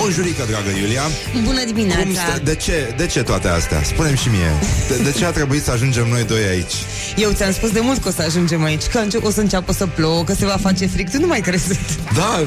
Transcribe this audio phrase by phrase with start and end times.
[0.00, 1.02] Bonjurică, dragă Iulia
[1.42, 3.82] Bună dimineața Cum stă, de, ce, de ce toate astea?
[3.82, 4.52] Spune-mi și mie
[4.88, 6.72] de, de ce a trebuit să ajungem noi doi aici?
[7.16, 9.86] Eu ți-am spus de mult că o să ajungem aici Că o să înceapă să
[9.86, 11.78] plouă, că se va face fric Tu nu mai crezi
[12.14, 12.46] Da,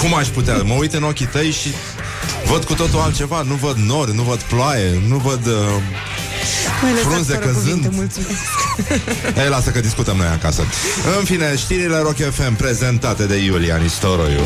[0.00, 0.62] cum aș putea?
[0.62, 1.68] Mă uit în ochii tăi și
[2.46, 5.46] văd cu totul altceva Nu văd nori, nu văd ploaie, nu văd...
[5.46, 5.52] Uh,
[7.02, 7.86] frunze căzând.
[7.86, 8.20] Cuvinte,
[9.42, 10.62] Ei, lasă că discutăm noi acasă.
[11.18, 14.40] În fine, știrile Rock FM prezentate de Iulia Nistoroiu.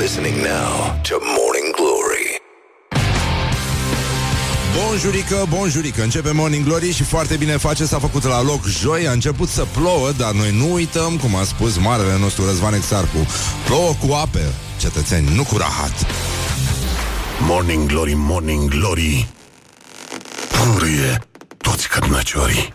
[0.00, 2.40] Listening now to Morning Glory.
[4.76, 9.12] Bonjurică, bonjurică Începe Morning Glory și foarte bine face S-a făcut la loc joi, a
[9.12, 13.26] început să plouă Dar noi nu uităm, cum a spus marele nostru Răzvan Exarcu
[13.66, 16.06] Plouă cu ape, cetățeni, nu cu rahat
[17.40, 19.28] Morning Glory, Morning Glory.
[20.48, 21.18] Purie
[21.58, 22.72] toți cărnăciorii.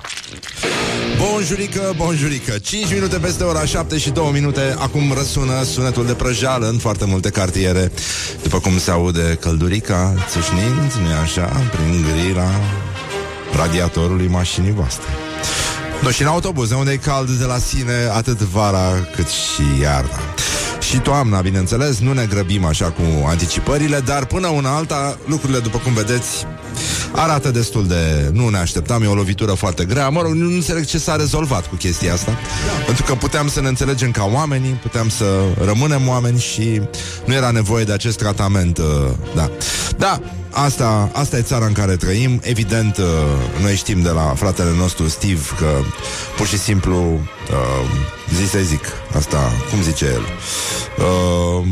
[1.17, 2.57] Bonjurică, bonjurică.
[2.57, 4.75] 5 minute peste ora 7 și 2 minute.
[4.77, 7.91] Acum răsună sunetul de prăjală În foarte multe cartiere.
[8.43, 12.49] După cum se aude căldurica Țâșnind, nu așa, prin grila
[13.55, 15.07] Radiatorului mașinii voastre.
[16.01, 20.19] No, și în autobuz, unde e cald de la sine Atât vara cât și iarna
[20.89, 25.77] și toamna, bineînțeles, nu ne grăbim așa cu anticipările, dar până una alta, lucrurile, după
[25.77, 26.45] cum vedeți,
[27.11, 28.29] arată destul de...
[28.33, 30.09] Nu ne așteptam, e o lovitură foarte grea.
[30.09, 32.31] Mă rog, nu înțeleg ce s-a rezolvat cu chestia asta.
[32.31, 32.83] Da.
[32.85, 35.25] Pentru că puteam să ne înțelegem ca oamenii, puteam să
[35.65, 36.81] rămânem oameni și
[37.25, 38.77] nu era nevoie de acest tratament.
[38.77, 38.85] Uh,
[39.35, 39.51] da.
[39.97, 40.19] Da,
[40.51, 42.39] asta, asta e țara în care trăim.
[42.43, 43.05] Evident, uh,
[43.61, 45.67] noi știm de la fratele nostru Steve că
[46.37, 46.95] pur și simplu
[47.51, 47.89] uh,
[48.33, 50.21] zi să zic asta, cum zice el?
[51.05, 51.65] Uh,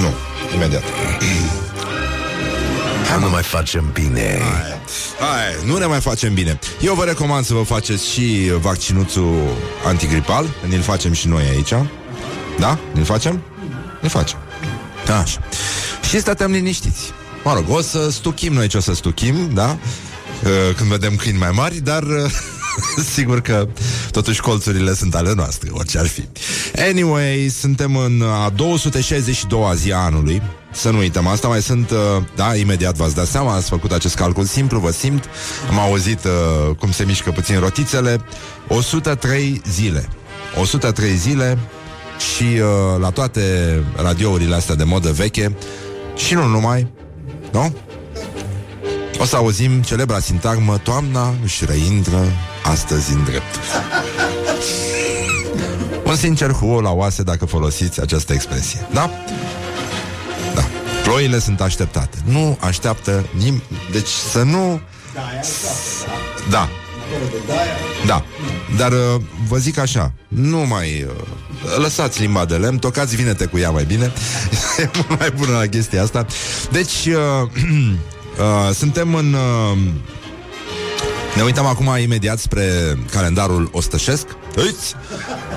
[0.00, 0.14] nu,
[0.54, 0.82] imediat.
[3.20, 4.38] Nu mai facem bine.
[4.40, 4.80] Hai,
[5.18, 6.58] hai, nu ne mai facem bine.
[6.80, 10.46] Eu vă recomand să vă faceți și vaccinuțul antigripal.
[10.68, 11.72] Ne-l facem și noi aici.
[12.58, 12.78] Da?
[12.92, 13.42] Ne-l facem?
[14.00, 14.38] Ne facem.
[15.22, 15.40] Așa.
[16.08, 17.12] Și stăteam liniștiți.
[17.44, 19.78] Mă rog, o să stuchim noi ce o să stuchim, da?
[20.76, 22.02] Când vedem câini mai mari, dar
[23.14, 23.68] sigur că
[24.10, 26.24] totuși colțurile sunt ale noastre, orice ar fi.
[26.88, 30.42] Anyway, suntem în a 262-a zi a anului.
[30.72, 31.92] Să nu uităm asta, mai sunt,
[32.36, 35.24] da, imediat v-ați dat seama, ați făcut acest calcul simplu, vă simt,
[35.70, 38.20] am auzit uh, cum se mișcă puțin rotițele,
[38.68, 40.08] 103 zile.
[40.60, 41.58] 103 zile
[42.34, 43.42] și uh, la toate
[43.96, 45.56] radiourile astea de modă veche
[46.16, 46.86] și nu numai,
[47.52, 47.74] nu?
[49.18, 52.24] O să auzim celebra sintagmă Toamna își reintră
[52.62, 53.58] astăzi în drept.
[56.04, 58.86] Un sincer huo la oase dacă folosiți această expresie.
[58.92, 59.10] Da?
[60.54, 60.64] Da.
[61.02, 62.18] Ploile sunt așteptate.
[62.24, 63.62] Nu așteaptă nim...
[63.92, 64.80] Deci să nu...
[66.50, 66.68] Da
[68.06, 68.24] Da.
[68.76, 71.06] Dar uh, vă zic așa Nu mai...
[71.08, 74.12] Uh, lăsați limba de lemn Tocați vinete cu ea mai bine.
[74.78, 76.26] E mult mai bună la chestia asta.
[76.70, 77.50] Deci uh,
[78.38, 79.32] Uh, suntem în...
[79.32, 79.78] Uh,
[81.36, 82.62] ne uităm acum imediat spre
[83.10, 84.26] calendarul ostășesc.
[84.56, 84.94] Uiți!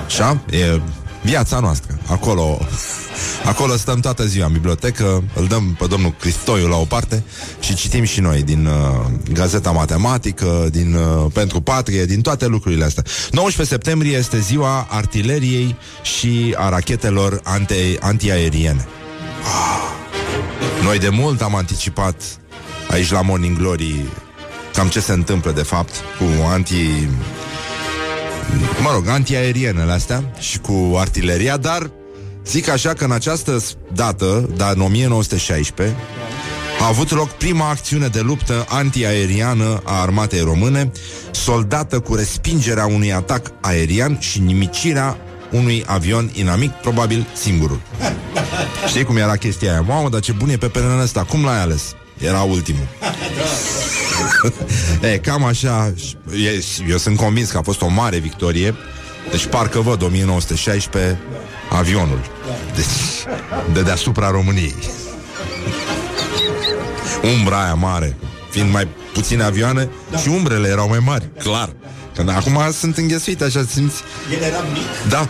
[0.06, 0.80] Așa, e
[1.22, 1.98] viața noastră.
[2.06, 2.58] Acolo,
[3.44, 7.24] acolo stăm toată ziua în bibliotecă, îl dăm pe domnul Cristoiu la o parte
[7.60, 12.84] și citim și noi din uh, Gazeta Matematică, din uh, Pentru Patrie, din toate lucrurile
[12.84, 13.02] astea.
[13.30, 18.86] 19 septembrie este ziua artileriei și a rachetelor anti- antiaeriene.
[19.42, 19.82] Ah.
[20.82, 22.14] Noi de mult am anticipat
[22.90, 24.04] aici la Morning Glory
[24.74, 26.74] cam ce se întâmplă de fapt cu anti
[28.82, 31.90] mă rog, antiaerienele astea și cu artileria, dar
[32.46, 33.58] zic așa că în această
[33.92, 35.96] dată, dar în 1916,
[36.80, 40.90] a avut loc prima acțiune de luptă antiaeriană a armatei române,
[41.30, 45.16] soldată cu respingerea unui atac aerian și nimicirea
[45.50, 47.80] unui avion inamic, probabil singurul.
[48.86, 49.80] Știi cum era chestia aia?
[49.80, 51.94] Mamă, dar ce bun e pe perenul ăsta, cum l-ai ales?
[52.22, 52.86] Era ultimul.
[55.12, 55.92] e, cam așa.
[56.88, 58.74] Eu sunt convins că a fost o mare victorie.
[59.30, 61.20] Deci parcă văd 1916
[61.70, 62.20] avionul.
[62.74, 62.86] Deci,
[63.72, 64.74] de deasupra României.
[67.38, 68.16] Umbra aia mare.
[68.50, 70.18] Fiind mai puține avioane da.
[70.18, 71.72] și umbrele erau mai mari, clar.
[72.14, 74.02] Când acum sunt înghesuite, așa simți.
[74.32, 75.08] El era mic.
[75.08, 75.28] Da.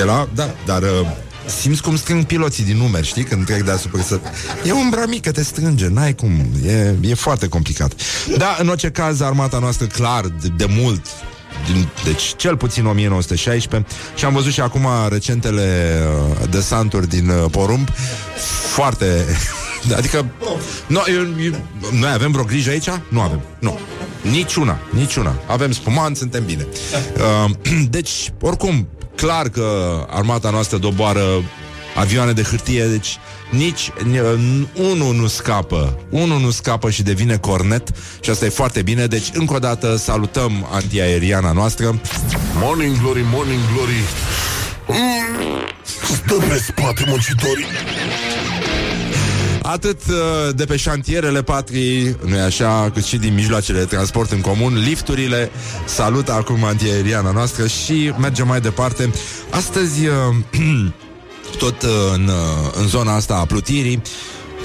[0.00, 1.06] Era, da, dar uh,
[1.46, 3.24] simți cum strâng piloții din numeri, știi?
[3.24, 4.20] Când trec deasupra să...
[4.66, 6.46] E umbra mică, te strânge, n-ai cum.
[6.66, 7.92] E, e foarte complicat.
[8.36, 11.06] Da, în orice caz, armata noastră, clar, de, de mult,
[11.66, 15.98] din, deci cel puțin 1916 și am văzut și acum recentele
[16.40, 17.88] uh, desanturi din uh, porumb
[18.72, 19.24] foarte...
[19.96, 20.26] adică
[20.86, 21.52] no, eu, eu,
[21.92, 22.88] noi avem vreo grijă aici?
[23.08, 23.40] Nu avem.
[23.58, 23.78] Nu.
[24.30, 25.34] Niciuna, niciuna.
[25.46, 26.66] Avem spumant, suntem bine.
[27.16, 27.50] Uh,
[27.96, 31.42] deci, oricum, clar că armata noastră doboară
[31.96, 33.18] avioane de hârtie, deci
[33.50, 35.98] nici n- unul nu scapă.
[36.10, 37.88] Unul nu scapă și devine cornet
[38.20, 39.06] și asta e foarte bine.
[39.06, 42.00] Deci, încă o dată, salutăm antiaeriana noastră.
[42.60, 44.00] Morning Glory, Morning Glory
[46.14, 47.64] Stă pe spate muncitorii
[49.66, 54.40] Atât uh, de pe șantierele patrii, nu așa, cât și din mijloacele de transport în
[54.40, 55.50] comun, lifturile
[55.86, 59.10] salută acum antiaeriana noastră și mergem mai departe.
[59.50, 60.12] Astăzi, uh,
[61.62, 64.02] tot uh, în, uh, în zona asta a plutirii,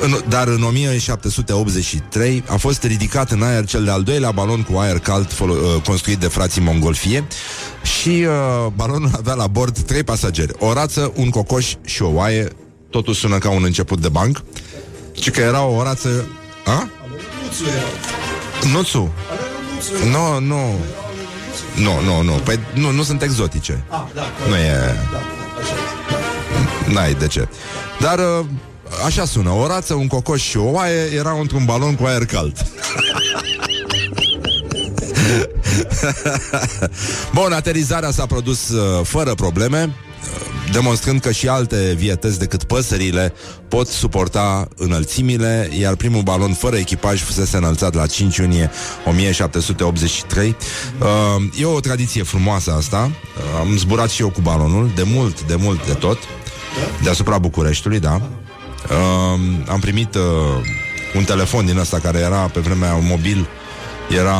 [0.01, 4.99] în, dar în 1783 a fost ridicat în aer cel de-al doilea balon cu aer
[4.99, 7.27] cald folo- uh, construit de frații Mongolfie
[7.99, 12.47] și uh, balonul avea la bord trei pasageri, o rață, un cocoș și o oaie.
[12.89, 14.43] Totul sună ca un început de banc.
[15.19, 16.27] Și că era o rață...
[16.65, 16.89] A?
[18.73, 19.11] Nuțu.
[20.11, 20.79] Nu, nu.
[21.75, 22.31] Nu, nu, nu.
[22.31, 23.83] Păi nu, nu sunt exotice.
[24.47, 24.95] Nu e...
[26.93, 27.47] N-ai de ce.
[27.99, 28.45] Dar uh,
[29.05, 29.49] așa sună.
[29.49, 32.57] O rață, un cocoș și o oaie erau într-un balon cu aer cald.
[37.33, 39.91] Bun, aterizarea s-a produs uh, fără probleme, uh,
[40.71, 43.33] demonstrând că și alte vietăți decât păsările
[43.67, 48.71] pot suporta înălțimile, iar primul balon fără echipaj fusese înălțat la 5 iunie
[49.05, 50.55] 1783.
[50.99, 51.07] Uh,
[51.59, 53.11] e o tradiție frumoasă asta.
[53.11, 56.17] Uh, am zburat și eu cu balonul, de mult, de mult, de tot,
[57.03, 58.21] deasupra Bucureștiului, da.
[58.89, 60.21] Uh, am primit uh,
[61.15, 63.47] un telefon din ăsta care era pe vremea un mobil,
[64.17, 64.37] era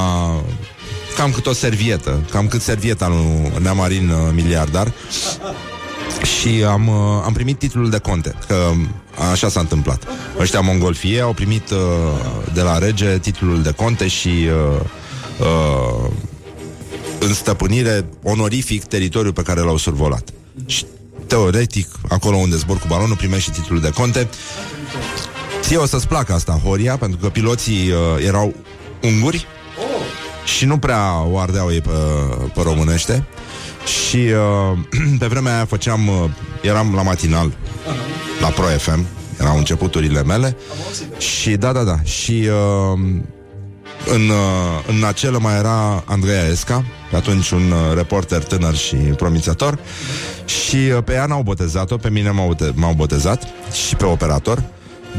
[1.18, 4.94] cam cât o servietă, cam cât servieta lui Neamarin uh, miliardar.
[6.24, 8.72] Și am, uh, am primit titlul de conte Că
[9.32, 10.04] așa s-a întâmplat.
[10.40, 11.78] Ăștia mongolfie au primit uh,
[12.54, 14.80] De la rege titlul de conte Și uh,
[15.40, 16.10] uh,
[17.20, 20.30] În stăpânire Onorific teritoriul pe care l-au survolat.
[20.66, 20.86] Și
[21.28, 24.30] teoretic Acolo unde zbor cu balonul primești și titlul de conte.
[25.62, 28.54] Ție o să-ți placă asta, Horia Pentru că piloții uh, erau
[29.04, 29.46] unguri
[30.46, 31.92] și nu prea o ardeau ei pe,
[32.54, 33.28] pe românește
[33.86, 34.78] și uh,
[35.20, 36.30] pe vremea aia făceam, uh,
[36.62, 37.52] eram la matinal
[38.42, 39.06] la Pro FM,
[39.40, 40.58] erau începuturile mele.
[41.18, 43.00] Și da, da, da, și uh,
[44.14, 48.96] în, uh, în acelă mai era Andreea Esca, pe atunci un uh, reporter tânăr și
[48.96, 49.80] promițător.
[50.46, 53.44] Și uh, pe ea n-au botezat-o, pe mine m-au, bote- m-au botezat
[53.88, 54.64] și pe operator.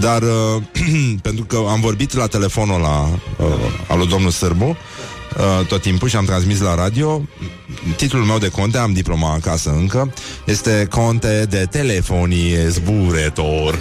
[0.00, 0.62] Dar uh,
[1.22, 3.08] pentru că am vorbit la telefonul la
[3.46, 3.54] uh,
[3.88, 4.76] al lui domnul Sârbu
[5.36, 7.22] uh, tot timpul și am transmis la radio
[7.96, 10.12] titlul meu de conte, am diploma acasă încă,
[10.44, 13.78] este conte de telefonie zburetor.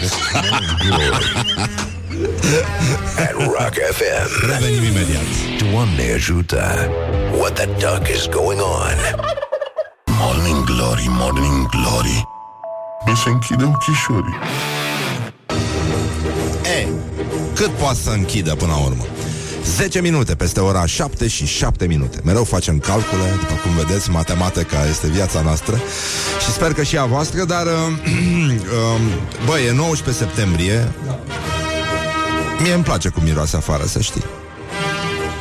[3.17, 4.47] At Rock FM.
[4.49, 5.23] Revenim imediat.
[5.71, 6.89] Doamne ajută.
[7.37, 9.27] What the duck is going on?
[10.21, 12.27] Morning Glory, Morning Glory
[13.05, 14.37] Mi se închide ochișorii
[16.79, 16.87] E,
[17.53, 19.03] cât poate să închidă până la urmă?
[19.69, 22.19] 10 minute peste ora 7 și 7 minute.
[22.23, 25.81] Mereu facem calcule, după cum vedeți, matematica este viața noastră
[26.39, 27.71] și sper că și a voastră, dar uh,
[28.51, 29.01] uh,
[29.45, 30.91] băi, e 19 septembrie.
[32.61, 34.23] Mie îmi place cum miroase afară, să știi.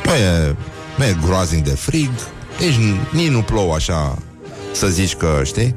[0.05, 0.55] Nu e,
[0.97, 2.11] nu e groaznic de frig,
[2.59, 4.17] nici, nici nu plouă așa
[4.71, 5.75] să zici că, știi?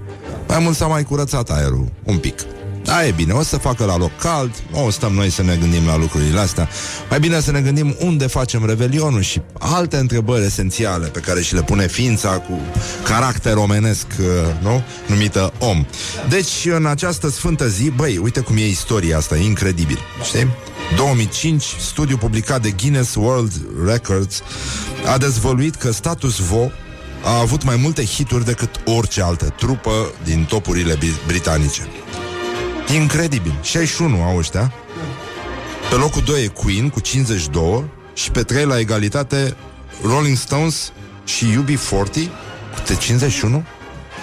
[0.49, 2.41] Mai mult s-a mai curățat aerul, un pic.
[2.85, 5.87] Da, e bine, o să facă la loc cald, o stăm noi să ne gândim
[5.87, 6.69] la lucrurile astea.
[7.11, 11.55] Mai bine să ne gândim unde facem revelionul și alte întrebări esențiale pe care și
[11.55, 12.61] le pune ființa cu
[13.05, 14.27] caracter omenesc, uh,
[14.63, 14.83] nu?
[15.07, 15.87] Numită om.
[16.29, 20.49] Deci, în această sfântă zi, băi, uite cum e istoria asta, e incredibil, știi?
[20.97, 23.53] 2005, studiu publicat de Guinness World
[23.87, 24.43] Records
[25.13, 26.71] a dezvăluit că status quo
[27.25, 31.83] a avut mai multe hituri decât orice altă trupă din topurile bri- britanice.
[32.95, 33.55] Incredibil.
[33.63, 34.73] 61 au ăștia.
[35.91, 37.85] Pe locul 2 e Queen cu 52
[38.15, 39.57] și pe 3 la egalitate
[40.05, 40.93] Rolling Stones
[41.25, 42.15] și UB40
[42.75, 43.65] cu te 51.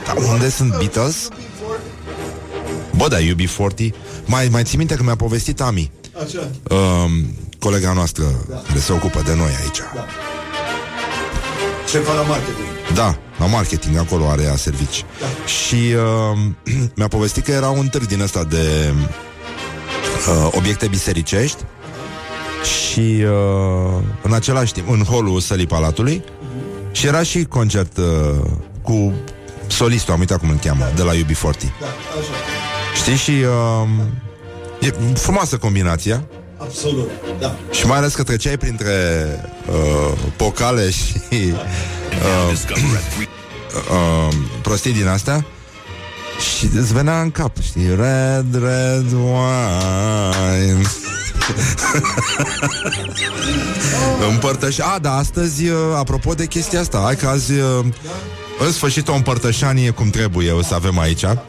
[0.05, 1.27] Dar unde sunt Beatles?
[2.95, 3.89] Bă, da, UB40
[4.25, 5.91] Mai, mai ții minte că mi-a povestit Ami
[6.23, 6.49] Așa.
[6.75, 7.11] um,
[7.59, 8.55] Colega noastră da.
[8.67, 10.05] Care se ocupă de noi aici Da.
[11.91, 12.67] Șefa la marketing.
[12.93, 15.05] Da, la marketing, acolo are ea servici.
[15.19, 15.25] Da.
[15.45, 16.37] Și uh,
[16.97, 18.93] mi-a povestit că era un târg din ăsta de
[20.27, 21.63] uh, obiecte bisericești
[22.63, 26.23] și uh, în același timp, în holul sălii Palatului
[26.91, 28.05] și era și concert uh,
[28.81, 29.13] cu
[29.67, 31.61] solistul, am uitat cum îl cheamă, de la UB40.
[31.79, 31.85] Da,
[32.19, 32.31] așa.
[32.95, 33.15] Știi?
[33.15, 33.89] Și uh,
[34.79, 36.23] e frumoasă combinația.
[36.61, 37.55] Absolut, da.
[37.71, 38.91] Și mai ales că treceai printre
[39.69, 41.53] uh, pocale și uh,
[43.91, 45.45] uh, prostii din astea
[46.39, 47.87] și îți venea în cap, știi?
[47.87, 50.81] Red, red wine.
[54.31, 54.77] Împărtăș...
[54.79, 57.85] A, da, astăzi, uh, apropo de chestia asta, hai că azi, uh,
[58.59, 61.21] în sfârșit, o împărtășanie cum trebuie o să avem aici.
[61.21, 61.43] Da,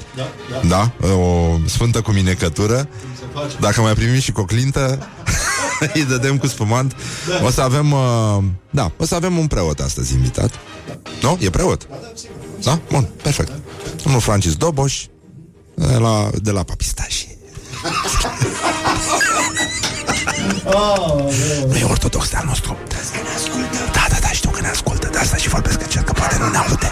[0.69, 0.91] da.
[1.01, 2.89] Da, o sfântă cu minecătură.
[3.61, 5.09] Dacă mai primim și coclintă,
[5.95, 6.97] îi dădem cu spumant.
[7.45, 8.39] O să avem, uh,
[8.71, 10.51] da, o să avem un preot astăzi invitat.
[11.23, 11.39] Nu?
[11.41, 11.89] E preot?
[12.63, 12.79] Da?
[12.91, 13.53] Bun, perfect.
[14.03, 15.05] Domnul Francis Doboș,
[15.75, 17.29] de la, de la Papistași.
[21.69, 22.77] Nu e ortodox de al nostru.
[25.21, 26.91] Asta și vorbesc încet, că poate nu ne aude.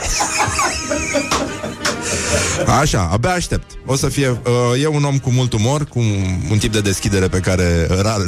[2.81, 3.71] Așa, abia aștept.
[3.87, 6.81] O să fie, uh, e un om cu mult umor Cu un, un tip de
[6.81, 8.21] deschidere pe care Rar,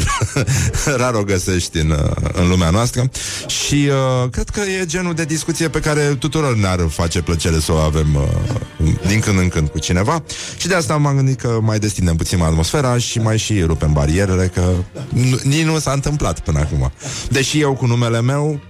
[1.01, 3.11] rar o găsești în, uh, în lumea noastră.
[3.47, 3.89] Și
[4.23, 7.77] uh, cred că e genul de discuție Pe care tuturor ne-ar face plăcere Să o
[7.77, 10.23] avem uh, din când în când cu cineva.
[10.57, 14.51] Și de asta m-am gândit că Mai destindem puțin atmosfera Și mai și rupem barierele
[14.55, 14.73] Că
[15.11, 16.93] n- nici nu s-a întâmplat până acum.
[17.29, 18.61] Deși eu cu numele meu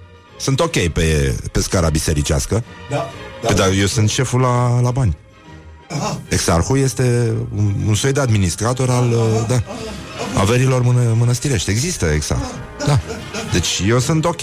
[0.41, 3.11] sunt ok pe, pe scara bisericească Da,
[3.43, 3.53] da.
[3.53, 5.17] Dar eu sunt șeful la, la bani
[6.29, 9.63] Exarhul este un, un soi de administrator al uh, da,
[10.41, 11.71] averilor mână, mănăstirești.
[11.71, 12.43] Există exarh.
[12.87, 13.01] Da.
[13.53, 14.41] Deci eu sunt ok.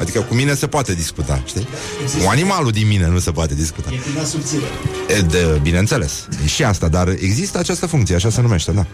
[0.00, 1.68] Adică cu mine se poate discuta, știi?
[2.22, 3.90] Cu animalul din mine nu se poate discuta.
[3.92, 4.64] E din asubțire.
[5.08, 6.28] E de, bineînțeles.
[6.44, 8.86] E și asta, dar există această funcție, așa se numește, da.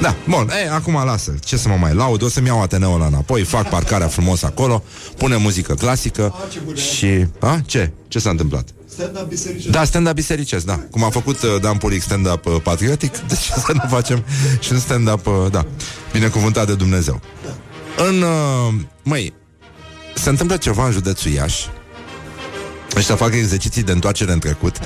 [0.00, 1.34] Da, bun, e, acum lasă.
[1.44, 2.22] Ce să mă mai laud?
[2.22, 4.84] O să-mi iau Ateneul la înapoi, fac parcarea frumos acolo,
[5.16, 6.34] pune muzică clasică
[6.74, 7.26] și...
[7.38, 7.92] A, ce?
[8.08, 8.68] Ce s-a întâmplat?
[8.88, 9.68] Stand-up bisericesc.
[9.68, 10.80] Da, stand-up bisericesc, da.
[10.90, 14.24] Cum a făcut uh, Dan Polic stand-up uh, patriotic, de ce să nu facem
[14.60, 15.66] și un stand-up, uh, da,
[16.12, 17.20] binecuvântat de Dumnezeu.
[18.08, 19.32] În, uh, măi,
[20.14, 21.68] se întâmplă ceva în județul Iași.
[22.96, 24.78] Ăștia fac exerciții de întoarcere în trecut.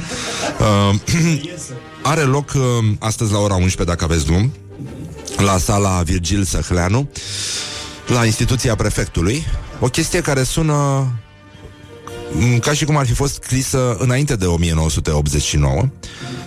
[0.61, 0.95] Uh,
[2.02, 2.62] are loc uh,
[2.99, 4.52] astăzi la ora 11, dacă aveți drum,
[5.37, 7.11] la sala Virgil Săhleanu,
[8.06, 9.47] la instituția prefectului.
[9.80, 11.06] O chestie care sună
[12.33, 15.88] m, ca și cum ar fi fost scrisă înainte de 1989,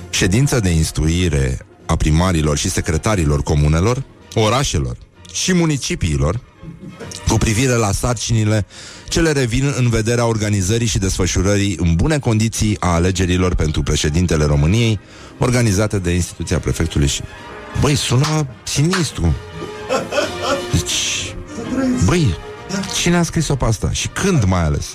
[0.09, 4.03] ședință de instruire a primarilor și secretarilor comunelor,
[4.35, 4.97] orașelor
[5.33, 6.39] și municipiilor
[7.27, 8.65] cu privire la sarcinile
[9.07, 14.45] ce le revin în vederea organizării și desfășurării în bune condiții a alegerilor pentru președintele
[14.45, 14.99] României,
[15.37, 17.21] organizate de instituția prefectului și...
[17.81, 19.35] Băi, sună sinistru.
[20.71, 21.35] Deci...
[22.05, 22.35] Băi,
[22.95, 23.91] cine a scris-o pe asta?
[23.91, 24.85] Și când mai ales?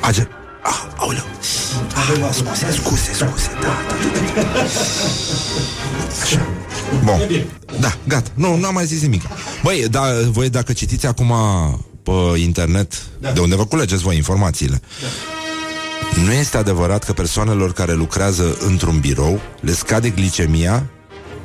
[0.00, 0.28] Age...
[0.68, 1.24] Ah, aoleu.
[1.94, 3.50] Ah, scuze, scuze, scuze.
[3.60, 3.94] Da, da,
[4.34, 4.60] da, da.
[6.22, 6.46] Așa.
[7.04, 7.46] Bun.
[7.80, 8.30] Da, gata.
[8.34, 9.22] Nu, nu am mai zis nimic.
[9.62, 11.32] Băi, da, voi dacă citiți acum
[12.02, 12.94] pe internet,
[13.34, 14.80] de unde vă culegeți voi informațiile,
[16.24, 20.86] nu este adevărat că persoanelor care lucrează într-un birou le scade glicemia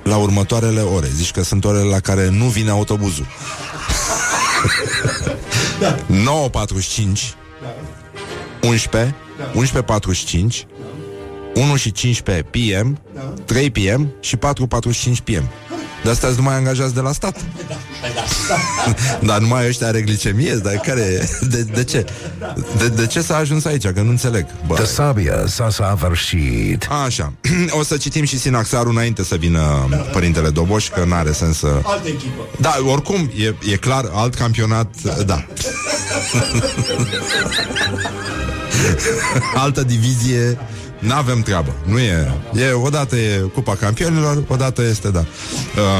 [0.04, 1.08] la următoarele ore.
[1.16, 3.26] Zici că sunt orele la care nu vine autobuzul.
[6.10, 7.34] 9.45
[8.64, 9.16] 11
[9.54, 10.66] 11.45
[11.54, 13.00] 1 și 15 PM
[13.46, 14.42] 3 PM și 4.45
[15.24, 15.44] PM
[16.04, 17.42] de asta nu mai angajați de la stat
[19.28, 22.06] Dar numai ăștia are glicemie Dar care de, de ce?
[22.78, 23.88] De, de ce s-a ajuns aici?
[23.88, 24.74] Că nu înțeleg Bă.
[24.74, 26.88] The sabia s-a săvârșit.
[27.06, 27.34] Așa,
[27.80, 31.82] o să citim și Sinaxarul înainte să vină Părintele Doboș Că n-are sens să...
[31.84, 32.42] Altă echipă.
[32.60, 35.46] Da, oricum, e, e clar, alt campionat, da.
[39.64, 40.58] Altă divizie,
[41.00, 41.76] n-avem treabă.
[41.86, 42.32] Nu e.
[42.54, 45.26] E odată e Cupa Campionilor, odată este, da.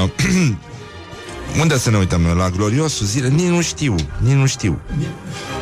[0.04, 0.10] Uh,
[1.62, 2.36] unde să ne uităm noi?
[2.36, 3.28] La gloriosul zile?
[3.28, 4.80] Nici nu știu, nici nu știu.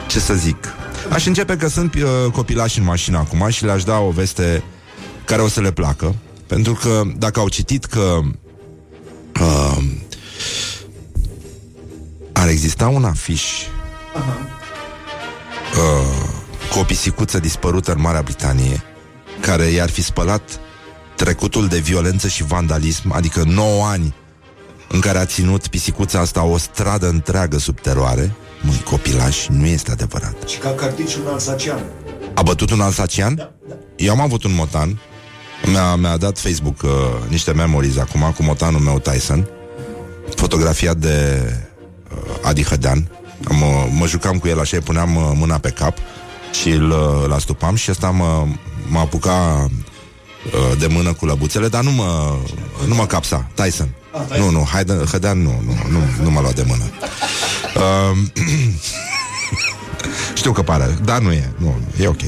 [0.08, 0.74] Ce să zic?
[1.10, 4.64] Aș începe că sunt uh, copilași în mașină acum și le-aș da o veste
[5.26, 6.16] care o să le placă.
[6.48, 8.20] Pentru că dacă au citit că
[9.42, 9.78] uh,
[12.34, 13.44] ar exista un afiș
[15.76, 16.29] uh,
[16.72, 18.84] cu o pisicuță dispărută în Marea Britanie
[19.42, 20.42] care i-ar fi spălat
[21.16, 24.14] trecutul de violență și vandalism, adică 9 ani
[24.88, 29.92] în care a ținut pisicuța asta o stradă întreagă sub teroare, măi, copilași, nu este
[29.92, 30.48] adevărat.
[30.48, 31.80] Și ca cartici un alsacian.
[32.34, 33.36] A bătut un alsacian?
[33.36, 33.76] Da, da.
[33.96, 35.00] Eu am avut un motan
[35.66, 36.90] Mi-a, mi-a dat Facebook uh,
[37.28, 39.48] niște memories acum Cu motanul meu Tyson
[40.36, 41.44] Fotografiat de
[42.12, 43.10] uh, Adi Hădean
[43.50, 45.98] am, uh, Mă jucam cu el așa, îi puneam uh, mâna pe cap
[46.52, 48.46] Și îl, uh, îl astupam Și ăsta mă,
[48.88, 49.70] mă apuca
[50.46, 52.36] uh, De mână cu lăbuțele Dar nu mă,
[52.88, 53.90] nu mă capsa, Tyson
[54.38, 56.84] Nu, nu, Haide, Hădean nu, nu, nu, nu m-a luat de mână.
[57.76, 58.32] Um,
[60.40, 62.22] știu că pare, dar nu e, nu, nu, e ok.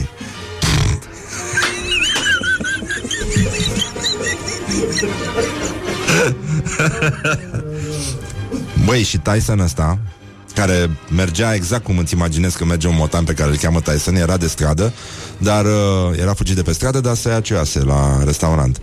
[8.86, 10.00] Băi, și Tyson ăsta
[10.54, 14.16] care mergea exact cum îți imaginezi că merge un motan pe care îl cheamă Tyson,
[14.16, 14.94] era de stradă,
[15.38, 18.82] dar uh, era fugit de pe stradă, dar se ia cioase la restaurant.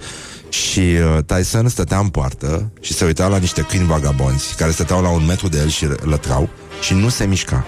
[0.49, 5.03] Și uh, Tyson stătea în poartă și se uita la niște câini vagabonzi care stăteau
[5.03, 6.49] la un metru de el și lătrau
[6.81, 7.65] și nu se mișca.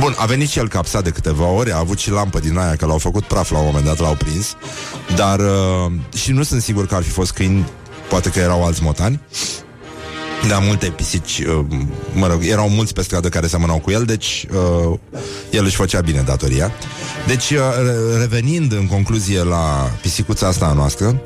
[0.00, 2.76] Bun, a venit și el capsat de câteva ori, a avut și lampă din aia,
[2.76, 4.56] că l-au făcut praf la un moment dat, l-au prins,
[5.16, 7.68] dar uh, și nu sunt sigur că ar fi fost câini,
[8.08, 9.20] poate că erau alți motani,
[10.48, 11.64] da, multe pisici, uh,
[12.12, 14.46] mă rog, erau mulți pe stradă care semănau cu el, deci
[14.90, 14.98] uh,
[15.50, 16.72] el își făcea bine datoria.
[17.26, 17.58] Deci, uh,
[18.18, 21.20] revenind în concluzie la pisicuța asta a noastră,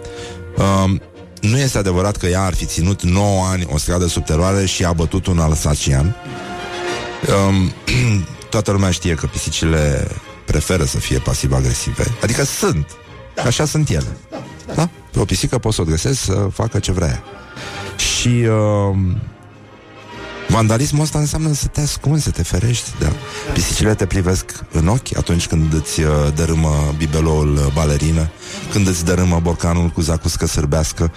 [0.56, 1.00] uh,
[1.40, 4.92] nu este adevărat că ea ar fi ținut 9 ani o stradă subteroare și a
[4.92, 6.16] bătut un alsacian.
[7.48, 7.72] Um,
[8.50, 10.08] toată lumea știe că pisicile
[10.46, 12.04] preferă să fie pasiv-agresive.
[12.22, 12.86] Adică sunt.
[13.46, 14.16] Așa sunt ele.
[14.74, 14.88] Da?
[15.12, 17.22] Pe o pisică poți să o găsesc să facă ce vrea.
[17.98, 18.96] Și uh,
[20.48, 22.90] vandalismul ăsta înseamnă să te ascunzi, să te ferești.
[22.98, 23.12] Da.
[23.52, 28.30] Pisicile te privesc în ochi atunci când îți uh, dărâmă bibeloul uh, balerină,
[28.72, 31.12] când îți dărâmă borcanul cu zacuscă sârbească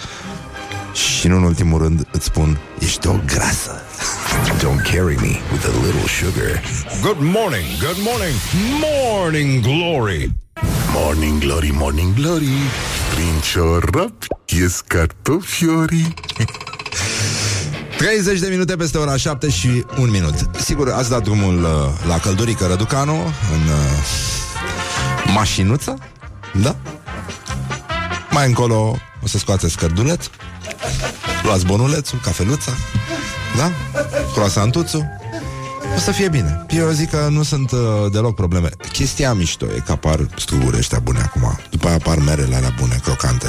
[0.94, 3.82] și, nu în ultimul rând, îți spun, ești o grasă.
[4.64, 6.62] Don't carry me with a little sugar.
[7.02, 8.36] Good morning, good morning,
[8.82, 10.32] morning glory.
[10.94, 12.48] Morning glory, morning glory
[13.14, 14.14] Prin ciorap
[14.46, 16.14] ies cartofiorii
[18.02, 20.34] 30 de minute peste ora 7 și 1 minut.
[20.60, 21.70] Sigur, ați dat drumul uh,
[22.08, 23.14] la Căldurică Răducanu
[23.54, 25.98] în uh, mașinuță,
[26.62, 26.76] da?
[28.32, 30.26] Mai încolo o să scoateți cărduleț,
[31.44, 32.72] luați bonulețul, cafeluța,
[33.58, 33.72] da?
[34.34, 35.06] Croasantuțul,
[35.96, 36.66] o să fie bine.
[36.70, 37.80] Eu zic că nu sunt uh,
[38.12, 38.70] deloc probleme.
[38.92, 41.60] Chestia mișto e că apar struguri ăștia bune acum.
[41.70, 43.48] După aia apar merele alea bune, crocante.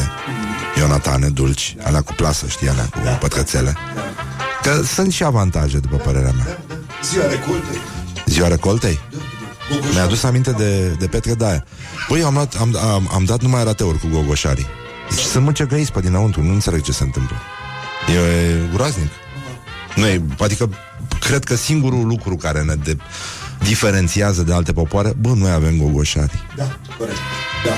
[0.78, 3.76] Ionatane, dulci, alea cu plasă, știi, alea cu pătrățele.
[4.62, 6.58] Că sunt și avantaje, după părerea mea.
[7.04, 7.78] Ziua recoltei.
[8.26, 8.98] Ziua recoltei?
[9.92, 11.64] Mi-a adus aminte de, de Petre Daia.
[12.08, 14.66] Băi, eu am, luat, am, am, am dat numai rateuri cu gogoșarii.
[15.10, 17.36] Deci sunt mucegăiți pe dinăuntru, nu înțeleg ce se întâmplă.
[18.08, 19.10] E groaznic.
[19.96, 20.70] Nu e, adică
[21.26, 22.96] cred că singurul lucru care ne de,
[23.58, 26.46] diferențiază de alte popoare, bă, noi avem gogoșari.
[26.56, 27.18] Da, corect.
[27.64, 27.72] Da.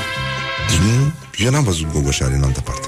[0.68, 1.12] Deci nu,
[1.44, 2.86] eu n-am văzut gogoșari în altă parte.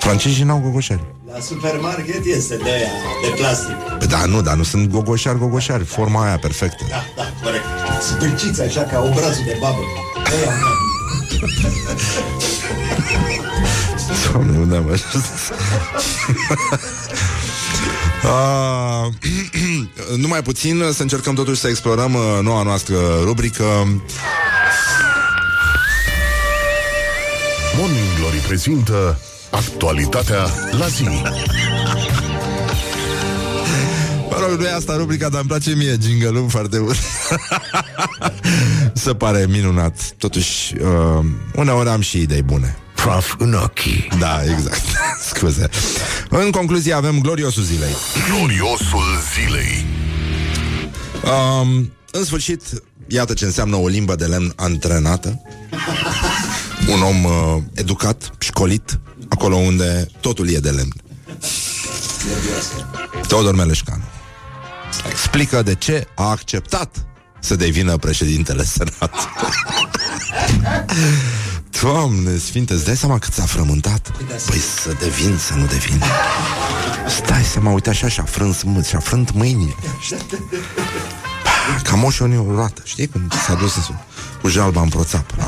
[0.00, 1.04] Francezii n-au gogoșari.
[1.32, 2.88] La supermarket este de aia,
[3.22, 3.74] de plastic.
[3.98, 5.84] Păi da, nu, dar nu sunt gogoșari, gogoșari.
[5.84, 6.84] Forma aia perfectă.
[6.88, 7.64] Da, da, corect.
[8.10, 9.80] Spârciți așa ca obrazul de babă.
[10.24, 10.70] Aia, da.
[14.32, 15.24] Doamne, unde am ajuns?
[18.24, 19.12] Uh,
[20.22, 23.64] numai puțin să încercăm totuși să explorăm uh, noua noastră rubrică.
[27.76, 29.18] Morning Glory prezintă
[29.50, 30.46] Actualitatea
[30.78, 31.08] la zi.
[34.30, 36.96] Mă rog, nu e asta rubrica, dar îmi place mie jingle foarte mult.
[39.04, 40.14] Se pare minunat.
[40.18, 44.08] Totuși, uh, uneori am și idei bune Prof în ochii.
[44.18, 44.82] Da, exact.
[45.34, 45.68] Scuze.
[46.28, 47.94] În concluzie avem gloriosul zilei.
[48.28, 49.86] Gloriosul zilei.
[51.24, 52.62] Um, În sfârșit,
[53.06, 55.42] iată ce înseamnă o limbă de lemn antrenată.
[56.88, 60.92] Un om uh, educat, școlit Acolo unde totul e de lemn.
[63.26, 64.02] Teodor Meleșcanu.
[65.10, 67.06] Explică de ce a acceptat
[67.40, 69.26] să devină președintele Senatului
[71.82, 74.12] Doamne sfinte, îți dai seama cât s-a frământat?
[74.46, 76.02] Păi să devin, să nu devin.
[77.08, 79.74] Stai seama, uite așa și-a frâns mâini, și-a frânt mâinile.
[81.82, 83.72] Ca moșul o roată Știi când s-a dus
[84.40, 85.46] cu jalba în proțap La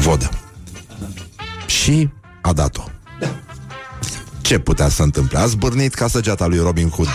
[0.00, 0.30] vodă.
[1.66, 2.08] Și
[2.40, 2.84] a dat-o.
[4.40, 5.38] Ce putea să întâmple?
[5.38, 7.08] A zbârnit ca săgeata lui Robin Hood.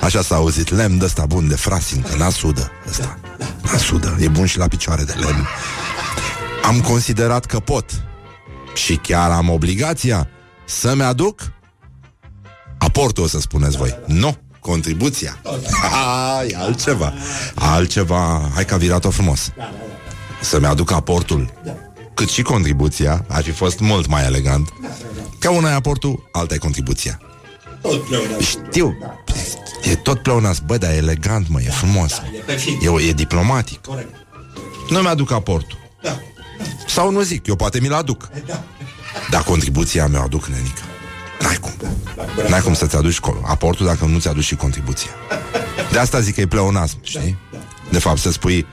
[0.00, 3.18] Așa s-a auzit, lemn de ăsta bun de frasin Că n-a sudă ăsta.
[3.62, 5.46] N-a sudă, e bun și la picioare de lemn
[6.62, 8.02] Am considerat că pot.
[8.74, 10.28] Și chiar am obligația
[10.64, 11.52] Să-mi aduc
[12.78, 13.98] Aportul, o să spuneți voi.
[14.06, 15.38] Nu, contribuția.
[15.90, 17.12] Ha, E altceva.
[17.54, 19.52] Altceva, hai că a virat-o frumos.
[20.40, 21.52] Să-mi aduc aportul.
[22.14, 24.68] Cât și contribuția Ar fi fost mult mai elegant.
[25.38, 27.20] Ca una e aportul, alta e contribuția.
[27.80, 28.40] Tot pleonat.
[28.40, 28.96] Știu.
[29.82, 32.12] E tot pleonas, bă, dar e elegant, mă, e frumos.
[32.12, 32.84] E pe fix.
[32.84, 33.80] E, e diplomatic.
[33.86, 34.14] Corect.
[34.90, 35.78] Nu mi-aduc aportul.
[36.02, 36.18] Da.
[36.86, 38.62] Sau nu zic, eu poate mi-l aduc Da.
[39.30, 40.80] Dar contribuția mi-o aduc, nenică
[41.40, 41.72] N-ai cum.
[42.48, 45.10] N-ai cum să-ți aduci co- aportul dacă nu ți aduci și contribuția.
[45.92, 47.38] De asta zic că e pleonasm, știi?
[47.90, 48.66] De fapt, să spui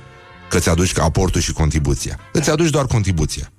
[0.50, 2.20] că ți aduci aportul și contribuția.
[2.32, 3.52] Îți aduci doar contribuția.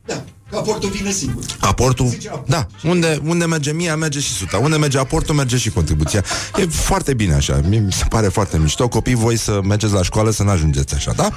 [0.51, 1.45] Da, că aportul vine singur.
[1.61, 2.49] Aportul, Zice aport.
[2.49, 4.59] da, unde, unde merge mia, merge și suta.
[4.59, 6.25] Unde merge aportul, merge și contribuția.
[6.57, 8.89] E foarte bine așa, mi mi se pare foarte mișto.
[8.89, 11.29] Copii, voi să mergeți la școală să nu ajungeți așa, da?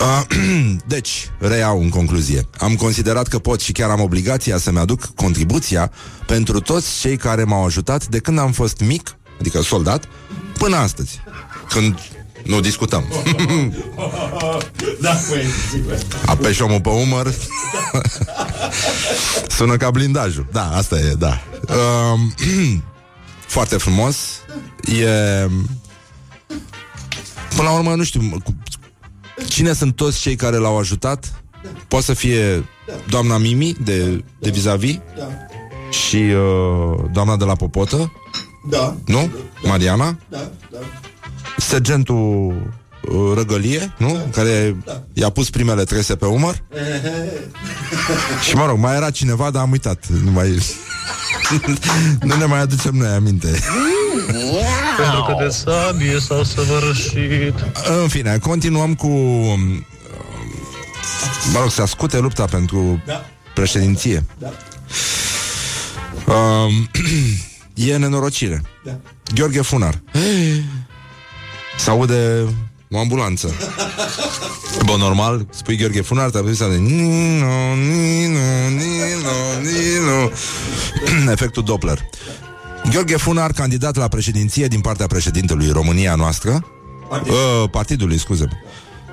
[0.00, 0.22] Uh,
[0.86, 2.48] deci, reiau în concluzie.
[2.58, 5.90] Am considerat că pot și chiar am obligația să-mi aduc contribuția
[6.26, 10.04] pentru toți cei care m-au ajutat de când am fost mic, adică soldat,
[10.58, 11.20] până astăzi.
[11.68, 11.98] Când
[12.48, 13.04] nu discutăm.
[15.00, 15.98] Da, păi, sigur.
[16.26, 17.34] Apeși omul pe umăr.
[19.48, 20.46] Sună ca blindajul.
[20.52, 21.40] Da, asta e, da.
[22.12, 22.34] Um,
[23.46, 24.16] Foarte frumos.
[24.84, 25.06] E
[27.56, 28.56] Până la urmă, nu știu cu-
[29.48, 31.42] Cine sunt toți cei care l-au ajutat?
[31.88, 32.64] Poate să fie
[33.08, 35.28] Doamna Mimi De, de vis-a-vis Da,
[35.90, 38.12] Și uh, doamna de la Popotă.
[38.70, 39.30] Da, Nu?
[39.62, 40.16] Mariana?
[40.28, 40.78] Da, da.
[41.68, 42.54] Sergentul
[43.00, 44.28] uh, Răgălie, nu?
[44.32, 44.76] Care
[45.12, 46.62] i-a pus primele trese pe umăr.
[48.48, 50.06] Și mă rog, mai era cineva, dar am uitat.
[50.24, 50.48] Nu mai...
[52.28, 53.48] nu ne mai aducem noi aminte.
[54.98, 57.54] Pentru că de sabie s-au săvârșit.
[58.02, 59.86] În fine, continuăm cu um,
[61.52, 63.24] Mă rog, se ascute lupta pentru Da.
[63.54, 64.24] președinție.
[64.38, 64.52] Da.
[66.34, 66.88] um,
[67.74, 68.62] E nenorocire.
[68.84, 68.96] Da.
[69.34, 70.00] Gheorghe Funar
[71.78, 72.44] Se aude
[72.90, 73.54] o ambulanță
[74.84, 80.30] Bă, normal, spui Gheorghe Funar Trebuie să aude Nino, Nino, Nino, Nino
[81.32, 82.08] Efectul Doppler
[82.90, 86.66] Gheorghe Funar, candidat la președinție din partea președintelui România noastră
[87.08, 87.32] Partid.
[87.32, 88.48] uh, Partidului, scuze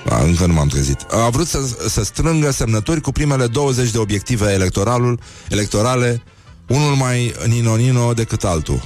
[0.10, 1.02] a, încă nu m-am trezit.
[1.02, 6.24] A vrut să, să strângă semnături cu primele 20 de obiective electoralul, electorale,
[6.68, 8.82] unul mai nino-nino decât altul.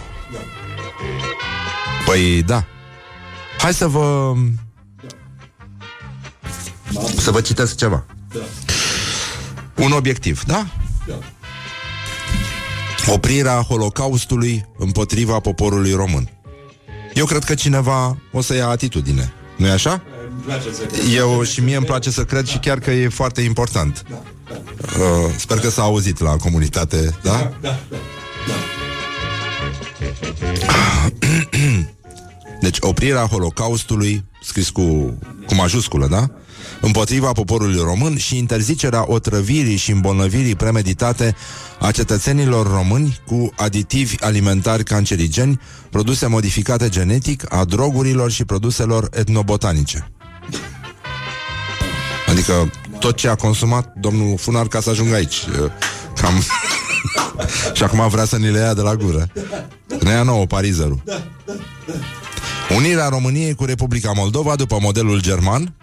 [2.06, 2.66] Păi da.
[3.60, 4.34] Hai să vă...
[7.18, 8.06] Să vă citesc ceva.
[8.34, 8.40] Da.
[9.84, 10.66] Un obiectiv, da?
[11.08, 11.20] Da.
[13.14, 16.30] Oprirea Holocaustului împotriva poporului român.
[17.14, 19.34] Eu cred că cineva o să ia atitudine.
[19.58, 20.04] Nu-i așa?
[20.32, 21.14] Îmi place să cred.
[21.16, 24.06] Eu și mie îmi place să cred și chiar că e foarte important.
[24.10, 24.58] Da, da,
[25.00, 27.32] Uh, sper că s-a auzit la comunitate, da?
[27.32, 27.78] da, da,
[28.48, 28.54] da.
[32.60, 36.30] Deci oprirea Holocaustului, scris cu, cu majusculă, da?
[36.82, 41.36] Împotriva poporului român și interzicerea otrăvirii și îmbolnăvirii premeditate
[41.80, 50.12] a cetățenilor români cu aditivi alimentari cancerigeni, produse modificate genetic, a drogurilor și produselor etnobotanice.
[52.28, 55.36] Adică tot ce a consumat domnul Funar ca să ajungă aici.
[55.36, 55.72] Uh,
[56.22, 56.34] Cam...
[57.78, 59.28] și acum vrea să ni le ia de la gură.
[60.00, 61.04] Ne ia nouă parizerul.
[62.76, 65.74] Unirea României cu Republica Moldova după modelul german.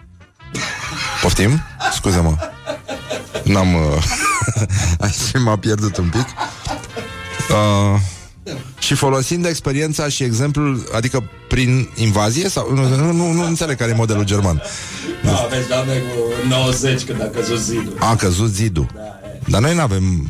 [1.21, 1.61] Poftim?
[1.93, 2.35] Scuze-mă.
[3.43, 3.73] N-am...
[3.73, 4.03] Uh...
[4.99, 6.25] Aici m-a pierdut un pic.
[7.49, 7.99] Uh...
[8.79, 13.91] Și folosind experiența și exemplul, adică prin invazie sau nu, nu, nu, nu înțeleg care
[13.91, 14.61] e modelul german.
[15.23, 17.93] Da, vezi, doamne, cu 90 când a căzut zidul.
[17.99, 18.87] A căzut zidul.
[19.47, 20.27] Dar noi nu avem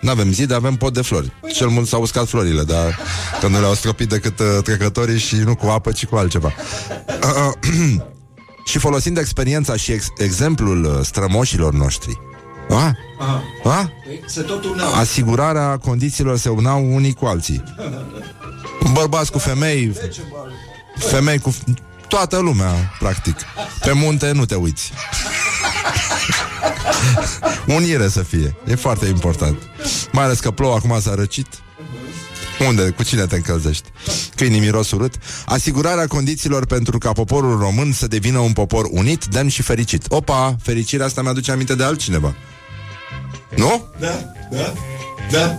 [0.00, 2.98] Nu avem zid, avem pod de flori Cel mult s-au uscat florile Dar
[3.40, 6.52] că nu le-au stropit decât uh, trecătorii Și nu cu apă, ci cu altceva
[8.70, 12.18] Și folosind experiența și ex- exemplul uh, strămoșilor noștri
[12.70, 12.74] a?
[13.18, 13.42] Aha.
[13.64, 13.90] A?
[14.04, 14.94] Păi, Se tot uneau.
[14.94, 17.62] Asigurarea condițiilor se unau unii cu alții
[18.92, 19.92] Bărbați cu femei
[20.96, 21.54] Femei cu...
[22.08, 23.36] Toată lumea, practic
[23.80, 24.92] Pe munte nu te uiți
[27.66, 29.58] Unire să fie E foarte important
[30.12, 31.46] Mai ales că plouă, acum s-a răcit
[32.68, 32.90] unde?
[32.90, 33.88] Cu cine te încălzești?
[34.36, 35.14] Câinii miros urât?
[35.46, 40.04] Asigurarea condițiilor pentru ca poporul român să devină un popor unit, demn și fericit.
[40.08, 42.34] Opa, fericirea asta mi-aduce aminte de altcineva.
[43.56, 43.84] Nu?
[44.00, 44.18] Da,
[44.50, 44.72] da,
[45.30, 45.58] da.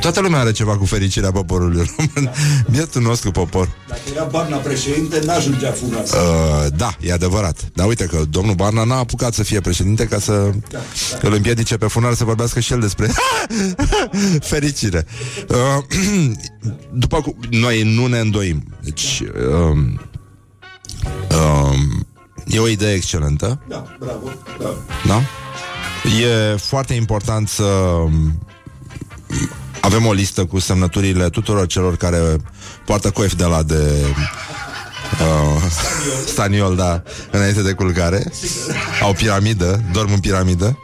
[0.00, 2.34] Toată lumea are ceva cu fericirea poporului român.
[2.70, 3.68] Bietul nostru popor.
[3.88, 6.16] Dacă era Barna președinte, n-ajungea funa asta.
[6.16, 7.70] Uh, da, e adevărat.
[7.74, 10.50] Dar uite că domnul Barna n-a apucat să fie președinte ca să
[11.22, 13.10] îl împiedice pe funar să vorbească și el despre
[14.50, 15.06] fericire.
[15.48, 15.98] Uh,
[17.04, 18.64] după cum noi nu ne îndoim.
[18.80, 20.00] Deci, um,
[21.30, 22.06] um,
[22.46, 23.60] e o idee excelentă.
[23.68, 24.74] Da, bravo, da.
[25.06, 25.22] Da?
[26.20, 28.38] E foarte important să um,
[29.84, 32.18] avem o listă cu semnăturile tuturor celor care
[32.86, 34.04] poartă coif de la de
[35.20, 35.62] uh,
[36.32, 38.32] staniol, da, înainte de culcare.
[39.02, 40.78] Au piramidă, dorm în piramidă.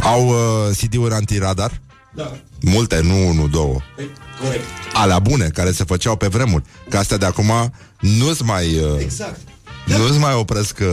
[0.00, 1.80] Au uh, CD-uri antiradar.
[2.14, 2.32] Da.
[2.60, 3.76] Multe, nu unu, două.
[3.96, 4.10] Păi,
[4.42, 4.64] corect.
[4.92, 6.64] Alea bune, care se făceau pe vremuri.
[6.88, 8.78] Că astea de acum nu-ți mai...
[8.78, 9.40] Uh, Exact.
[9.84, 10.78] Nu-ți mai opresc...
[10.80, 10.86] Uh,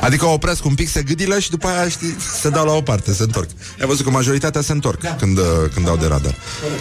[0.00, 3.12] adică opresc un pic, se gâdilă și după aia, știi, se dau la o parte,
[3.12, 3.48] se întorc.
[3.80, 5.14] Ai văzut că majoritatea se întorc Da.
[5.14, 5.44] când, uh,
[5.74, 6.34] când dau de radar.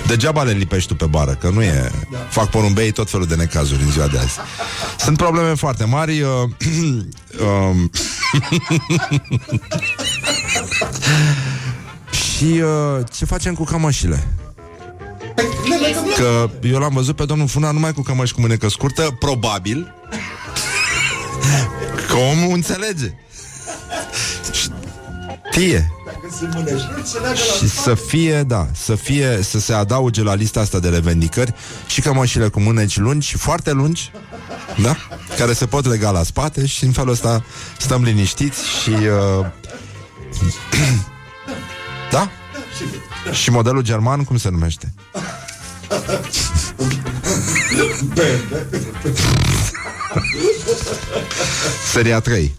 [0.08, 1.92] Degeaba le lipești tu pe bară, că nu e...
[2.12, 2.18] Da.
[2.30, 4.34] Fac porumbei tot felul de necazuri în ziua de azi.
[5.00, 6.22] Sunt probleme foarte mari.
[6.22, 6.30] Uh,
[7.48, 7.92] um,
[12.24, 14.28] și uh, ce facem cu cămășile?
[16.18, 19.94] Că eu l-am văzut pe domnul Funa numai cu cămăși cu mânecă scurtă, probabil
[22.08, 23.14] că omul înțelege.
[25.52, 25.92] Știe.
[26.06, 29.74] Dacă sunt mânești, nu se leagă la Și să fie, da, să fie, să se
[29.74, 31.54] adauge la lista asta de revendicări
[31.88, 34.12] și cămășile cu mâneci lungi și foarte lungi,
[34.82, 34.98] da?
[35.38, 37.44] Care se pot lega la spate și în felul ăsta
[37.78, 38.90] stăm liniștiți și...
[38.90, 39.46] Uh,
[42.12, 42.30] da?
[43.32, 44.94] Și modelul german, cum se numește?
[51.92, 52.56] Seria 3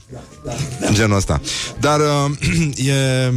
[0.93, 1.41] Genul ăsta
[1.81, 2.31] Dar uh,
[2.89, 3.33] e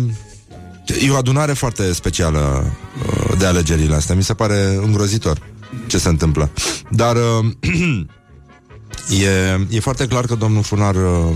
[1.05, 2.71] E o adunare foarte specială
[3.07, 5.41] uh, De alegerile astea Mi se pare îngrozitor
[5.87, 6.49] ce se întâmplă
[6.91, 7.45] Dar uh,
[9.23, 11.35] e, e foarte clar că domnul Funar uh,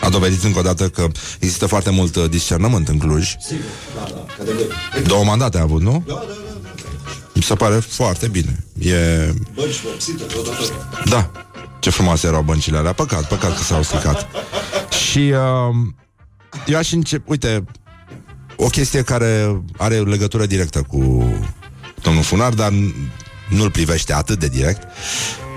[0.00, 1.06] A dovedit încă o dată că
[1.38, 3.64] Există foarte mult uh, discernământ în Cluj Sigur,
[3.94, 5.06] da, da, categoric.
[5.06, 6.02] Două mandate a avut, nu?
[6.06, 6.45] Da, da, da, da.
[7.36, 8.64] Mi se pare foarte bine.
[8.78, 8.94] E
[9.54, 11.08] Bănci vopsite, tot, tot, tot.
[11.08, 11.30] Da,
[11.80, 12.92] ce frumoase erau băncile alea.
[12.92, 14.28] Păcat, păcat că s-au stricat.
[15.10, 15.76] Și uh,
[16.66, 17.64] eu aș încep Uite,
[18.56, 21.24] o chestie care Are legătură directă cu
[22.02, 22.94] Domnul Funar, dar n-
[23.48, 24.82] Nu-l privește atât de direct.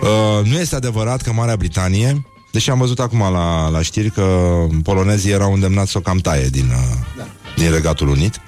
[0.02, 4.48] Uh, Nu este adevărat că Marea Britanie Deși am văzut acum la, la știri Că
[4.84, 8.42] polonezii erau îndemnați să o cam taie Din, uh, din Regatul Unit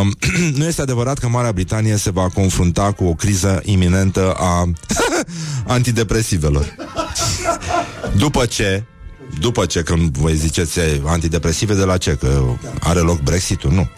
[0.00, 0.14] Um,
[0.58, 4.72] nu este adevărat că Marea Britanie se va confrunta cu o criză iminentă a
[5.74, 6.74] antidepresivelor.
[8.16, 8.84] După ce,
[9.40, 12.14] după ce, când voi ziceți "Ei, antidepresive, de la ce?
[12.20, 12.42] Că
[12.80, 13.72] are loc Brexit-ul?
[13.72, 13.88] Nu.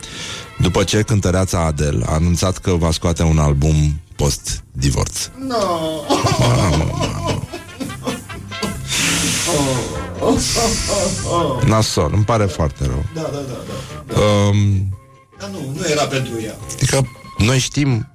[0.60, 5.28] După ce cântăreața Adele a anunțat că va scoate un album post-divorț.
[11.66, 13.04] Nasol, îmi pare foarte rău.
[13.14, 13.56] Da, da, da,
[14.14, 14.20] da.
[14.20, 14.97] Um,
[15.38, 16.54] Dar nu, nu era pentru ea.
[16.72, 18.08] Adică noi știm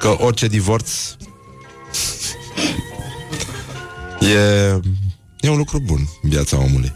[0.00, 0.90] că orice divorț
[4.20, 4.36] e,
[5.40, 6.92] e un lucru bun în viața omului.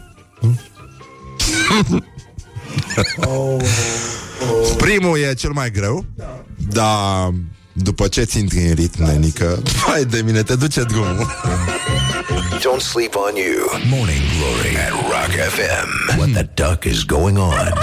[4.77, 6.05] Primul e cel mai greu,
[6.69, 7.33] dar
[7.73, 11.27] după ce ți intri în ritm, nenică, hai de mine, te duce drumul.
[12.57, 13.81] Don't sleep on you.
[13.89, 16.17] Morning Glory at Rock FM.
[16.17, 17.73] What the duck is going on?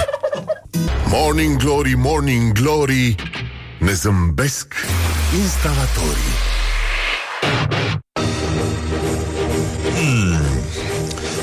[1.17, 3.15] Morning Glory, Morning Glory
[3.79, 4.73] Ne zâmbesc
[5.41, 6.33] instalatorii.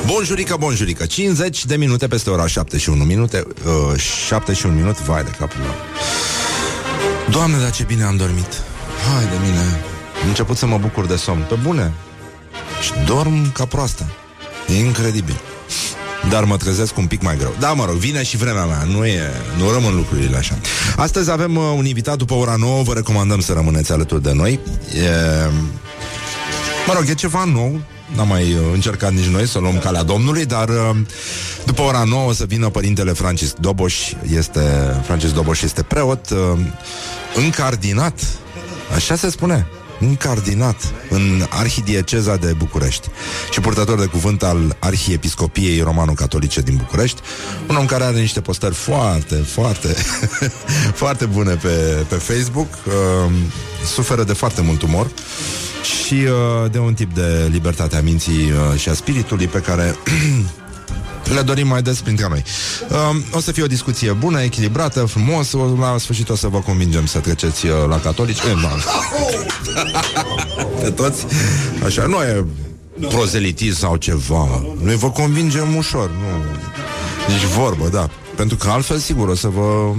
[0.07, 1.07] Bonjurică, bonjurică.
[1.07, 3.47] 50 de minute peste ora 7 și 1 minute
[3.93, 5.75] uh, 7 și 1 minut, vai de capul meu.
[7.31, 8.63] Doamne, dar ce bine am dormit.
[9.15, 9.81] Hai de mine.
[10.23, 11.45] Am început să mă bucur de somn.
[11.49, 11.93] Pe bune.
[12.83, 14.07] Și dorm ca proasta
[14.69, 15.41] E incredibil
[16.31, 17.55] dar mă trezesc un pic mai greu.
[17.59, 20.59] Da, mă rog, vine și vremea mea, nu e, nu rămân lucrurile așa.
[20.97, 24.61] Astăzi avem uh, un invitat după ora 9, vă recomandăm să rămâneți alături de noi.
[24.95, 25.11] E,
[26.87, 27.81] Mă rog, e ceva nou
[28.17, 30.97] N-am mai uh, încercat nici noi să luăm calea Domnului Dar uh,
[31.65, 34.61] după ora 9 o să vină Părintele Francis Doboș este,
[35.05, 36.59] Francis Doboș este preot uh,
[37.35, 38.21] Încardinat
[38.95, 39.67] Așa se spune
[40.03, 43.09] încardinat în Arhidieceza de București
[43.51, 47.21] și purtător de cuvânt al Arhiepiscopiei Romano-Catolice din București,
[47.69, 49.95] un om care are niște postări foarte, foarte,
[51.03, 53.33] foarte bune pe, pe Facebook, uh,
[53.85, 55.11] suferă de foarte mult umor
[55.83, 59.97] și uh, de un tip de libertate a minții uh, și a spiritului pe care
[61.35, 62.43] le dorim mai des printre noi.
[63.11, 65.53] Um, o să fie o discuție bună, echilibrată, frumos.
[65.53, 68.39] O, la sfârșit o să vă convingem să treceți uh, la catolici.
[68.39, 68.69] E, nu.
[70.83, 71.27] Pe toți.
[71.85, 72.45] Așa, nu e
[73.09, 74.65] prozelitism sau ceva.
[74.83, 76.11] Noi vă convingem ușor.
[76.11, 76.45] Nu.
[77.29, 78.09] Nici vorbă, da.
[78.37, 79.93] Pentru că altfel, sigur, o să vă...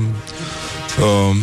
[1.00, 1.36] Uh,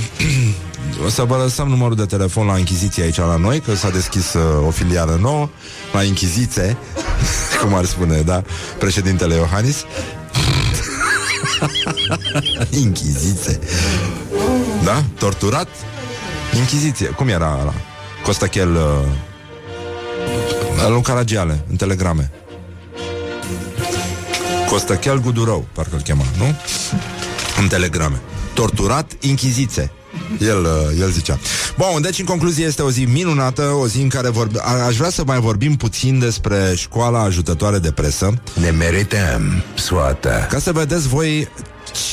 [1.05, 4.33] o să vă lăsăm numărul de telefon la Închiziție aici la noi, că s-a deschis
[4.33, 5.49] uh, o filială nouă,
[5.93, 6.77] la Închiziție,
[7.61, 8.43] cum ar spune, da,
[8.79, 9.85] președintele Iohannis.
[12.85, 13.59] Închiziție.
[14.85, 15.05] Da?
[15.19, 15.69] Torturat?
[16.53, 17.07] Închiziție.
[17.07, 17.75] Cum era ăla?
[18.23, 18.83] Costachel uh,
[20.89, 22.31] lui Caragiale, în telegrame.
[24.69, 26.55] Costachel Gudurău, parcă îl chema, nu?
[27.61, 28.21] În telegrame.
[28.55, 29.93] torturat, închizițe.
[30.39, 31.39] El, uh, el zicea.
[31.77, 34.59] Bun, deci în concluzie este o zi minunată, o zi în care vorbe...
[34.87, 38.35] aș vrea să mai vorbim puțin despre școala ajutătoare de presă.
[38.61, 40.47] Ne merităm soata.
[40.51, 41.49] Ca să vedeți voi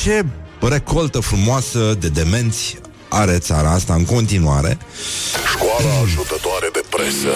[0.03, 0.25] ce
[0.59, 2.77] recoltă frumoasă de demenți
[3.09, 4.77] are țara asta în continuare.
[5.55, 7.33] Școala ajutătoare de presă.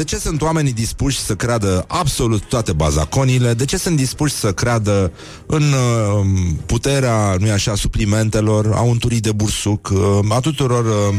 [0.00, 3.54] De ce sunt oamenii dispuși să creadă absolut toate bazaconile?
[3.54, 5.12] De ce sunt dispuși să creadă
[5.46, 6.26] în uh,
[6.66, 11.14] puterea, nu așa, suplimentelor, a unturii de bursuc, uh, a tuturor uh,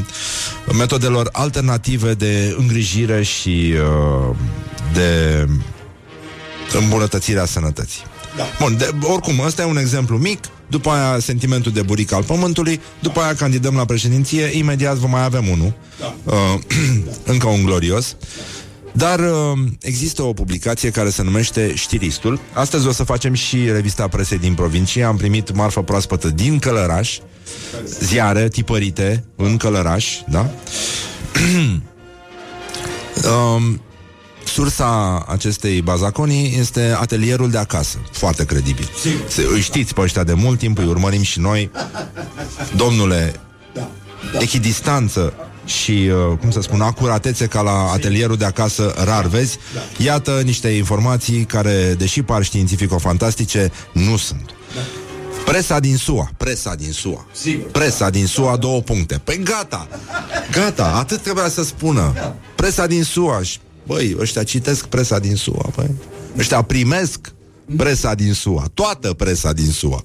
[0.77, 3.73] metodelor alternative de îngrijire și
[4.29, 4.35] uh,
[4.93, 5.47] de
[6.79, 8.01] îmbunătățirea sănătății?
[8.37, 8.43] Da.
[8.59, 12.81] Bun, de, oricum, ăsta e un exemplu mic, după aia sentimentul de buric al pământului,
[12.99, 16.15] după aia candidăm la președinție, imediat vom mai avem unul, da.
[16.23, 16.59] uh,
[17.33, 18.15] încă un glorios.
[18.93, 22.39] Dar uh, există o publicație care se numește Știristul.
[22.53, 25.03] Astăzi o să facem și revista presei din provincie.
[25.03, 27.17] Am primit marfă proaspătă din Călăraș,
[27.99, 30.49] ziare tipărite în Călăraș, da?
[33.55, 33.81] um,
[34.45, 37.97] sursa acestei bazaconii este atelierul de acasă.
[38.11, 38.89] Foarte credibil.
[39.27, 41.71] Se, îi știți pe ăștia de mult timp, îi urmărim și noi.
[42.75, 43.35] Domnule,
[43.73, 43.89] da,
[44.33, 44.39] da.
[44.39, 45.33] echidistanță
[45.71, 49.57] și, uh, cum să spun, acuratețe ca la atelierul de acasă rar vezi.
[49.73, 50.03] Da.
[50.03, 54.45] Iată niște informații care, deși par științifico-fantastice, nu sunt.
[54.75, 54.81] Da.
[55.45, 57.25] Presa din SUA, presa din SUA.
[57.31, 57.71] Sigur.
[57.71, 59.21] Presa din SUA, două puncte.
[59.23, 59.87] Păi gata,
[60.51, 62.11] gata, atât trebuia să spună.
[62.15, 62.35] Da.
[62.55, 63.41] Presa din SUA.
[63.85, 65.89] Băi, ăștia citesc presa din SUA, băi.
[66.37, 67.19] Ăștia primesc
[67.77, 70.01] presa din SUA, toată presa din SUA.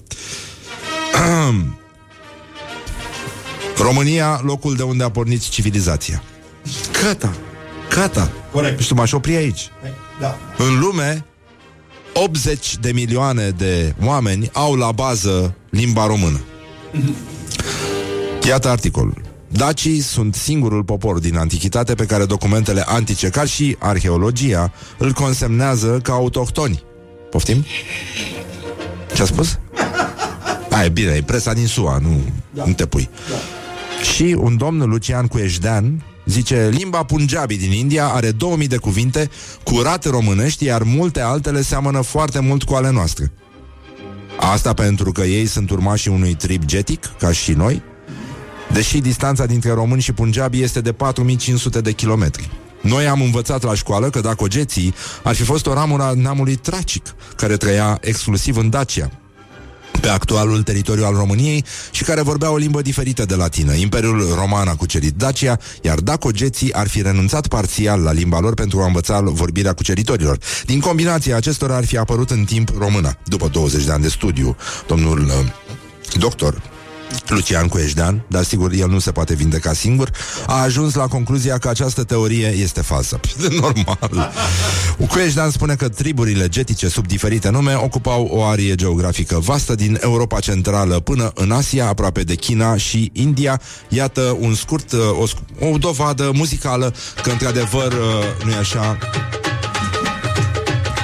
[3.78, 6.22] România, locul de unde a pornit civilizația.
[7.02, 7.34] Gata,
[7.94, 8.30] gata.
[8.52, 8.80] Corect.
[8.80, 9.70] Și tu m-aș opri aici.
[10.20, 10.38] Da.
[10.56, 11.24] În lume,
[12.12, 16.40] 80 de milioane de oameni au la bază limba română.
[18.46, 19.20] Iată articolul.
[19.48, 26.00] Dacii sunt singurul popor din antichitate pe care documentele antice, ca și arheologia, îl consemnează
[26.02, 26.82] ca autohtoni.
[27.30, 27.64] Poftim?
[29.14, 29.58] Ce a spus?
[30.70, 32.64] A, e bine, e presa din SUA, nu, da.
[32.66, 33.08] nu te pui.
[33.30, 33.36] Da.
[34.02, 39.30] Și un domn Lucian Cueșdean zice Limba Punjabi din India are 2000 de cuvinte
[39.64, 43.32] curate românești, iar multe altele seamănă foarte mult cu ale noastre.
[44.40, 47.82] Asta pentru că ei sunt urmașii unui trib getic, ca și noi,
[48.72, 52.50] deși distanța dintre români și punjabi este de 4500 de kilometri.
[52.80, 56.54] Noi am învățat la școală că dacă ogeții ar fi fost o ramură a neamului
[56.54, 59.10] tracic, care trăia exclusiv în Dacia,
[60.00, 63.74] pe actualul teritoriu al României și care vorbea o limbă diferită de latină.
[63.74, 68.80] Imperiul Roman a cucerit Dacia, iar dacogeții ar fi renunțat parțial la limba lor pentru
[68.80, 70.38] a învăța vorbirea cuceritorilor.
[70.66, 73.18] Din combinația acestora ar fi apărut în timp româna.
[73.24, 74.56] După 20 de ani de studiu,
[74.86, 75.32] domnul uh,
[76.18, 76.75] doctor
[77.28, 80.10] Lucian Cueșdean, dar sigur el nu se poate vindeca singur,
[80.46, 83.20] a ajuns la concluzia că această teorie este falsă.
[83.60, 84.32] Normal.
[85.08, 90.40] Cueșdean spune că triburile getice sub diferite nume ocupau o arie geografică vastă din Europa
[90.40, 93.60] Centrală până în Asia, aproape de China și India.
[93.88, 95.00] Iată un scurt, uh,
[95.60, 98.98] o, o dovadă muzicală că într-adevăr uh, nu e așa.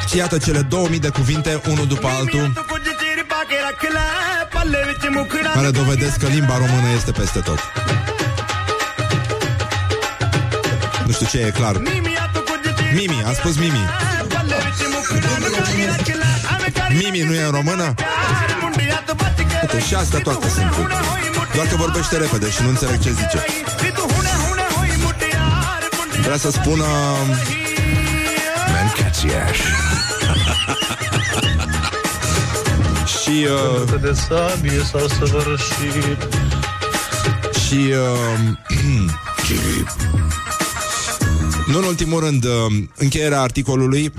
[0.09, 2.53] Și iată cele 2000 de cuvinte, unul după altul
[5.55, 7.59] care dovedesc că limba română este peste tot.
[11.07, 11.77] Nu știu ce e clar.
[12.95, 13.89] Mimi, a spus Mimi.
[16.89, 17.95] Mimi nu e în română?
[19.63, 20.71] Uite, și asta toate sunt.
[21.55, 23.45] Doar că vorbește repede și nu înțeleg ce zice.
[26.23, 26.85] Vrea să spună...
[28.73, 29.59] Mancațiaș.
[33.33, 33.47] Și...
[33.47, 36.29] Uh, de sabie s-au săvârșit.
[37.67, 37.75] Și...
[37.75, 38.39] Uh,
[41.73, 42.51] nu în ultimul rând, uh,
[42.97, 44.13] încheierea articolului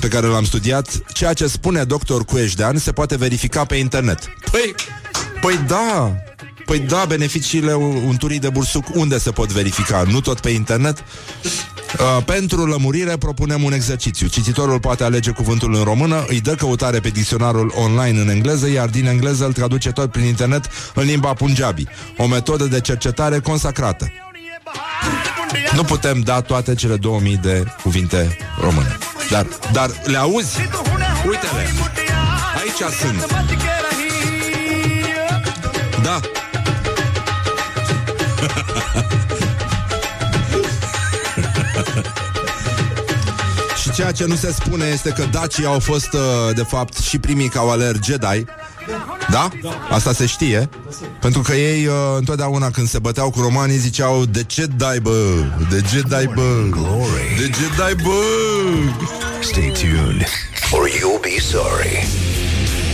[0.00, 4.18] pe care l-am studiat, ceea ce spune doctor Cueșdean se poate verifica pe internet.
[4.50, 4.74] Păi,
[5.40, 6.14] păi da,
[6.64, 7.72] Păi da, beneficiile
[8.06, 10.02] unturii de bursuc unde se pot verifica?
[10.10, 11.04] Nu tot pe internet?
[11.98, 14.26] Uh, pentru lămurire propunem un exercițiu.
[14.26, 18.88] Cititorul poate alege cuvântul în română, îi dă căutare pe dicționarul online în engleză, iar
[18.88, 21.84] din engleză îl traduce tot prin internet în limba punjabi.
[22.16, 24.12] O metodă de cercetare consacrată.
[25.74, 28.98] Nu putem da toate cele 2000 de cuvinte române.
[29.30, 30.56] Dar, dar le auzi?
[31.26, 31.68] Uite-le!
[32.60, 33.26] Aici sunt.
[36.02, 36.20] Da.
[43.90, 47.18] Și ceea ce nu se spune este că dacii au fost, uh, de fapt, și
[47.18, 48.44] primii cavaleri Jedi.
[49.30, 49.48] Da?
[49.90, 50.68] Asta se știe.
[51.20, 55.44] Pentru că ei, uh, întotdeauna când se băteau cu romanii, ziceau De ce dai, bă?
[55.70, 56.64] De ce dai, bă?
[57.38, 58.22] De ce dai, bă?
[59.40, 60.26] Stay tuned,
[60.72, 62.06] or you'll be sorry.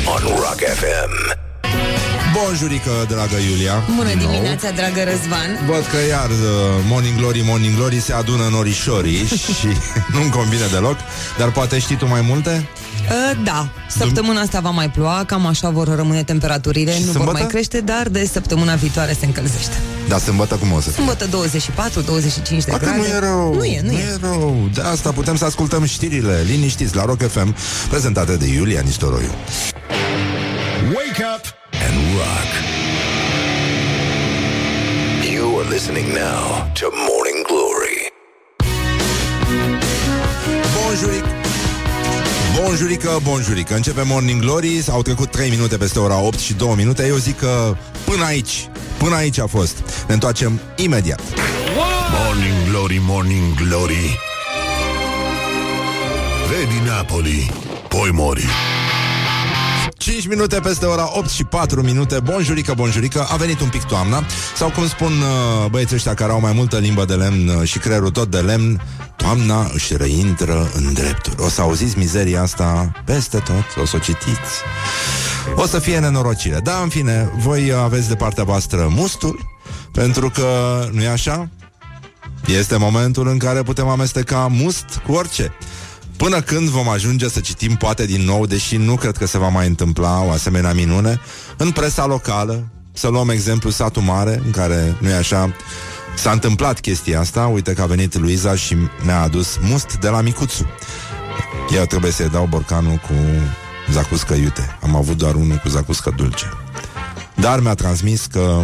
[0.06, 1.45] On Rock FM.
[2.44, 4.30] Bonjurică, dragă Iulia Bună Din nou.
[4.30, 6.36] dimineața, dragă Răzvan Văd că iar uh,
[6.88, 9.26] Morning Glory, Morning Glory se adună în orișorii
[9.58, 9.66] și
[10.14, 10.96] nu-mi convine deloc
[11.38, 12.68] Dar poate știi tu mai multe?
[13.10, 17.14] Uh, da, săptămâna asta va mai ploua, cam așa vor rămâne temperaturile, Și nu vor
[17.14, 17.38] sâmbătă?
[17.38, 19.74] mai crește, dar de săptămâna viitoare se încălzește.
[20.08, 20.92] Da, sâmbătă cum o să fie?
[20.94, 21.28] Sâmbătă 24-25
[22.48, 22.96] de Dacă grade.
[22.98, 24.00] nu e rău, Nu e, nu, nu e.
[24.00, 27.54] e rău De asta putem să ascultăm știrile liniștiți la Rock FM
[27.88, 29.30] Prezentate de Iulia Nistoroiu
[30.94, 31.44] Wake up
[31.86, 32.50] and rock.
[35.32, 37.98] You are listening now to Morning Glory.
[40.76, 41.24] Bonjuric.
[42.60, 43.74] Bonjurică, bonjurică.
[43.74, 44.84] Începe Morning Glory.
[44.90, 47.06] Au trecut 3 minute peste ora 8 și 2 minute.
[47.06, 48.68] Eu zic că până aici
[48.98, 50.04] Până aici a fost.
[50.08, 51.20] Ne întoarcem imediat.
[52.24, 54.18] Morning Glory, Morning Glory.
[56.48, 57.50] Vedi Napoli,
[57.88, 58.46] poi mori
[60.06, 62.20] 5 minute peste ora 8 și 4 minute.
[62.20, 64.24] Bonjurică, bonjurică A venit un pic toamna.
[64.56, 67.78] Sau cum spun uh, băieții ăștia care au mai multă limbă de lemn uh, Și
[67.78, 68.82] creierul tot de lemn
[69.16, 71.36] Toamna își reintră în drepturi.
[71.38, 74.52] O să auziți mizeria asta peste tot O să o citiți.
[75.54, 76.60] O să fie nenorocire.
[76.62, 79.40] Da, în fine, voi aveți de partea voastră mustul
[79.92, 80.48] Pentru că,
[80.92, 81.48] nu e așa?
[82.46, 85.52] Este momentul în care putem amesteca must cu orice
[86.16, 89.48] Până când vom ajunge să citim poate din nou, deși nu cred că se va
[89.48, 91.20] mai întâmpla o asemenea minune,
[91.56, 95.54] în presa locală, să luăm exemplu satul mare, în care, nu e așa,
[96.16, 100.20] s-a întâmplat chestia asta, uite că a venit Luiza și mi-a adus must de la
[100.20, 100.66] Micuțu.
[101.74, 103.14] Eu trebuie să-i dau borcanul cu
[103.92, 104.78] zacuscă iute.
[104.82, 106.46] Am avut doar unul cu zacuscă dulce.
[107.34, 108.62] Dar mi-a transmis că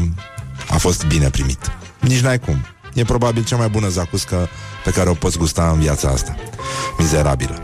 [0.68, 1.59] a fost bine primit.
[2.00, 2.71] Nici n-ai cum.
[2.95, 4.49] E probabil cea mai bună zacuscă
[4.84, 6.34] pe care o poți gusta în viața asta.
[6.99, 7.59] Mizerabilă.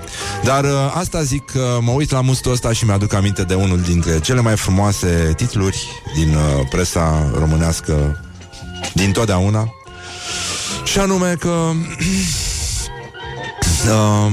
[0.45, 3.81] Dar uh, asta zic că mă uit la mustul ăsta și mi-aduc aminte de unul
[3.81, 8.23] dintre cele mai frumoase titluri din uh, presa românească
[8.95, 9.73] din totdeauna.
[10.85, 11.49] Și anume că...
[13.93, 14.33] uh,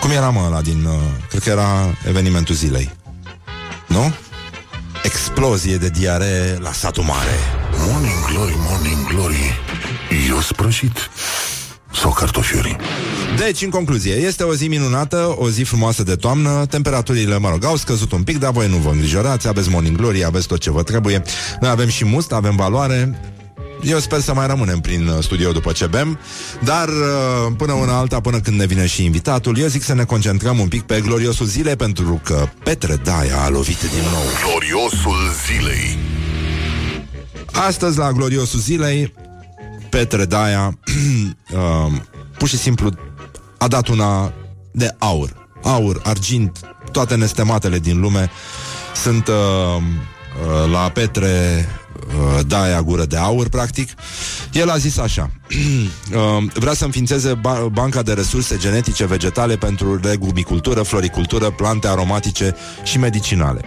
[0.00, 0.84] cum era mă ăla din...
[0.84, 0.94] Uh,
[1.28, 2.90] cred că era evenimentul zilei.
[3.86, 4.14] Nu?
[5.02, 7.59] Explozie de diaree la satul mare.
[7.78, 9.60] Morning Glory, Morning Glory.
[10.28, 11.10] Eu sprășit.
[11.92, 12.76] Sau cartofiuri
[13.36, 17.64] Deci, în concluzie, este o zi minunată, o zi frumoasă de toamnă, temperaturile, mă rog,
[17.64, 20.70] au scăzut un pic, dar voi nu vă îngrijorați, aveți morning glory, aveți tot ce
[20.70, 21.22] vă trebuie.
[21.60, 23.20] Noi avem și must, avem valoare,
[23.82, 26.18] eu sper să mai rămânem prin uh, studio după ce bem,
[26.64, 30.04] dar uh, până una alta, până când ne vine și invitatul, eu zic să ne
[30.04, 34.22] concentrăm un pic pe gloriosul zilei, pentru că Petre Daia a lovit din nou.
[34.44, 35.98] Gloriosul zilei
[37.66, 39.14] Astăzi, la gloriosul zilei,
[39.90, 40.66] Petre Daia
[41.52, 41.92] uh,
[42.38, 42.90] pur și simplu
[43.58, 44.32] a dat una
[44.72, 45.48] de aur.
[45.62, 46.60] Aur, argint,
[46.92, 48.30] toate nestematele din lume
[48.94, 51.66] sunt uh, uh, la Petre
[52.06, 53.90] uh, Daia gură de aur, practic.
[54.52, 59.94] El a zis așa uh, Vrea să înființeze ba- banca de resurse genetice vegetale pentru
[60.02, 63.60] legumicultură, floricultură, plante aromatice și medicinale.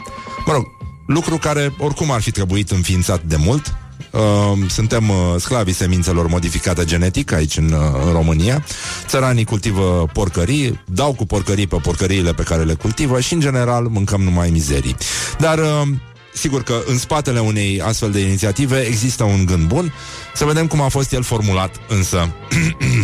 [0.46, 0.66] Mă rog,
[1.08, 3.76] lucru care oricum ar fi trebuit înființat de mult,
[4.12, 8.66] Uh, suntem uh, sclavii semințelor modificate genetic aici în, uh, în România.
[9.08, 13.84] Țăranii cultivă porcării, dau cu porcării pe porcăriile pe care le cultivă și, în general,
[13.84, 14.96] mâncăm numai mizerii.
[15.38, 15.88] Dar, uh,
[16.34, 19.94] sigur că în spatele unei astfel de inițiative există un gând bun.
[20.36, 22.30] Să vedem cum a fost el formulat, însă.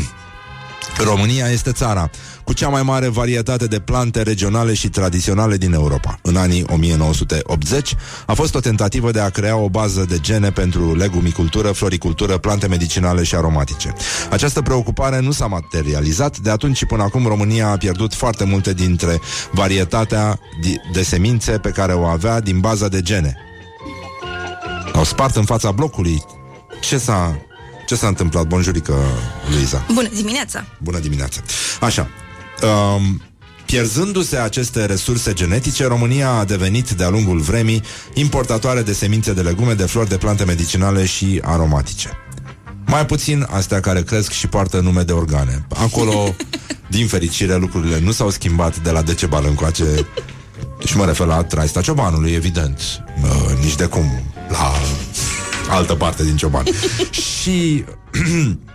[1.11, 2.09] România este țara
[2.43, 6.19] cu cea mai mare varietate de plante regionale și tradiționale din Europa.
[6.21, 10.95] În anii 1980 a fost o tentativă de a crea o bază de gene pentru
[10.95, 13.93] legumicultură, floricultură, plante medicinale și aromatice.
[14.29, 18.73] Această preocupare nu s-a materializat, de atunci și până acum România a pierdut foarte multe
[18.73, 19.19] dintre
[19.51, 20.39] varietatea
[20.93, 23.37] de semințe pe care o avea din baza de gene.
[24.93, 26.23] Au spart în fața blocului.
[26.81, 27.39] Ce s-a,
[27.87, 28.47] ce s-a întâmplat?
[28.47, 28.93] Bonjurică,
[29.51, 29.85] Luiza.
[29.93, 30.65] Bună dimineața!
[30.77, 31.41] Bună dimineața.
[31.81, 32.09] Așa.
[32.63, 33.21] Um,
[33.65, 37.83] Pierzându-se aceste resurse genetice, România a devenit de-a lungul vremii
[38.13, 42.09] importatoare de semințe de legume, de flori, de plante medicinale și aromatice.
[42.85, 45.65] Mai puțin astea care cresc și poartă nume de organe.
[45.75, 46.35] Acolo,
[46.95, 50.07] din fericire, lucrurile nu s-au schimbat de la Decebal încoace.
[50.85, 52.79] Și mă refer la Traista Ciobanului, evident.
[53.23, 54.71] Uh, nici de cum la
[55.69, 56.65] altă parte din Cioban.
[57.41, 57.83] și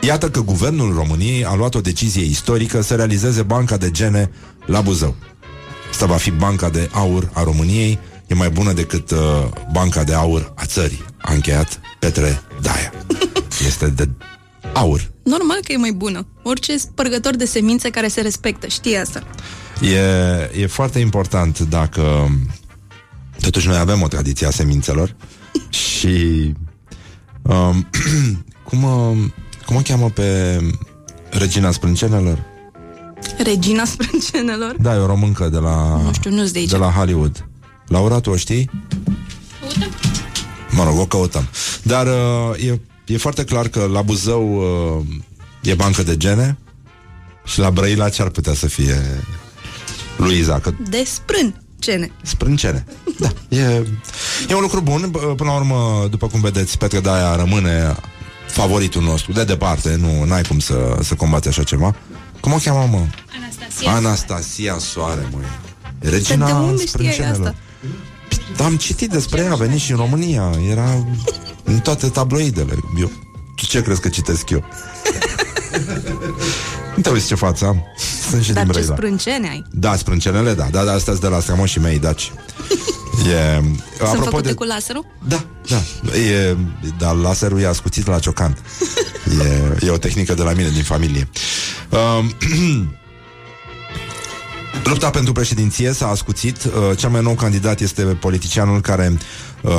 [0.00, 4.30] Iată că guvernul României a luat o decizie istorică să realizeze banca de gene
[4.66, 5.14] la Buzău.
[5.90, 9.18] Asta va fi banca de aur a României, e mai bună decât uh,
[9.72, 11.04] banca de aur a țării.
[11.18, 12.92] A încheiat Petre Daia.
[13.66, 14.08] Este de
[14.72, 15.10] aur.
[15.22, 16.26] Normal că e mai bună.
[16.42, 19.22] Orice spărgător de semințe care se respectă, știi asta.
[19.80, 22.30] E, e foarte important dacă
[23.42, 25.16] Totuși noi avem o tradiție a semințelor
[25.68, 26.54] Și
[27.42, 27.88] um,
[28.68, 29.32] cum, um,
[29.72, 30.58] cum o cheamă pe
[31.30, 32.38] Regina Sprâncenelor?
[33.38, 34.74] Regina sprâncenelor?
[34.80, 36.70] Da, e o româncă de la, Nu știu, nu-s de aici.
[36.70, 37.46] de la Hollywood
[37.86, 38.70] Laura, tu o știi?
[40.70, 41.48] Mă rog, o căutăm
[41.82, 45.06] Dar uh, e, e foarte clar că la Buzău uh,
[45.62, 46.58] e bancă de gene
[47.44, 49.00] Și la Brăila ce ar putea să fie
[50.16, 52.12] Luiza, că De sprâncene.
[52.22, 52.84] Sprâncene.
[53.18, 53.28] Da.
[53.48, 53.86] E,
[54.48, 55.10] e un lucru bun.
[55.10, 57.94] B- Până la urmă, după cum vedeți, Petre Daia rămâne
[58.52, 59.32] favoritul nostru.
[59.32, 61.94] De departe, nu n-ai cum să, să combați așa ceva.
[62.40, 63.04] Cum o cheamă, mă?
[63.36, 63.92] Anastasia.
[63.92, 65.38] Anastasia Soare, mă.
[65.98, 67.46] de Regina unde știai Sprâncenelor.
[67.46, 67.54] asta?
[68.56, 70.50] Da, am citit despre ea, a venit și în România.
[70.70, 71.06] Era
[71.64, 72.74] în toate tabloidele.
[73.00, 73.10] Eu,
[73.56, 74.64] tu ce crezi că citesc eu?
[77.02, 77.84] nu te uiți ce față am.
[78.30, 78.94] Sunt și Dar din ce Brăila.
[78.96, 79.64] sprâncene ai?
[79.70, 80.66] Da, sprâncenele, da.
[80.70, 82.32] Da, da, astea de la strămoșii mei, daci.
[83.28, 83.62] E,
[84.06, 85.06] Sunt făcute cu laserul?
[85.28, 85.76] Da, da.
[86.18, 86.56] E,
[86.98, 88.56] dar laserul e ascuțit la ciocan.
[89.80, 91.28] E, e o tehnică de la mine, din familie.
[91.90, 92.34] Um,
[94.84, 96.64] Lupta pentru președinție s-a ascuțit.
[96.64, 99.18] Uh, cel mai nou candidat este politicianul care
[99.62, 99.72] uh,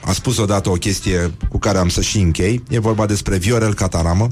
[0.00, 2.62] a spus odată o chestie cu care am să și închei.
[2.68, 4.26] E vorba despre Viorel Cataramă.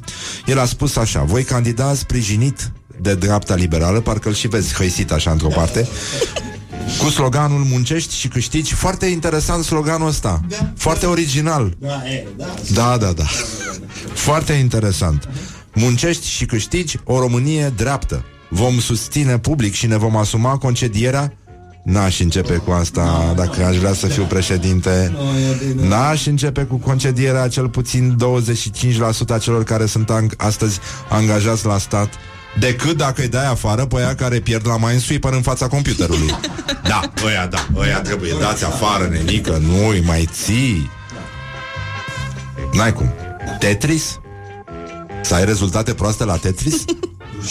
[0.46, 2.70] El a spus așa, voi candida sprijinit
[3.00, 5.88] de dreapta liberală, parcă îl și vezi hăisit așa într-o parte,
[6.98, 8.74] cu sloganul muncești și câștigi.
[8.74, 10.40] Foarte interesant sloganul ăsta.
[10.48, 10.72] Da.
[10.76, 11.76] Foarte original.
[11.78, 12.54] Da, e, da.
[12.72, 13.26] Da, da, da.
[14.12, 15.28] Foarte interesant.
[15.74, 18.24] Muncești și câștigi o Românie dreaptă.
[18.48, 21.32] Vom susține public și ne vom asuma concedierea
[21.88, 25.16] N-aș începe cu asta dacă aș vrea să fiu președinte.
[25.74, 30.78] N-aș începe cu concedierea cel puțin 25% a celor care sunt ang- astăzi
[31.08, 32.08] angajați la stat
[32.58, 36.36] decât dacă îi dai afară pe aia care pierd la Minesweeper în fața computerului.
[36.82, 40.90] Da, ăia, da, ăia trebuie dați afară, nenică, nu îi mai ții.
[42.72, 43.12] N-ai cum.
[43.58, 44.20] Tetris?
[45.22, 46.84] Să ai rezultate proaste la Tetris?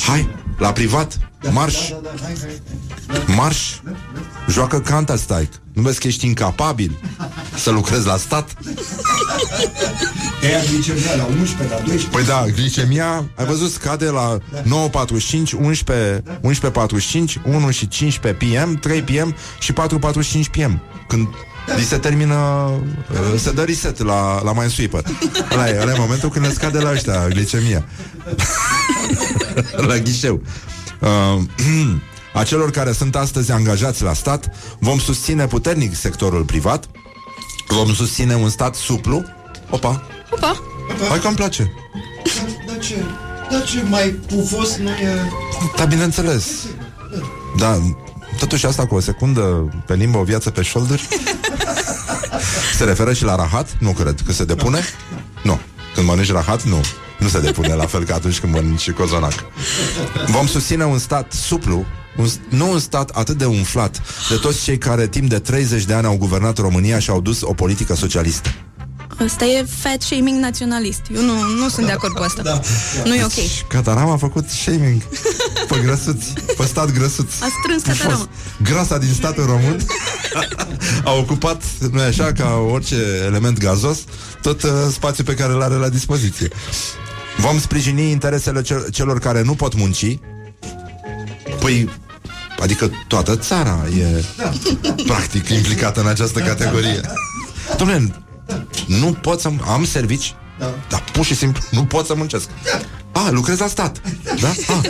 [0.08, 1.20] Hai, la privat,
[1.52, 1.76] marș,
[3.26, 3.58] marș,
[4.50, 5.56] joacă Counter-Strike.
[5.74, 6.98] Nu vezi că ești incapabil
[7.56, 8.54] să lucrezi la stat?
[10.42, 12.08] Te ia glicemia la 11, la 12.
[12.08, 19.02] Păi da, glicemia, ai văzut, scade la 9.45, 11, 11.45, 1 și 15 PM, 3
[19.02, 19.78] PM și 4.45
[20.52, 20.82] PM.
[21.08, 21.28] Când
[21.76, 22.36] li se termină,
[23.12, 25.04] uh, se dă reset la, la Minesweeper.
[25.52, 27.86] Ăla e, ăla e momentul când le scade la ăștia glicemia.
[29.88, 30.42] la ghișeu.
[31.00, 31.42] Uh,
[32.40, 34.50] a celor care sunt astăzi angajați la stat,
[34.80, 36.90] vom susține puternic sectorul privat,
[37.68, 39.26] vom susține un stat suplu.
[39.70, 40.62] Opa, Opa!
[41.10, 41.74] hai că îmi place.
[42.68, 42.96] Dar ce,
[43.52, 45.32] dar ce mai pufos nu e...
[45.78, 46.46] Da, bineînțeles.
[47.58, 47.82] Da,
[48.40, 49.42] totuși asta cu o secundă
[49.86, 51.08] pe limbă, o viață pe șolduri
[52.78, 53.78] Se referă și la rahat?
[53.80, 54.22] Nu cred.
[54.26, 54.80] Că se depune?
[55.44, 55.60] Nu,
[55.96, 56.82] când mănânci rahat, nu.
[57.20, 59.34] Nu se depune la fel ca atunci când mănânci cozonac.
[60.28, 61.86] Vom susține un stat suplu
[62.18, 65.94] un, nu un stat atât de umflat de toți cei care timp de 30 de
[65.94, 68.50] ani au guvernat România și au dus o politică socialistă.
[69.26, 71.02] Asta e fat shaming naționalist.
[71.16, 72.42] Eu nu, nu sunt de acord cu asta.
[72.42, 72.60] Da.
[73.06, 73.68] Nu e ok.
[73.68, 75.02] Cataram a făcut shaming
[75.68, 77.44] pe grăsuți, pe stat grăsuți.
[77.44, 78.30] A strâns A fost Cataram.
[78.64, 79.86] grasa din statul român
[81.04, 82.96] a ocupat, nu așa, ca orice
[83.26, 83.98] element gazos,
[84.42, 86.48] tot uh, spațiul pe care îl are la dispoziție.
[87.38, 90.20] Vom sprijini interesele cel- celor care nu pot munci.
[91.60, 91.90] Păi,
[92.60, 94.24] adică toată țara e
[95.06, 97.02] practic implicată în această categorie.
[97.76, 98.26] Dom'le,
[98.88, 99.50] nu pot să...
[99.68, 100.36] Am servici,
[100.90, 102.50] dar pur și simplu nu pot să muncesc.
[103.12, 104.02] A, lucrez la stat.
[104.40, 104.48] Da?
[104.74, 104.82] A.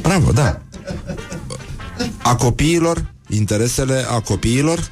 [0.00, 0.60] Bravo, da.
[2.22, 4.90] A copiilor, interesele a copiilor.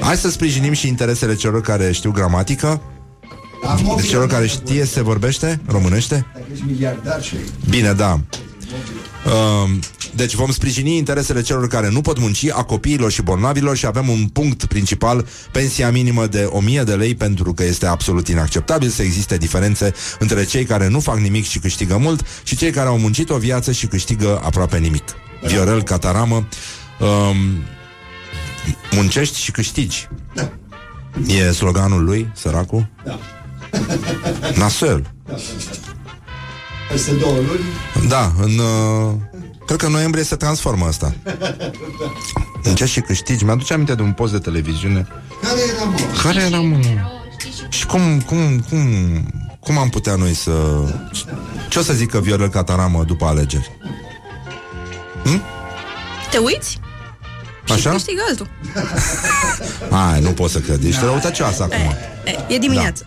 [0.00, 2.82] Hai să sprijinim și interesele celor care știu gramatică,
[3.96, 6.26] de celor care știe se vorbește românește.
[6.34, 7.36] Dacă ești miliardar și...
[7.68, 8.12] Bine, da.
[8.12, 9.80] Um,
[10.14, 14.08] deci vom sprijini interesele celor care nu pot munci, a copiilor și bolnavilor și avem
[14.08, 19.02] un punct principal, pensia minimă de 1000 de lei, pentru că este absolut inacceptabil să
[19.02, 22.98] existe diferențe între cei care nu fac nimic și câștigă mult și cei care au
[22.98, 25.04] muncit o viață și câștigă aproape nimic.
[25.46, 26.48] Viorel Cataramă
[27.00, 27.36] um,
[28.90, 30.08] Muncești și câștigi.
[31.26, 32.86] E sloganul lui, săracul?
[33.04, 33.18] Da.
[34.56, 35.12] Nasel.
[36.90, 38.08] Peste două luni.
[38.08, 38.58] Da, în...
[38.58, 39.14] Uh,
[39.70, 41.14] cred că în noiembrie se transformă asta.
[42.62, 43.44] În și câștigi.
[43.44, 45.06] Mi-aduce aminte de un post de televiziune.
[45.42, 45.98] Care era, mă?
[46.22, 46.78] Care era, mă?
[47.68, 48.80] Și cum, cum, cum,
[49.60, 50.52] cum am putea noi să...
[51.68, 53.70] Ce o să zică Viorel Cataramă după alegeri?
[55.24, 55.42] Hm?
[56.30, 56.78] Te uiți?
[57.64, 57.90] Și Așa?
[57.90, 58.48] câștigă altul.
[60.10, 60.84] Ai, nu pot să cred.
[60.84, 61.94] Ești răutăcioasă acum.
[62.48, 63.06] E, e dimineață.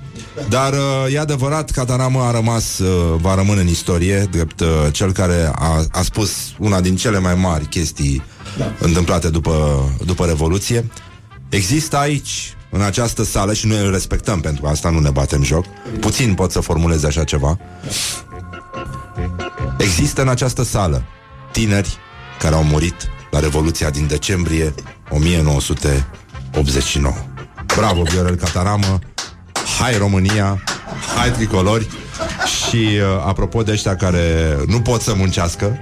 [0.50, 5.12] Dar uh, e adevărat, Cataramă a rămas, uh, va rămâne în istorie, drept uh, cel
[5.12, 8.24] care a, a spus una din cele mai mari chestii
[8.80, 10.90] întâmplate după, după Revoluție.
[11.50, 15.66] Există aici, în această sală, și noi îl respectăm pentru asta, nu ne batem joc,
[16.00, 17.58] puțin pot să formuleze așa ceva.
[19.78, 21.04] Există în această sală
[21.52, 21.98] tineri
[22.40, 22.96] care au murit
[23.32, 24.74] la Revoluția din decembrie
[25.10, 27.16] 1989.
[27.76, 29.00] Bravo, Viorel Cataramă!
[29.80, 30.64] Hai România,
[31.18, 31.88] hai tricolori.
[32.68, 35.78] Și uh, apropo de ăștia care nu pot să muncească,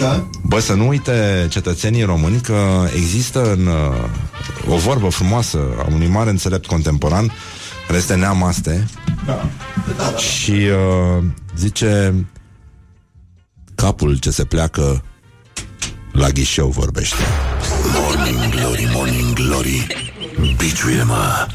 [0.00, 0.26] Da?
[0.42, 6.06] bă, să nu uite cetățenii români că există în uh, o vorbă frumoasă a unui
[6.06, 7.32] mare înțelept contemporan
[7.86, 8.86] care este Neamaste
[10.16, 11.24] și uh,
[11.56, 12.14] zice
[13.74, 15.02] capul ce se pleacă
[16.12, 17.16] la ghișeu vorbește.
[17.94, 19.86] Morning Glory, Morning Glory.
[20.56, 21.46] Biciuie-mă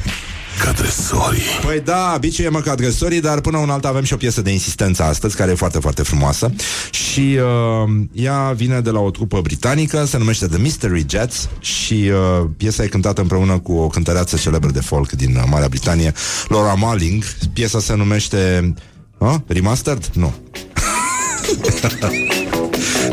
[0.63, 4.17] ca tresorii Păi da, biciuie mă ca agresorii, dar până un alt avem și o
[4.17, 6.51] piesă de insistență astăzi, care e foarte, foarte frumoasă.
[6.91, 12.11] Și uh, ea vine de la o trupă britanică, se numește The Mystery Jets și
[12.11, 16.13] uh, piesa e cântată împreună cu o cântăreață celebră de folk din uh, Marea Britanie,
[16.47, 17.23] Laura Marling.
[17.53, 18.73] Piesa se numește...
[19.17, 20.09] Uh, remastered?
[20.13, 20.33] Nu.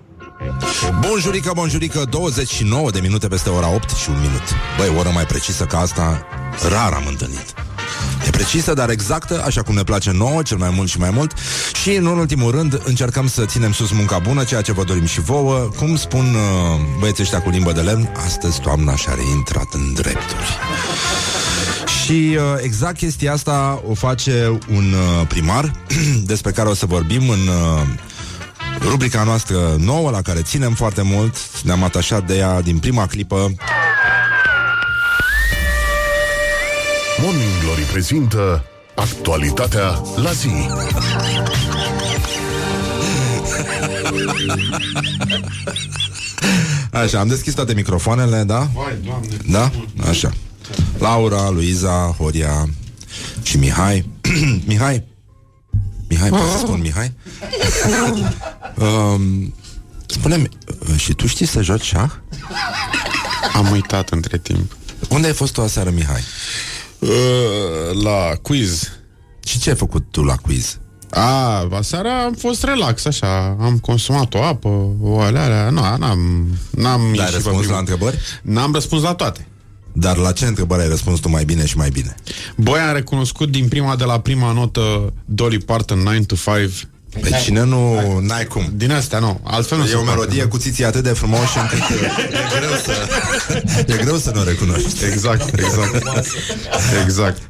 [1.00, 4.42] Bunjurică, bunjurică, 29 de minute peste ora 8 și un minut.
[4.78, 6.26] Băi, o oră mai precisă ca asta,
[6.68, 7.54] rar am întâlnit.
[8.26, 11.32] E precisă, dar exactă, așa cum ne place nouă, cel mai mult și mai mult.
[11.82, 15.20] Și, în ultimul rând, încercăm să ținem sus munca bună, ceea ce vă dorim și
[15.20, 15.68] vouă.
[15.76, 20.58] Cum spun uh, băieții ăștia cu limbă de lemn, astăzi toamna și-a reintrat în drepturi.
[22.02, 25.72] Și uh, exact chestia asta o face un uh, primar,
[26.32, 27.86] despre care o să vorbim în uh,
[28.88, 31.62] rubrica noastră nouă, la care ținem foarte mult.
[31.62, 33.54] Ne-am atașat de ea din prima clipă.
[37.22, 38.64] Morning Glory prezintă
[38.94, 40.48] Actualitatea la zi
[46.92, 48.70] Așa, am deschis toate microfoanele, da?
[49.50, 49.70] Da?
[50.08, 50.32] Așa.
[50.98, 52.68] Laura, Luiza, Horia
[53.42, 54.08] și Mihai.
[54.66, 55.04] Mihai?
[56.12, 57.12] Mihai, pot să spun Mihai?
[59.14, 59.54] um,
[60.06, 60.48] spune-mi,
[60.88, 62.10] uh, și tu știi să joci șah?
[63.54, 64.76] Am uitat între timp.
[65.08, 66.22] Unde ai fost tu aseară, Mihai?
[66.98, 67.08] Uh,
[68.02, 68.88] la quiz.
[69.46, 70.78] Și ce ai făcut tu la quiz?
[71.10, 73.56] A, aseară am fost relax, așa.
[73.60, 74.68] Am consumat o apă,
[75.00, 76.46] o alea, Nu, n-am...
[76.70, 78.18] n-am Dar ai ieșit pe răspuns primul- la întrebări?
[78.42, 79.46] N-am răspuns la toate.
[79.92, 82.14] Dar la ce întrebări ai răspuns tu mai bine și mai bine?
[82.56, 86.86] Băi, am recunoscut din prima de la prima notă Dolly Parton 9 to 5.
[87.20, 87.98] Pe cine nu...
[88.20, 88.72] N-ai cum.
[88.74, 89.40] Din astea, nu.
[89.42, 90.10] Altfel nu E se o poate.
[90.14, 92.10] melodie cu țiții atât de frumoși încât e
[92.58, 92.92] greu să...
[93.86, 95.04] E greu să nu o recunoști.
[95.04, 96.02] Exact, exact.
[97.04, 97.42] exact.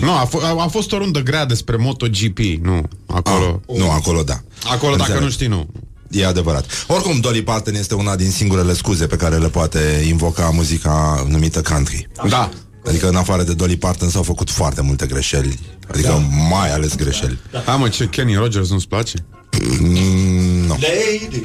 [0.00, 3.60] Nu, a, f- a, a fost o rundă grea despre MotoGP, nu, acolo.
[3.68, 4.40] Ah, nu, acolo da.
[4.70, 5.22] Acolo, dacă Înțeleg.
[5.22, 5.66] nu știi, nu.
[6.10, 6.84] E adevărat.
[6.86, 11.60] Oricum, Dolly Parton este una din singurele scuze pe care le poate invoca muzica numită
[11.62, 12.08] country.
[12.28, 12.50] Da.
[12.86, 15.58] Adică, în afară de Dolly Parton, s-au făcut foarte multe greșeli.
[15.88, 16.14] Adică, da.
[16.48, 17.38] mai ales greșeli.
[17.64, 19.16] Da, mă, ce Kenny Rogers nu-ți place?
[19.80, 20.78] Mm, nu.
[20.80, 21.42] Lady,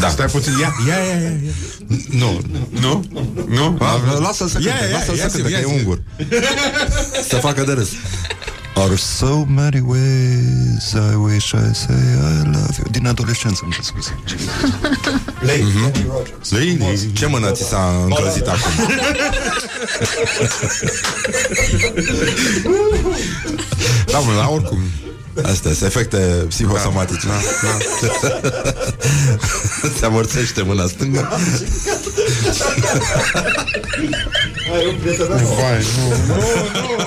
[0.00, 0.08] Da.
[0.08, 1.28] Stai puțin, ia, ia, ia, ia.
[1.44, 1.52] ia.
[2.10, 2.40] Nu.
[2.80, 3.04] Nu?
[3.48, 3.76] Nu?
[3.80, 5.78] A, Lasă-l să Ia, cânte, ia, lasă-l ia să zi-mi, cânte, că ia e zi-mi.
[5.78, 6.02] ungur.
[7.28, 7.88] Să facă de râs.
[8.76, 13.82] Are so many ways I wish I say I love you Din adolescență, îmi cer
[13.82, 14.18] scuze
[15.40, 15.90] Lady, Mhm.
[15.92, 16.50] Kenny Rogers.
[16.50, 17.12] Lady.
[17.12, 18.86] Ce mână ți s-a încălzit acum?
[24.06, 24.78] Da, mă, la oricum.
[25.42, 26.16] Astea sunt efecte
[26.48, 27.26] psihosomatice.
[27.26, 27.32] Da,
[27.62, 28.72] da.
[29.98, 31.28] Se amorțește mâna stângă.
[34.74, 35.46] Ai un prieten al meu.
[35.46, 36.40] Vai, nu, nu,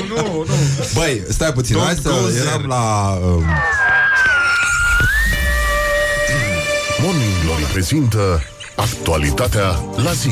[0.08, 0.54] nu, nu, nu.
[0.94, 2.38] Băi, stai puțin, Don't hai să go there.
[2.48, 3.18] eram la...
[3.24, 3.46] Um,
[7.04, 8.44] Morning Glory prezintă
[8.82, 10.32] Actualitatea la zi.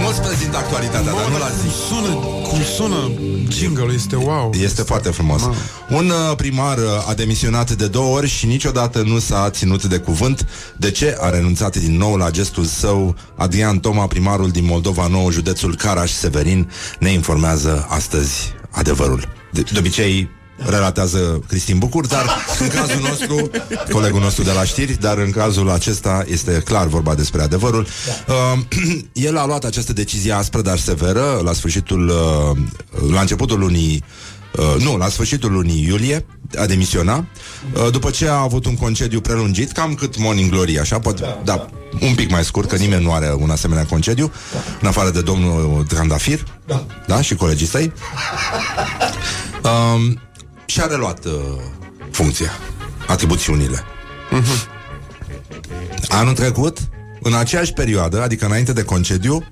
[0.00, 1.68] Nu-ți prezint actualitatea, dar nu la zi.
[1.88, 2.14] Sună,
[2.48, 3.10] cum sună
[3.48, 4.50] jingle este wow.
[4.62, 5.42] Este foarte frumos.
[5.90, 9.98] Un uh, primar uh, a demisionat de două ori și niciodată nu s-a ținut de
[9.98, 10.46] cuvânt.
[10.76, 13.14] De ce a renunțat din nou la gestul său?
[13.36, 19.28] Adrian Toma, primarul din Moldova Nou, județul Caraș-Severin, ne informează astăzi adevărul.
[19.52, 20.28] De, de obicei,
[20.66, 22.24] relatează Cristin Bucur, dar
[22.58, 23.50] în cazul nostru,
[23.90, 27.86] colegul nostru de la știri, dar în cazul acesta este clar vorba despre adevărul.
[28.28, 28.58] Uh,
[29.28, 34.04] el a luat această decizie aspră, dar severă, la sfârșitul, uh, la începutul lunii
[34.58, 36.26] Uh, nu, la sfârșitul lunii iulie
[36.58, 37.24] a demisiona,
[37.74, 41.40] uh, după ce a avut un concediu prelungit, cam cât Morning Glory, așa, poate, da,
[41.44, 41.66] da,
[42.00, 44.32] un pic mai scurt, că nimeni nu are un asemenea concediu,
[44.80, 46.86] în afară de domnul Trandafir, Da.
[47.06, 47.92] da, și colegii săi.
[49.62, 50.20] Um,
[50.70, 51.32] și a reluat uh,
[52.10, 52.50] funcția,
[53.06, 53.84] atribuțiunile.
[56.08, 56.78] Anul trecut,
[57.22, 59.44] în aceeași perioadă, adică înainte de concediu,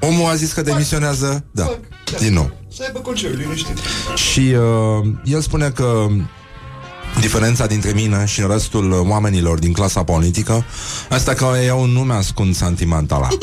[0.00, 1.78] omul a zis că demisionează, da,
[2.18, 2.50] din nou.
[2.68, 3.78] Să aibă concediu liniștit.
[4.14, 6.06] Și uh, el spune că
[7.20, 10.64] diferența dintre mine și restul uh, oamenilor din clasa politică
[11.08, 13.28] asta că eu nu mi-ascund sentimentala.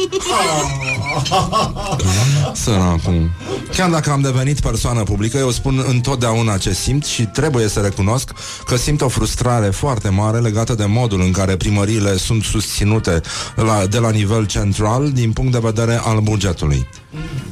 [2.53, 3.31] Săracul.
[3.75, 8.31] Chiar dacă am devenit persoană publică, eu spun întotdeauna ce simt și trebuie să recunosc
[8.65, 13.21] că simt o frustrare foarte mare legată de modul în care primăriile sunt susținute
[13.55, 16.87] la, de la nivel central din punct de vedere al bugetului.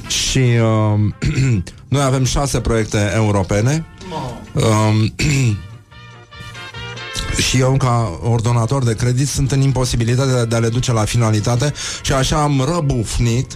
[0.08, 1.00] Și uh,
[1.88, 3.86] noi avem șase proiecte europene.
[4.54, 5.14] Um,
[7.36, 11.74] și eu, ca ordonator de credit, sunt în imposibilitatea de a le duce la finalitate
[12.02, 13.52] și așa am răbufnit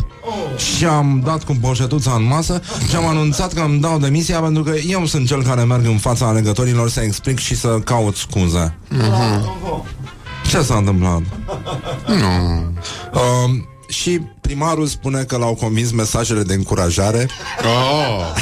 [0.76, 4.64] și am dat cu poșetuța în masă și am anunțat că îmi dau demisia pentru
[4.64, 8.76] că eu sunt cel care merg în fața alegătorilor să explic și să caut scuze.
[10.50, 11.22] Ce s-a întâmplat?
[12.08, 12.28] Nu.
[13.20, 17.28] Um, și primarul spune că l-au convins mesajele de încurajare
[17.64, 18.34] Oh.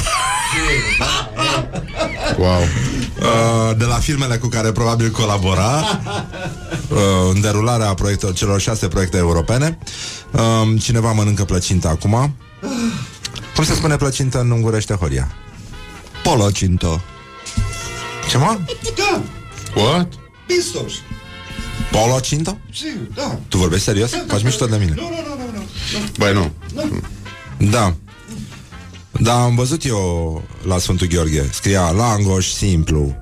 [2.38, 2.60] Wow.
[2.60, 6.00] uh, de la firmele cu care probabil colabora
[6.88, 6.98] uh,
[7.34, 9.78] în derularea proiectelor, celor șase proiecte europene.
[10.30, 12.34] Uh, cineva mănâncă plăcintă acum.
[13.54, 15.32] Cum se spune plăcintă în ungurește, Horia?
[16.22, 17.00] Polocinto.
[18.28, 18.58] Ce mă?
[18.96, 19.22] Da,
[19.74, 20.12] What?
[20.46, 20.92] pistos.
[21.90, 22.58] Polocinto?
[22.74, 23.38] Sigur, da.
[23.48, 24.10] Tu vorbești serios?
[24.26, 24.92] Faci mișto de mine.
[24.96, 25.64] Nu, nu, nu, nu, nu.
[26.18, 26.52] Băi, nu.
[27.70, 27.94] Da.
[29.18, 31.48] Da, am văzut eu la Sfântul Gheorghe.
[31.52, 33.14] Scria Langoș simplu.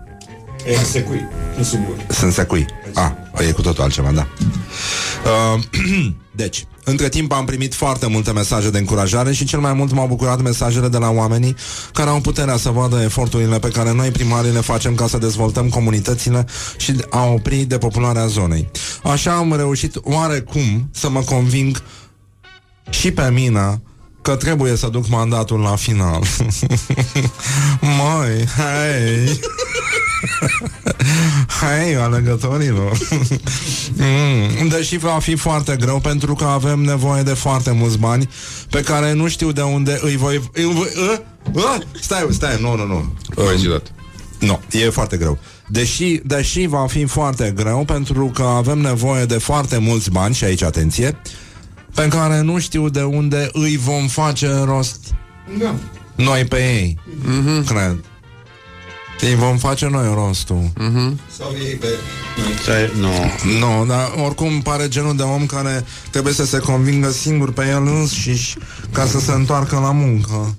[0.66, 2.06] E în secui, nu sunt buni.
[2.08, 2.66] Sunt secui.
[2.94, 3.16] A,
[3.48, 4.26] e cu totul altceva, da.
[5.54, 5.62] Uh,
[6.42, 10.06] deci, între timp am primit foarte multe mesaje de încurajare și cel mai mult m-au
[10.06, 11.56] bucurat mesajele de la oamenii
[11.92, 15.68] care au puterea să vadă eforturile pe care noi primarii le facem ca să dezvoltăm
[15.68, 18.70] comunitățile și a opri depopularea zonei.
[19.02, 21.82] Așa am reușit oarecum să mă conving
[22.90, 23.80] și pe mine
[24.28, 26.22] că trebuie să duc mandatul la final.
[27.98, 29.40] Mai, hei!
[31.60, 32.98] Hai, alegătorilor
[34.58, 38.28] mm, Deși va fi foarte greu Pentru că avem nevoie de foarte mulți bani
[38.70, 40.50] Pe care nu știu de unde îi voi...
[40.52, 41.18] Îi voi uh,
[41.52, 43.92] uh, stai, stai, nu, nu, nu Coincidat.
[44.38, 49.38] Nu, e foarte greu Deși, deși va fi foarte greu Pentru că avem nevoie de
[49.38, 51.18] foarte mulți bani Și aici atenție
[51.98, 55.00] Pe care nu știu de unde îi vom face rost
[55.58, 55.74] Da.
[56.14, 57.66] Noi pe ei mm-hmm.
[57.66, 57.96] Cred
[59.20, 60.70] Îi vom face noi rostul
[61.36, 61.86] Sau ei pe...
[62.62, 63.08] Stai, nu.
[63.58, 67.86] Nu, dar oricum pare genul de om care trebuie să se convingă singur pe el
[67.86, 68.56] însuși
[68.92, 70.56] ca să se întoarcă la muncă.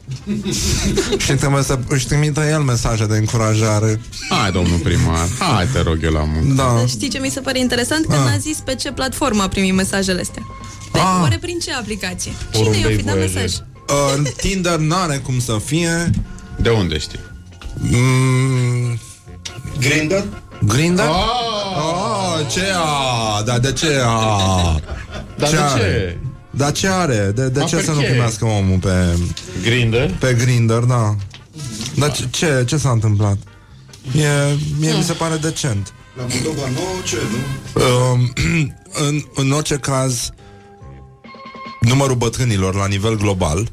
[1.26, 4.02] și trebuie să își trimită el mesaje de încurajare.
[4.30, 5.28] Hai, domnul primar.
[5.40, 6.54] Hai, te rog eu la muncă.
[6.54, 6.86] Da.
[6.88, 8.06] Știi ce mi se pare interesant?
[8.06, 8.32] Că Ah.
[8.32, 10.44] n-a zis pe ce platformă a primit mesajele astea.
[10.92, 11.18] Pe, Ah.
[11.22, 12.32] oare prin ce aplicație?
[12.32, 13.42] Cine Porumbei i-a fi dat Voyager.
[13.42, 13.58] mesaj?
[13.90, 16.10] Uh, Tinder n-are cum să fie.
[16.62, 17.20] De unde știi?
[17.74, 19.00] Mm,
[19.80, 20.24] Grindr?
[20.68, 21.02] Grindr?
[21.02, 23.42] Oh, ce a?
[23.42, 24.80] Dar de ce a?
[25.38, 25.80] Dar Ce de are?
[25.82, 26.18] ce?
[26.52, 27.32] Dar ce are?
[27.36, 28.10] De, de Ma ce să nu perché?
[28.10, 29.18] primească omul pe,
[29.62, 30.06] Grindr?
[30.20, 31.16] pe Grindr, da?
[31.96, 33.38] Dar ce, ce, ce s-a întâmplat?
[34.16, 34.28] E,
[34.80, 35.94] mie mi se pare decent.
[36.18, 37.82] La Moldova nouă, ce, nu?
[38.12, 38.34] Um,
[39.08, 40.30] în, în orice caz,
[41.80, 43.72] numărul bătrânilor la nivel global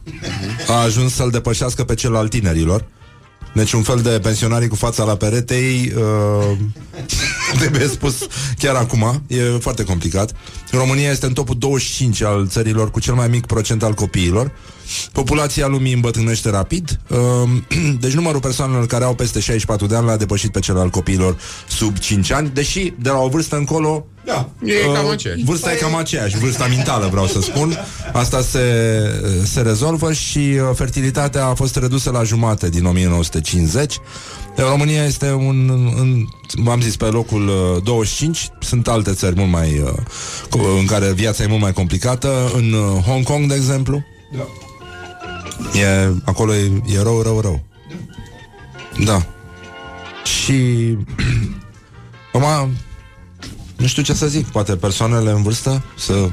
[0.69, 2.85] a ajuns să-l depășească pe cel al tinerilor.
[3.57, 6.57] Deci un fel de pensionarii cu fața la peretei uh,
[7.59, 8.27] Trebuie spus
[8.59, 10.35] chiar acum E foarte complicat
[10.71, 14.53] România este în topul 25 al țărilor Cu cel mai mic procent al copiilor
[15.13, 17.19] Populația lumii îmbătrânește rapid uh,
[18.01, 21.37] Deci numărul persoanelor care au peste 64 de ani L-a depășit pe cel al copiilor
[21.69, 24.49] sub 5 ani Deși de la o vârstă încolo Da.
[24.65, 25.45] E cam Uh, aceeași.
[25.45, 27.79] Vârsta e cam aceeași, vârsta mentală vreau să spun.
[28.13, 28.61] Asta se,
[29.45, 33.99] se rezolvă și uh, fertilitatea a fost redusă la jumate din 1950.
[34.57, 36.25] România este un, în,
[36.65, 38.49] v-am zis, pe locul uh, 25.
[38.61, 39.93] Sunt alte țări mult mai uh,
[40.51, 42.51] cu- în care viața e mult mai complicată.
[42.55, 44.05] În uh, Hong Kong, de exemplu.
[44.37, 44.47] Da.
[45.81, 47.61] E, acolo e, e rău, rău, rău.
[49.05, 49.27] Da.
[50.25, 50.97] Și
[52.33, 52.71] Acum
[53.77, 56.29] nu știu ce să zic, poate persoanele în vârstă să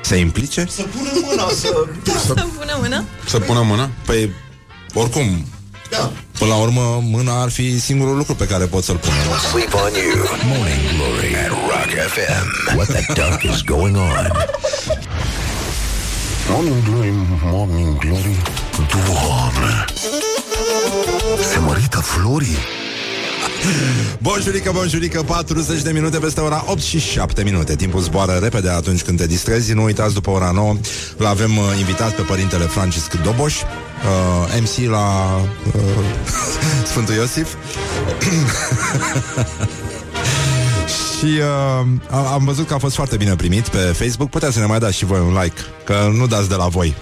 [0.00, 0.66] se implice?
[0.68, 1.86] Să pună mâna să...
[2.26, 3.04] Să pună mâna?
[3.26, 3.90] Să pună mâna?
[4.06, 4.30] Păi,
[4.94, 5.46] oricum,
[5.90, 6.10] Da.
[6.38, 9.10] până la urmă, mâna ar fi singurul lucru pe care pot să-l pun.
[9.50, 10.26] Sleep on you.
[10.44, 12.76] Morning Glory at Rock FM.
[12.76, 14.32] What the duck is going on?
[16.50, 17.12] Morning Glory,
[17.42, 18.36] Morning Glory
[18.92, 19.84] Doamne
[21.52, 22.56] Se mărită florii
[24.18, 27.76] Bonjurică, bonjurică, 40 de minute peste ora 8 și 7 minute.
[27.76, 29.72] Timpul zboară repede atunci când te distrezi.
[29.72, 30.76] Nu uitați, după ora 9
[31.16, 35.36] l avem uh, invitat pe părintele Francisc Doboș, uh, MC la
[35.66, 35.82] uh,
[36.90, 37.48] Sfântul Iosif.
[41.18, 44.58] Și uh, a- am văzut că a fost foarte bine primit pe Facebook Puteți să
[44.60, 46.94] ne mai dați și voi un like Că nu dați de la voi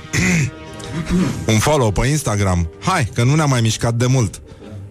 [1.52, 4.42] Un follow pe Instagram Hai, că nu ne-am mai mișcat de mult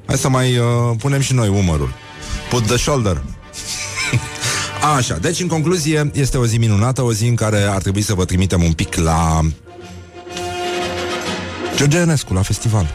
[0.06, 0.66] Hai să mai uh,
[0.98, 1.94] punem și noi umărul.
[2.50, 3.22] Put the shoulder.
[4.98, 8.14] Așa, deci în concluzie Este o zi minunată, o zi în care ar trebui să
[8.14, 9.40] vă trimitem un pic la
[11.76, 12.94] George Enescu la festival.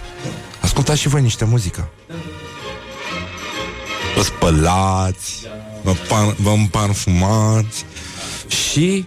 [0.60, 1.88] Ascultați și voi niște muzică.
[4.16, 5.46] Vă spălați
[5.82, 7.84] Vă, pan, vă împarfumați
[8.48, 9.06] Și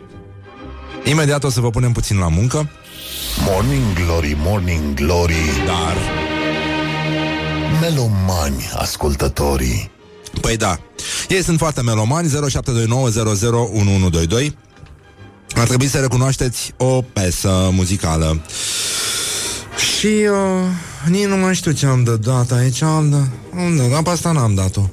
[1.04, 2.70] Imediat o să vă punem puțin la muncă.
[3.45, 5.64] Morning Glory, Morning Glory.
[5.66, 5.95] Dar
[7.80, 9.91] Melomani ascultătorii.
[10.41, 10.80] Păi da.
[11.30, 12.32] Ei sunt foarte melomani 0729001122
[15.55, 18.41] Ar trebui să recunoașteți o pesă muzicală.
[19.97, 23.15] Și uh, nici nu mai știu ce am de dat aici Am de...
[23.61, 23.88] Unde?
[23.88, 24.89] Dar pe asta n-am dat-o.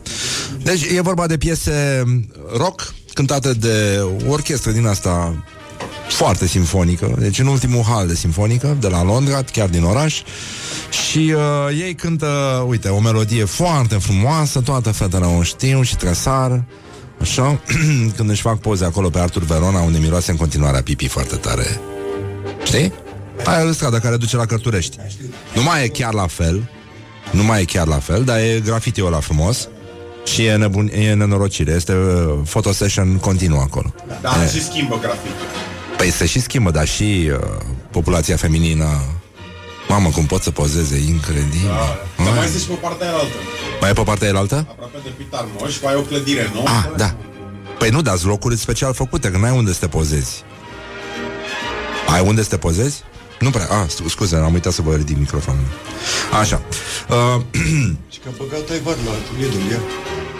[0.62, 2.04] Deci e vorba de piese
[2.56, 5.44] rock Cântate de o orchestră din asta
[6.14, 10.22] foarte simfonică, deci în ultimul hal de simfonică de la Londra, chiar din oraș.
[11.08, 16.64] Și uh, ei cântă, uite, o melodie foarte frumoasă, toate fetele o știu și tresar.
[17.20, 17.60] Așa,
[18.16, 21.36] când își fac poze acolo pe Artur Verona, unde miroase în continuare a pipi foarte
[21.36, 21.80] tare.
[22.64, 22.92] Știi?
[23.44, 24.96] Aia e strada care duce la Cărturești.
[25.54, 26.70] Nu mai e chiar la fel,
[27.30, 29.68] nu mai e chiar la fel, dar e grafitiul ăla frumos
[30.24, 31.72] și e, nebun, e nenorocire.
[31.72, 33.94] Este uh, photosession continuu acolo.
[34.20, 34.48] Da, E.
[34.48, 35.30] și schimbă grafic.
[35.98, 37.38] Păi se și schimbă, dar și uh,
[37.90, 39.00] populația feminină
[39.88, 43.34] Mamă, cum pot să pozeze, incredibil Dar Mai, mai este și pe partea aia altă.
[43.80, 44.66] mai e pe partea elaltă?
[44.70, 46.66] Aproape de Pitar Moș, mai e o clădire nouă.
[46.68, 47.14] Ah, da
[47.78, 50.42] Păi nu, dați locuri special făcute, că n-ai unde să te pozezi
[52.14, 53.02] Ai unde să te pozezi?
[53.40, 55.64] Nu prea, ah, scu- scuze, am uitat să vă ridic microfonul
[56.40, 56.62] Așa
[57.08, 57.42] uh,
[58.12, 59.80] Și că a băgat ai var la atelierul ea.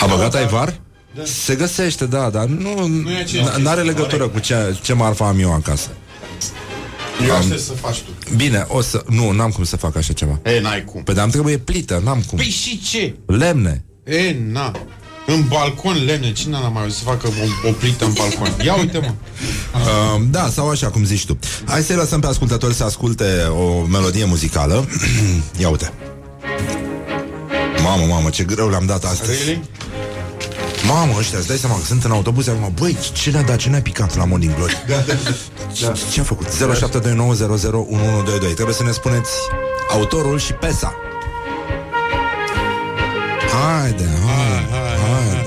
[0.00, 0.80] A băgat Aivar?
[1.22, 5.26] Se găsește, da, dar nu, Nu e aceeași n- n-are legătură cu ce, ce marfa
[5.28, 5.88] am eu acasă
[7.28, 8.34] Eu aștept să faci tu.
[8.36, 9.04] Bine, o să...
[9.08, 11.02] Nu, n-am cum să fac așa ceva E, n-ai cum.
[11.02, 13.14] Păi dar trebuie plită, n-am cum Păi și ce?
[13.26, 14.72] Lemne E, na.
[15.26, 17.26] În balcon lemne, cine n-a mai auzit să facă
[17.64, 18.54] o, o plită în balcon?
[18.64, 19.12] Ia uite, mă.
[19.74, 23.80] Uh, da, sau așa cum zici tu Hai să-i lăsăm pe ascultători să asculte o
[23.86, 24.86] melodie muzicală
[25.60, 25.92] Ia uite
[27.82, 29.62] Mamă, mamă, ce greu le-am dat astăzi Really?
[30.86, 32.72] Mamă, ăștia, îți dai seama că sunt în autobuz acum.
[32.78, 34.76] Băi, ce ne-a dat, ce ne-a picat la Morning Glory?
[35.72, 36.46] Ce- Ce a făcut?
[36.48, 39.30] 0729001122 Trebuie să ne spuneți
[39.92, 40.94] autorul și pesa.
[43.52, 44.68] Haide, haide,
[45.02, 45.46] haide.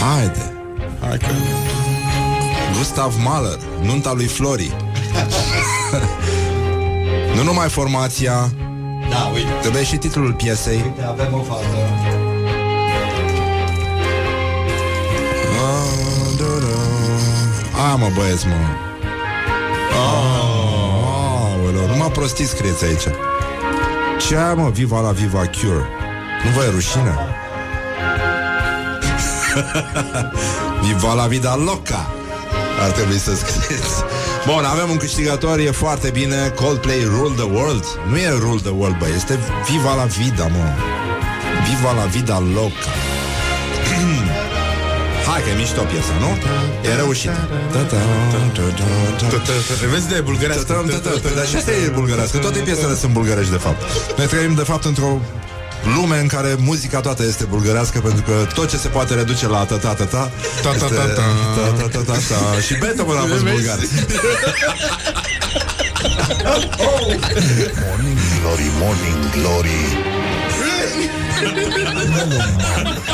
[0.00, 0.52] Haide.
[1.00, 1.26] Hai că...
[2.76, 4.72] Gustav Mahler, nunta lui Flori.
[7.36, 8.50] Nu numai formația
[9.10, 9.50] Da, uite.
[9.60, 11.64] Trebuie și titlul piesei Uite, avem o fată.
[15.62, 17.92] Ah, da, da.
[17.92, 18.54] A, mă băieți, mă
[21.62, 23.06] Aoleu, numai prostiți scrieți aici
[24.26, 25.88] Ce aia, mă, Viva la Viva Cure
[26.44, 27.14] Nu vă e rușine?
[30.86, 32.06] Viva la vida loca
[32.84, 34.04] Ar trebui să scrieți
[34.46, 36.52] Bun, avem un câștigător, e foarte bine.
[36.54, 37.84] Coldplay Rule the World.
[38.10, 39.38] Nu e Rule the World, bă, este
[39.70, 40.64] Viva la vida, mă.
[41.68, 42.90] Viva la vida loca.
[45.28, 46.30] Hai că e mișto piesa, nu?
[46.90, 47.48] E reușită.
[49.92, 50.84] Vezi de bulgărească.
[51.36, 53.82] Dar și asta e bulgărească Toate piesele sunt bulgărești, de fapt
[54.16, 55.18] Noi trăim, de fapt, într-o
[55.96, 59.64] lume în care muzica toată este bulgărească pentru că tot ce se poate reduce la
[59.64, 60.30] ta ta ta ta
[60.62, 61.22] Ta, ta, ta, ta.
[61.54, 63.78] ta ta ta ta ta și Beethoven a fost bulgar.
[67.86, 70.19] Morning Glory, Morning Glory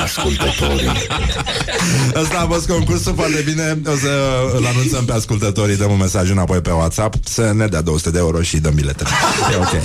[0.03, 0.91] Ascultătorii
[2.15, 4.09] Asta a fost concursul foarte bine O să
[4.57, 8.19] îl anunțăm pe ascultătorii Dăm un mesaj înapoi pe WhatsApp Să ne dea 200 de
[8.19, 9.05] euro și dăm bilete
[9.53, 9.83] E ok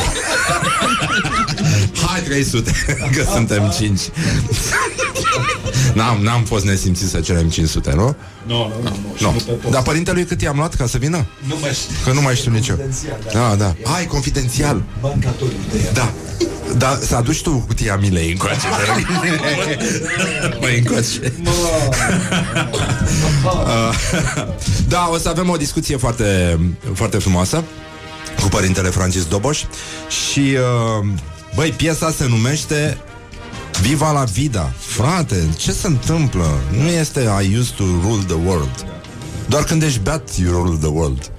[2.08, 2.72] Hai 300
[3.16, 4.00] Că suntem 5
[5.94, 8.16] N-am, n-am fost nesimțit să cerem 500, nu?
[8.48, 9.34] Nu, nu, nu.
[9.64, 9.70] Nu.
[9.70, 11.26] Dar părintelui cât i-am luat ca să vină?
[11.48, 11.96] Nu mai știu.
[12.06, 12.76] Că nu mai știu nici eu.
[12.76, 13.90] Confidențial, Da, da.
[13.92, 14.84] Hai, confidențial.
[15.02, 15.92] Bancatorii de ea.
[15.92, 16.14] Da.
[16.78, 19.08] Da, să aduci tu cutia Milei încoace, te rog.
[20.62, 21.34] Măi, încoace.
[23.44, 23.96] Uh,
[24.88, 26.60] Da, o să avem o discuție foarte,
[26.94, 27.64] foarte frumoasă
[28.42, 29.64] cu părintele Francis Doboș
[30.08, 31.08] și, uh,
[31.56, 32.98] băi, piesa se numește
[33.82, 34.74] Viva la vida.
[34.78, 36.60] Frate, ce se întâmplă?
[36.78, 38.86] Nu este I used to rule the world.
[39.48, 41.31] Doar când ești beat, you rule the world.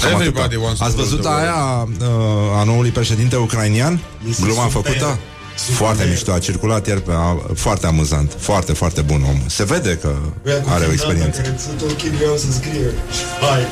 [0.00, 0.60] Cam Everybody atâta.
[0.60, 1.44] wants to Ați rule văzut the world.
[1.44, 4.00] aia uh, a noului președinte ucrainian?
[4.28, 4.92] Este Gluma super.
[4.92, 5.18] făcută?
[5.56, 5.74] Super.
[5.74, 9.40] Foarte mișto, a circulat ieri pe, a, foarte amuzant, foarte, foarte bun om.
[9.46, 10.12] Se vede că
[10.42, 11.40] Băia cu are o Fernanda, experiență.
[11.40, 12.92] Care sunt ok, vreau să scrie.
[13.40, 13.66] Hai.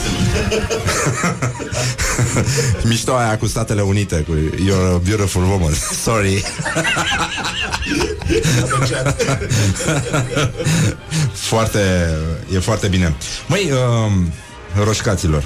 [2.91, 5.73] Mișto aia cu Statele Unite, cu You're a beautiful woman.
[6.03, 6.43] Sorry.
[11.51, 12.09] foarte,
[12.55, 13.14] e foarte bine.
[13.47, 14.12] Măi, uh,
[14.85, 15.45] roșcaților,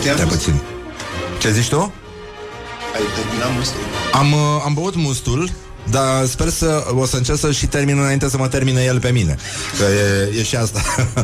[0.00, 0.60] stai puțin.
[1.38, 1.92] Ce zici tu?
[2.94, 3.80] Ai terminat mustul?
[4.12, 5.50] Am, uh, am băut mustul,
[5.90, 9.10] dar sper să o să încerc să și termin înainte să mă termine el pe
[9.10, 9.36] mine.
[9.78, 10.80] Că e, e și asta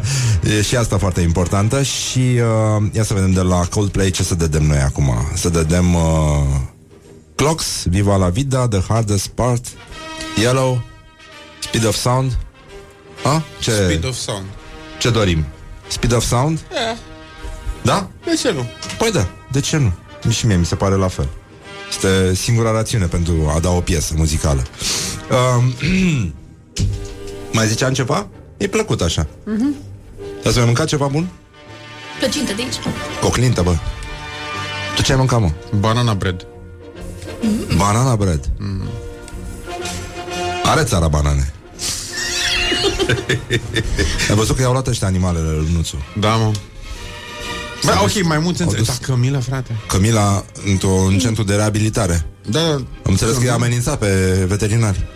[0.58, 4.34] e și asta foarte importantă și uh, ia să vedem de la Coldplay ce să
[4.34, 5.12] dădem noi acum.
[5.34, 6.02] Să dădem uh,
[7.34, 9.66] Clocks, Viva la Vida, The Hardest Part,
[10.40, 10.82] Yellow,
[11.60, 12.38] Speed of Sound.
[13.24, 13.42] A?
[13.58, 14.44] Ce, Speed of sound.
[14.98, 15.44] ce dorim?
[15.88, 16.58] Speed of Sound?
[16.70, 16.96] Eh,
[17.82, 18.08] Da?
[18.24, 18.66] de ce nu?
[18.98, 19.92] Păi da, de ce nu?
[20.30, 21.28] Și mie mi se pare la fel.
[21.88, 24.62] Este singura rațiune pentru a da o piesă muzicală.
[25.56, 25.74] Um,
[27.52, 28.26] mai ziceam ceva?
[28.56, 29.26] E plăcut așa.
[29.44, 29.74] Mhm.
[30.44, 31.28] Ați mai mâncat ceva bun?
[32.18, 32.74] Plăcintă de aici.
[33.20, 33.76] Coclintă, bă.
[34.96, 35.50] Tu ce ai mâncat, mă?
[35.78, 36.46] Banana bread.
[37.76, 38.50] Banana bread.
[40.64, 41.52] Are țara banane.
[44.28, 45.96] Ai văzut că i-au luat ăștia animalele lui Nuțu.
[46.20, 46.52] Da, mă.
[47.84, 48.86] Bă, S-a ok, dus- mai mulți au înțeleg.
[48.88, 49.76] dus- Da, Camila, frate.
[49.86, 52.26] Camila într-un centru de reabilitare.
[52.46, 55.06] Da, Am înțeles că i-a amenințat pe veterinari.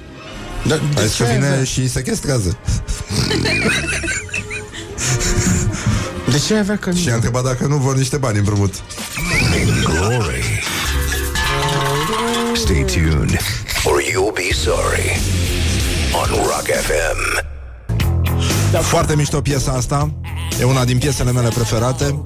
[0.66, 2.56] da A de zis că ce vine avea- și sequestrează.
[6.30, 7.02] De ce ai avea Camila?
[7.02, 8.74] Și a întrebat dacă nu vor niște bani împrumut.
[9.84, 10.62] Glory.
[12.54, 13.38] Stay tuned,
[13.84, 15.20] or you'll be sorry.
[16.12, 17.44] On Rock FM.
[18.82, 20.14] Foarte mișto piesa asta.
[20.60, 22.22] E una din piesele mele preferate.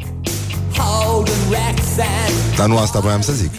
[2.57, 3.51] Dar nu asta voiam să zic.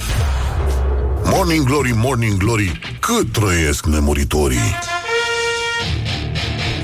[1.23, 4.75] Morning Glory, Morning Glory Cât trăiesc nemuritorii.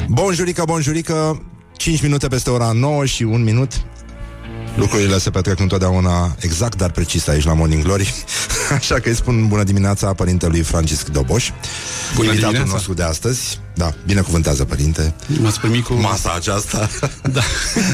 [0.07, 1.41] Bonjurică, bonjurică
[1.77, 3.71] 5 minute peste ora 9 și 1 minut.
[4.75, 8.13] Lucrurile se petrec întotdeauna exact, dar precis aici la Morning Glory
[8.77, 11.49] Așa că îi spun bună dimineața părintelui Francisc Doboș.
[12.15, 12.71] Bună Invitatul dimineața.
[12.73, 13.59] nostru de astăzi.
[13.73, 15.13] Da, binecuvântează părinte.
[15.41, 15.93] M-ați primit cu...
[15.93, 16.89] Masa aceasta.
[17.33, 17.41] Da.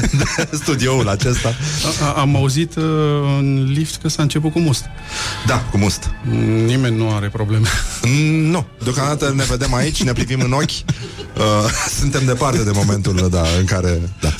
[0.62, 1.54] Studioul acesta.
[2.00, 2.82] A, a, am auzit uh,
[3.38, 4.84] în lift că s-a început cu must.
[5.46, 6.10] Da, cu must.
[6.24, 7.68] Mm, Nimeni nu are probleme.
[8.02, 10.70] Mm, Nu, deocamdată ne vedem aici, ne privim în ochi.
[10.70, 11.42] Uh,
[11.98, 14.34] Suntem departe de momentul da, în care da,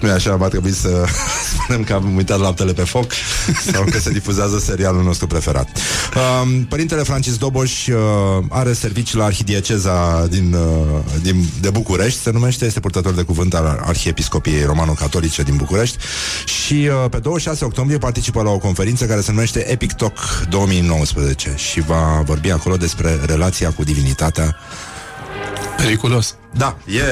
[0.00, 1.04] Nu e așa, va trebui să
[1.52, 3.12] spunem că am uitat laptele pe foc
[3.72, 5.68] Sau că se difuzează serialul nostru preferat.
[6.14, 7.96] Uh, Părintele Francis Doboș uh,
[8.48, 13.54] are servicii la Arhidieceza din, uh, din, de București Se numește, este purtător de cuvânt
[13.54, 15.98] al Arhiepiscopiei Romano-Catolice din București
[16.44, 20.18] Și uh, pe 26 octombrie participă la o conferință care se numește Epic Talk
[20.48, 24.56] 2019 Și va vorbi acolo despre relația cu divinitatea
[25.76, 26.36] Periculos.
[26.56, 27.02] da, e...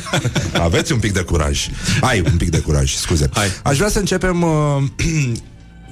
[0.66, 1.68] Aveți un pic de curaj.
[2.00, 3.28] Ai un pic de curaj, scuze.
[3.32, 3.46] Hai.
[3.62, 4.50] Aș vrea să începem uh,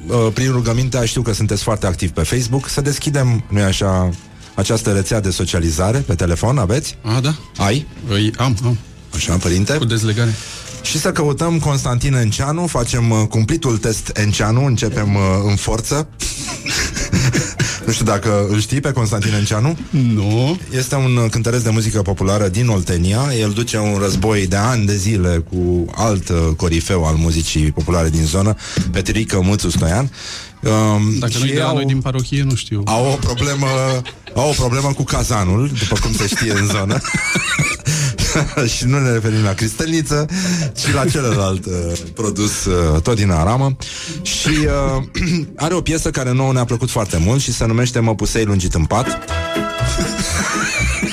[0.07, 4.11] uh, prin rugămintea, știu că sunteți foarte activi pe Facebook, să deschidem, nu așa,
[4.55, 6.97] această rețea de socializare pe telefon, aveți?
[7.03, 7.35] A, da.
[7.57, 7.87] Ai?
[8.09, 8.79] Îi am, am.
[9.15, 9.73] Așa, părinte?
[9.73, 10.35] Cu dezlegare.
[10.83, 16.09] Și să căutăm Constantin Enceanu, facem uh, cumplitul test Enceanu, începem uh, în forță.
[17.91, 19.79] Nu știu dacă îl știi pe Constantin Enceanu?
[19.91, 20.59] Nu.
[20.71, 23.21] Este un cântăresc de muzică populară din Oltenia.
[23.39, 28.11] El duce un război de ani de zile cu alt uh, corifeu al muzicii populare
[28.11, 28.55] din zonă,
[28.93, 30.11] Petrică Mâțu Stoian.
[30.63, 32.83] Um, Dacă nu și de la au- noi din parohie, nu știu.
[32.85, 33.67] au o problemă
[34.35, 36.99] au o problemă cu cazanul, după cum se știe în zonă.
[38.77, 40.27] și nu ne referim la cristelniță,
[40.77, 41.73] ci la celălalt uh,
[42.15, 43.77] produs uh, tot din aramă.
[44.23, 45.03] Și uh,
[45.65, 48.75] are o piesă care nouă ne-a plăcut foarte mult și se numește Mă pusei lungit
[48.75, 49.07] în pat.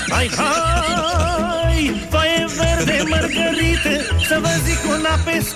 [0.09, 0.56] Hai, hai,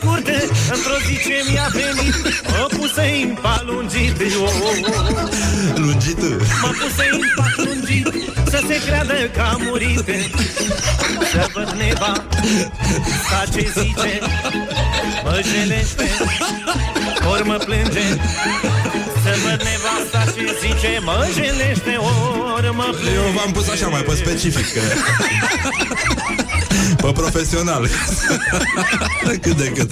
[0.04, 0.32] una pe scurtă
[0.74, 2.16] Într-o zi ce mi-a venit
[2.48, 5.30] Mă pusei în pat lungit oh, oh, oh.
[5.76, 6.22] Lungit?
[6.62, 8.08] Mă pusei în pat lungit
[8.50, 10.06] Să se creadă că am murit.
[11.32, 12.14] Să văd neva
[13.26, 14.20] Sta ce zice
[15.24, 16.10] Mă jelește
[17.32, 18.20] Ori mă plânge
[19.32, 21.96] Să văd nevasta ce zice Mă jelește
[22.56, 24.80] ori mă plânge Eu v-am pus așa mai pe specific că...
[26.96, 27.88] Pe profesional.
[29.42, 29.92] Cât de cât.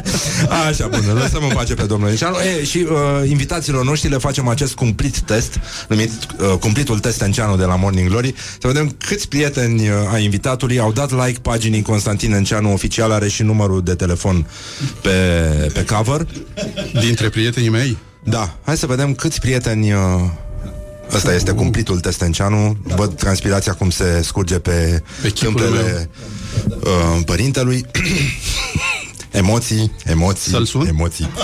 [0.68, 4.48] Așa, bun, lăsăm în pace pe domnul Enceanu e, Și uh, invitațiilor noștri le facem
[4.48, 8.34] acest cumplit test Numit uh, cumplitul test Enceanu de la Morning Glory.
[8.60, 10.80] Să vedem câți prieteni uh, ai invitatului.
[10.80, 14.46] Au dat like paginii Constantin Enceanu Oficial are și numărul de telefon
[15.02, 15.10] Pe,
[15.74, 16.26] pe cover.
[17.00, 17.98] Dintre prietenii mei?
[18.24, 20.00] Da, hai să vedem câți prieteni uh,
[21.14, 26.10] Ăsta este cumplitul Testenceanu Văd transpirația cum se scurge pe, Pe chipul tâmplele
[26.80, 27.86] uh, părintelui.
[29.32, 30.88] Emoții, emoții, Să-l sun?
[30.88, 31.30] emoții.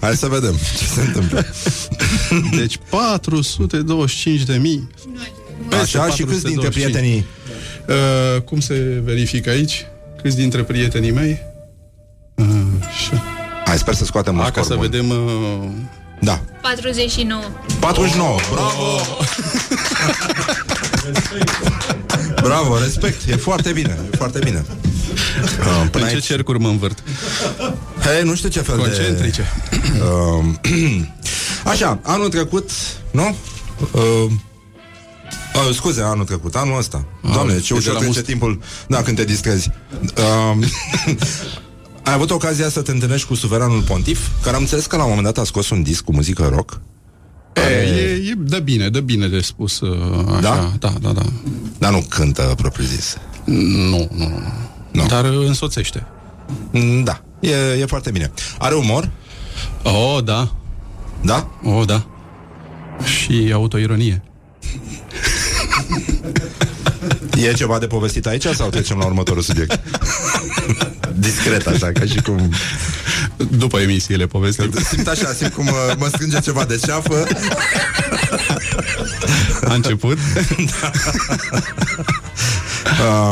[0.00, 1.46] Hai să vedem ce se întâmplă.
[2.56, 4.88] Deci 425 de mii.
[5.82, 7.24] Așa, și câți dintre prietenii
[7.90, 9.86] Uh, cum se verifică aici?
[10.22, 11.38] Câți dintre prietenii mei?
[12.34, 12.46] Uh,
[12.86, 13.22] așa.
[13.64, 14.82] Hai, sper să scoatem un A, ca scor să bun.
[14.82, 15.10] vedem...
[15.10, 15.68] Uh,
[16.20, 17.42] Da, 49.
[17.80, 19.00] 49, bravo
[22.42, 24.64] Bravo, respect, e foarte bine, e foarte bine
[25.60, 27.02] uh, în ce cercuri mă învârt?
[28.04, 29.44] Hei, nu știu ce fel Concentrice.
[29.70, 29.76] de...
[30.02, 30.44] Uh,
[31.72, 32.70] așa, anul trecut,
[33.10, 33.36] nu?
[33.92, 34.30] Uh,
[35.54, 37.04] uh, scuze, anul trecut, anul ăsta.
[37.22, 38.26] Ah, Doamne, e ce de ușor la trece must.
[38.28, 38.60] timpul.
[38.88, 39.70] Da, când te distrezi.
[40.02, 40.66] Uh,
[42.02, 45.08] ai avut ocazia să te întâlnești cu suveranul pontif, care am înțeles că la un
[45.08, 46.80] moment dat a scos un disc cu muzică rock.
[47.54, 50.40] E, e, e, dă bine, dă bine de spus uh, așa.
[50.40, 50.72] Da?
[50.78, 51.22] Da, da, da.
[51.78, 53.16] Dar nu cântă propriu zis.
[53.44, 54.42] Nu, nu, nu.
[54.92, 55.06] Nu.
[55.06, 56.06] Dar uh, însoțește.
[56.70, 58.32] Mm, Da, e, e foarte bine.
[58.58, 59.10] Are umor?
[59.82, 60.52] Oh, da.
[61.20, 61.50] Da?
[61.64, 62.06] Oh, da.
[63.04, 64.22] Și autoironie.
[67.40, 69.80] E ceva de povestit aici sau trecem la următorul subiect?
[71.26, 72.52] Discret, așa, ca și cum...
[73.50, 74.72] După emisiile povestim.
[74.88, 77.26] Simt așa, simt cum uh, mă strânge ceva de ceafă.
[79.68, 80.18] A început?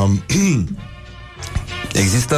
[0.03, 0.23] Um,
[1.93, 2.37] Există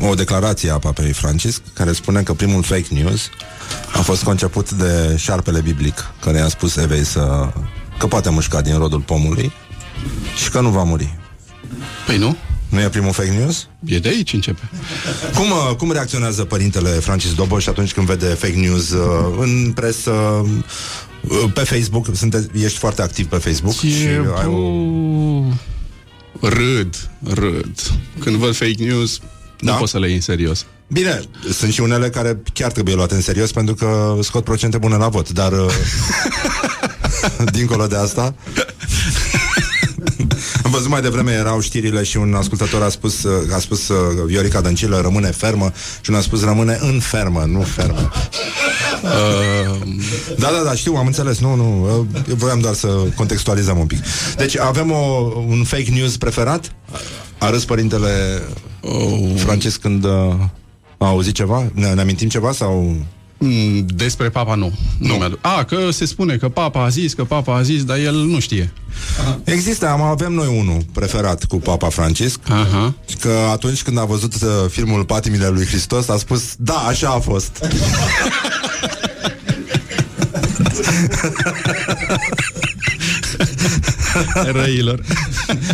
[0.00, 3.28] o declarație a Papei Francisc care spune că primul fake news
[3.92, 7.52] a fost conceput de șarpele biblic care i-a spus Evei să
[7.98, 9.52] că poate mușca din rodul pomului
[10.42, 11.18] și că nu va muri.
[12.06, 12.36] Păi nu?
[12.68, 13.66] Nu e primul fake news?
[13.84, 14.70] E de aici începe.
[15.34, 20.10] Cum, uh, cum reacționează părintele Francis Doboș atunci când vede fake news uh, în presă,
[20.10, 22.06] uh, pe Facebook?
[22.16, 24.58] Sunte, ești foarte activ pe Facebook și E, ai o...
[26.40, 27.78] bă, Râd, râd.
[28.18, 29.20] Când văd fake news,
[29.60, 29.72] Da?
[29.72, 30.66] nu pot să le iei în serios.
[30.88, 31.20] Bine,
[31.52, 35.08] sunt și unele care chiar trebuie luate în serios pentru că scot procente bune la
[35.08, 35.72] vot, dar uh,
[37.52, 38.34] dincolo de asta Am
[40.72, 43.96] văzut mai devreme erau știrile și un ascultător a spus, uh, a spus uh,
[44.26, 48.10] Viorica Dăncilă rămâne fermă și un a spus rămâne în fermă, nu fermă.
[49.02, 49.76] Uh,
[50.38, 53.86] Da, da, da, știu, am înțeles, nu, nu, uh, eu voiam doar să contextualizăm un
[53.86, 53.98] pic.
[54.36, 56.74] Deci avem o, un fake news preferat?
[57.38, 58.42] A râs părintele
[58.80, 60.10] oh, Francis când uh,
[60.98, 61.70] a auzit ceva?
[61.74, 62.96] Ne, ne amintim ceva sau...
[63.42, 64.72] mm, despre papa nu.
[64.98, 65.14] nu.
[65.14, 65.38] mi-aduc.
[65.40, 68.40] A, că se spune că papa a zis, că papa a zis, dar el nu
[68.40, 68.72] știe.
[69.44, 72.94] Există, am, avem noi unul preferat cu Papa Francisc Aha.
[73.20, 77.18] Că atunci când a văzut uh, filmul Patimile lui Hristos A spus, da, așa a
[77.18, 77.58] fost
[84.60, 85.00] Răilor.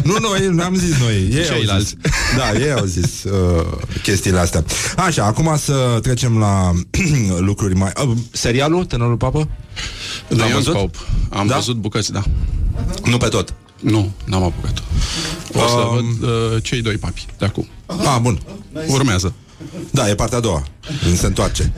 [0.05, 1.71] Nu noi, n-am zis noi ei Ceilalți.
[1.73, 1.95] Au zis.
[2.37, 3.67] Da, ei au zis uh,
[4.03, 4.65] chestiile astea
[4.97, 6.73] Așa, acum să trecem la
[7.49, 7.93] lucruri mai...
[8.07, 9.49] Uh, serialul, Tânărul Papă?
[10.29, 10.73] The L-am Young văzut?
[10.73, 10.99] Pope.
[11.31, 11.55] Am Da?
[11.55, 12.23] văzut bucăți, da.
[13.05, 14.83] Nu pe tot Nu, n-am apucat.
[15.53, 17.69] O să Um, văd uh, cei doi papi de acum.
[17.87, 18.41] Ah, bun.
[18.89, 19.33] Urmează.
[19.91, 20.63] Da, e partea a doua.
[21.03, 21.73] Când se întoarce.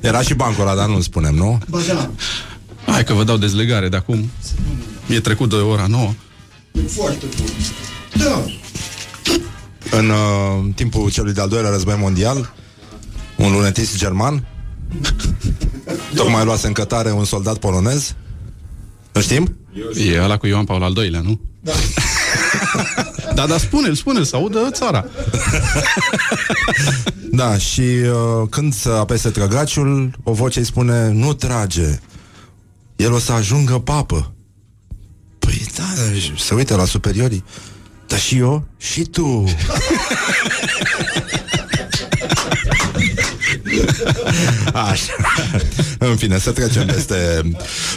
[0.00, 1.58] Era și bancul ăla, dar nu spunem, nu?
[2.86, 4.30] Hai că vă dau dezlegare de acum.
[5.08, 6.12] E trecut de ora 9.
[6.88, 7.46] Foarte bun.
[8.24, 8.44] Da.
[9.98, 12.52] În uh, timpul celui de-al doilea război mondial,
[13.36, 14.46] un lunetist german
[16.14, 18.14] tocmai luase în cătare un soldat polonez.
[19.12, 19.56] Nu știm?
[20.12, 21.40] E ăla cu Ioan Paul al doilea, nu?
[21.60, 21.72] Da.
[23.34, 25.04] da, dar spune-l, spune-l, să audă țara.
[27.30, 32.00] Da, și uh, când să apese trăgaciul, o voce îi spune, nu trage,
[32.96, 34.34] el o să ajungă papă.
[35.38, 35.84] Păi da,
[36.36, 37.44] se uită la superiorii.
[38.06, 38.66] Dar și eu?
[38.76, 39.44] Și tu.
[44.72, 45.12] Așa.
[45.98, 47.40] În fine, să trecem peste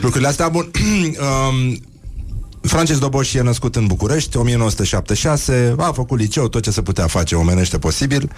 [0.01, 0.49] lucrurile astea.
[0.49, 0.71] Bun.
[1.51, 1.79] um,
[2.61, 7.35] Francis Doboș e născut în București, 1976, a făcut liceu, tot ce se putea face
[7.35, 8.31] omenește posibil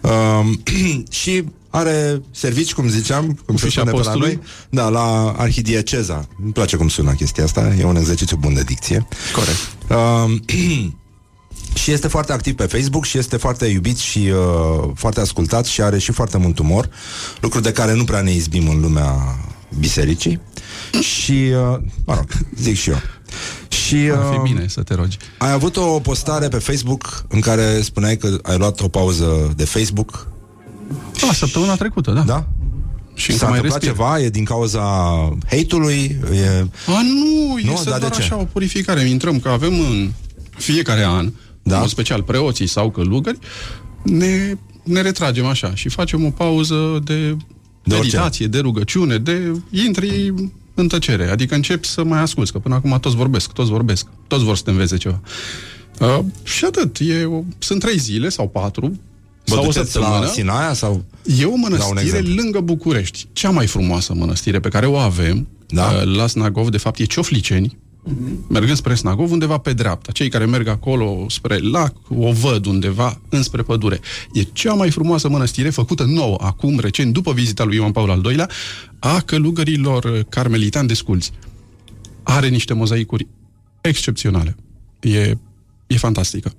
[0.00, 0.62] um,
[1.20, 1.44] și
[1.76, 4.34] are servici, cum ziceam, cum se fișa spune pe la postului?
[4.34, 6.28] noi, da, la Arhidieceza.
[6.42, 9.06] Îmi place cum sună chestia asta, e un exercițiu bun de dicție.
[9.34, 9.58] Corect.
[9.88, 10.44] Um,
[11.82, 15.82] și este foarte activ pe Facebook și este foarte iubit și uh, foarte ascultat și
[15.82, 16.88] are și foarte mult umor,
[17.40, 19.38] lucruri de care nu prea ne izbim în lumea
[19.78, 20.40] bisericii.
[21.00, 22.26] Și, uh, mă rog,
[22.56, 23.00] zic și eu.
[23.68, 25.16] Și Ar fi uh, bine să te rogi.
[25.38, 29.64] ai avut o postare pe Facebook în care spuneai că ai luat o pauză de
[29.64, 30.28] Facebook.
[31.30, 32.20] A, săptămâna trecută, da.
[32.20, 32.46] Da?
[33.14, 33.96] Și încă S-a mai întâmplat respir.
[34.04, 34.20] ceva?
[34.20, 34.82] E din cauza
[35.50, 36.16] hate-ului?
[36.34, 36.66] E...
[36.86, 37.58] A, nu, Nu?
[37.58, 38.22] este Dar doar de ce?
[38.22, 39.00] așa o purificare.
[39.00, 40.10] Intrăm că avem în
[40.56, 41.32] fiecare an,
[41.62, 41.80] Da.
[41.80, 43.38] în special preoții sau călugări,
[44.02, 47.14] ne, ne retragem așa și facem o pauză de,
[47.82, 47.96] De orice.
[48.16, 50.34] meditație, de rugăciune, de intri
[50.74, 51.30] în tăcere.
[51.30, 54.62] Adică începi să mai asculți, că până acum toți vorbesc, toți vorbesc, toți vor să
[54.62, 55.20] te învețe ceva.
[56.00, 56.98] Uh, și atât.
[57.00, 58.98] E o, sunt trei zile sau patru
[59.46, 60.20] Vă sau o duceți săptămână.
[60.20, 61.04] la Sinaia sau...
[61.24, 62.34] E o Dau un mănăstire exemplu.
[62.34, 63.26] lângă București.
[63.32, 65.84] Cea mai frumoasă mănăstire pe care o avem Da.
[66.06, 67.76] uh, la Snagov, de fapt, e Ciofliceni.
[68.48, 70.12] Mergând spre Snagov, undeva pe dreapta.
[70.12, 74.00] Cei care merg acolo spre lac o văd undeva înspre pădure.
[74.32, 78.22] E cea mai frumoasă mănăstire făcută nouă, acum, recent, după vizita lui Ioan Paul al
[78.24, 78.50] II-lea,
[78.98, 81.32] a călugărilor uh, carmelitani desculți.
[82.22, 83.26] Are niște mozaicuri
[83.80, 84.56] excepționale.
[85.00, 85.36] E,
[85.86, 86.52] e fantastică.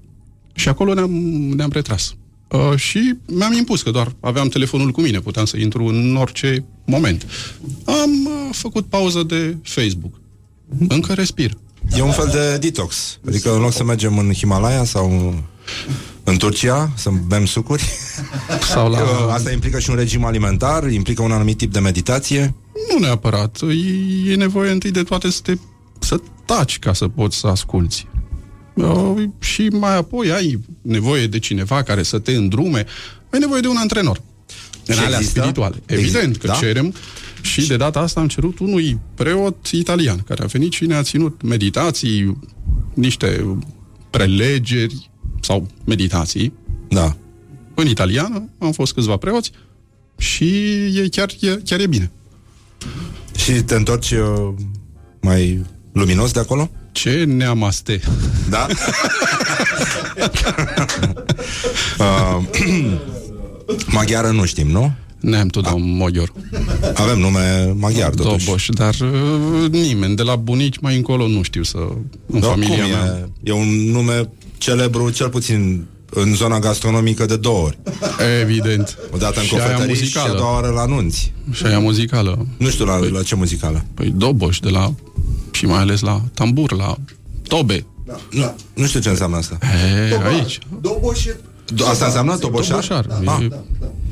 [0.53, 1.11] Și acolo ne-am,
[1.55, 2.15] ne-am retras.
[2.47, 6.65] Uh, și mi-am impus că doar aveam telefonul cu mine, puteam să intru în orice
[6.85, 7.25] moment.
[7.85, 10.13] Am uh, făcut pauză de Facebook.
[10.87, 11.57] Încă respir.
[11.97, 13.19] E un fel de detox.
[13.27, 15.35] Adică în loc să mergem în Himalaya sau
[16.23, 17.83] în Turcia să bem sucuri,
[18.73, 19.01] Sau la...
[19.01, 22.55] Uh, asta implică și un regim alimentar, implică un anumit tip de meditație.
[22.91, 23.59] Nu neapărat.
[23.61, 25.53] E, e nevoie întâi de toate să te
[25.99, 28.07] să taci ca să poți să asculți.
[28.77, 32.85] Uh, și mai apoi ai nevoie de cineva care să te îndrume.
[33.29, 34.21] Ai nevoie de un antrenor.
[34.85, 35.39] În Și alea există?
[35.39, 35.75] spirituale.
[35.85, 36.53] Exist- Evident că da?
[36.53, 36.93] cerem
[37.41, 41.41] și de data asta am cerut unui preot italian care a venit și ne-a ținut
[41.41, 42.37] meditații,
[42.93, 43.57] niște
[44.09, 45.09] prelegeri
[45.41, 46.53] sau meditații
[46.89, 47.15] Da.
[47.75, 48.49] în italiană.
[48.57, 49.51] Am fost câțiva preoți
[50.17, 50.45] și
[50.97, 52.11] e chiar, e, chiar e bine.
[53.35, 54.53] Și te întorci uh,
[55.21, 56.71] mai luminos de acolo?
[56.97, 57.99] Ce neamaste.
[58.49, 58.67] Da?
[61.99, 62.43] uh,
[63.97, 64.93] maghiară nu știm, nu?
[65.19, 66.33] Nem tudom magyar.
[66.93, 68.45] Avem nume maghiar, totuși.
[68.45, 71.77] Doboș, dar uh, nimeni de la bunici mai încolo nu știu să...
[72.25, 73.29] În Dar familia cum mea.
[73.43, 73.49] e?
[73.49, 77.77] E un nume celebru, cel puțin în zona gastronomică de două ori.
[78.41, 78.97] Evident.
[79.11, 80.37] O dată în Și aia cofetării și a muzicală.
[80.37, 81.31] doua oară la nunți.
[81.51, 82.45] Și aia muzicală.
[82.57, 83.85] Nu știu la, la ce muzicală.
[83.93, 84.93] Păi Doboș, de la...
[85.57, 86.95] Și mai ales la tambur, la
[87.47, 87.85] tobe.
[88.31, 89.57] Nu, nu știu ce înseamnă asta.
[90.11, 90.59] E, aici.
[90.81, 91.39] Doboșe.
[91.73, 92.85] Do- Asta înseamnă toboșar?
[92.85, 93.05] Toboșar.
[93.25, 93.43] Ah.
[93.43, 93.47] E,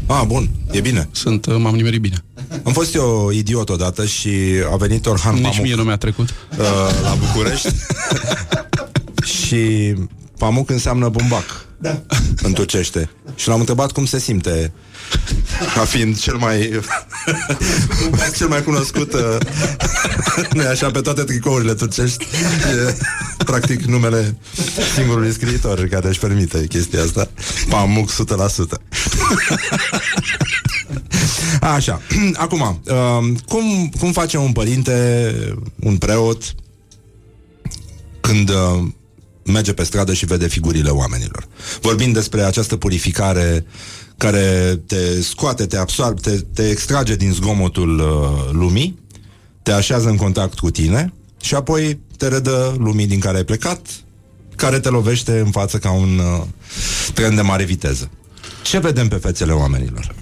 [0.05, 1.09] ah, bun, e bine.
[1.11, 2.23] sunt, uh, m-am nimerit bine.
[2.63, 4.29] Am fost eu idiot odată și
[4.71, 6.29] a venit Orhan Nici Pamuk mie nu mi-a trecut.
[6.29, 6.65] uh,
[7.03, 7.67] la București
[9.37, 9.93] și
[10.37, 12.01] Pamuk înseamnă bumbac Da.
[12.41, 13.09] în turcește.
[13.35, 14.71] Și l-am întrebat cum se simte
[15.73, 16.79] ca fiind cel mai
[18.37, 19.37] cel mai cunoscut uh,
[20.53, 22.25] nu așa pe toate tricourile turcești
[22.87, 22.95] e,
[23.45, 24.37] practic numele
[24.95, 27.29] singurului scriitor care își permite chestia asta.
[27.69, 28.15] Pamuk 100%
[31.61, 32.01] Așa,
[32.33, 35.35] acum uh, cum, cum face un părinte
[35.79, 36.55] un preot
[38.21, 38.87] când uh,
[39.43, 41.47] merge pe stradă și vede figurile oamenilor.
[41.81, 43.65] Vorbind despre această purificare
[44.17, 48.99] care te scoate, te absorbe, te, te extrage din zgomotul uh, lumii,
[49.63, 53.87] te așează în contact cu tine și apoi te redă lumii din care ai plecat,
[54.55, 56.43] care te lovește în față ca un uh,
[57.13, 58.09] tren de mare viteză.
[58.63, 60.15] Ce vedem pe fețele oamenilor?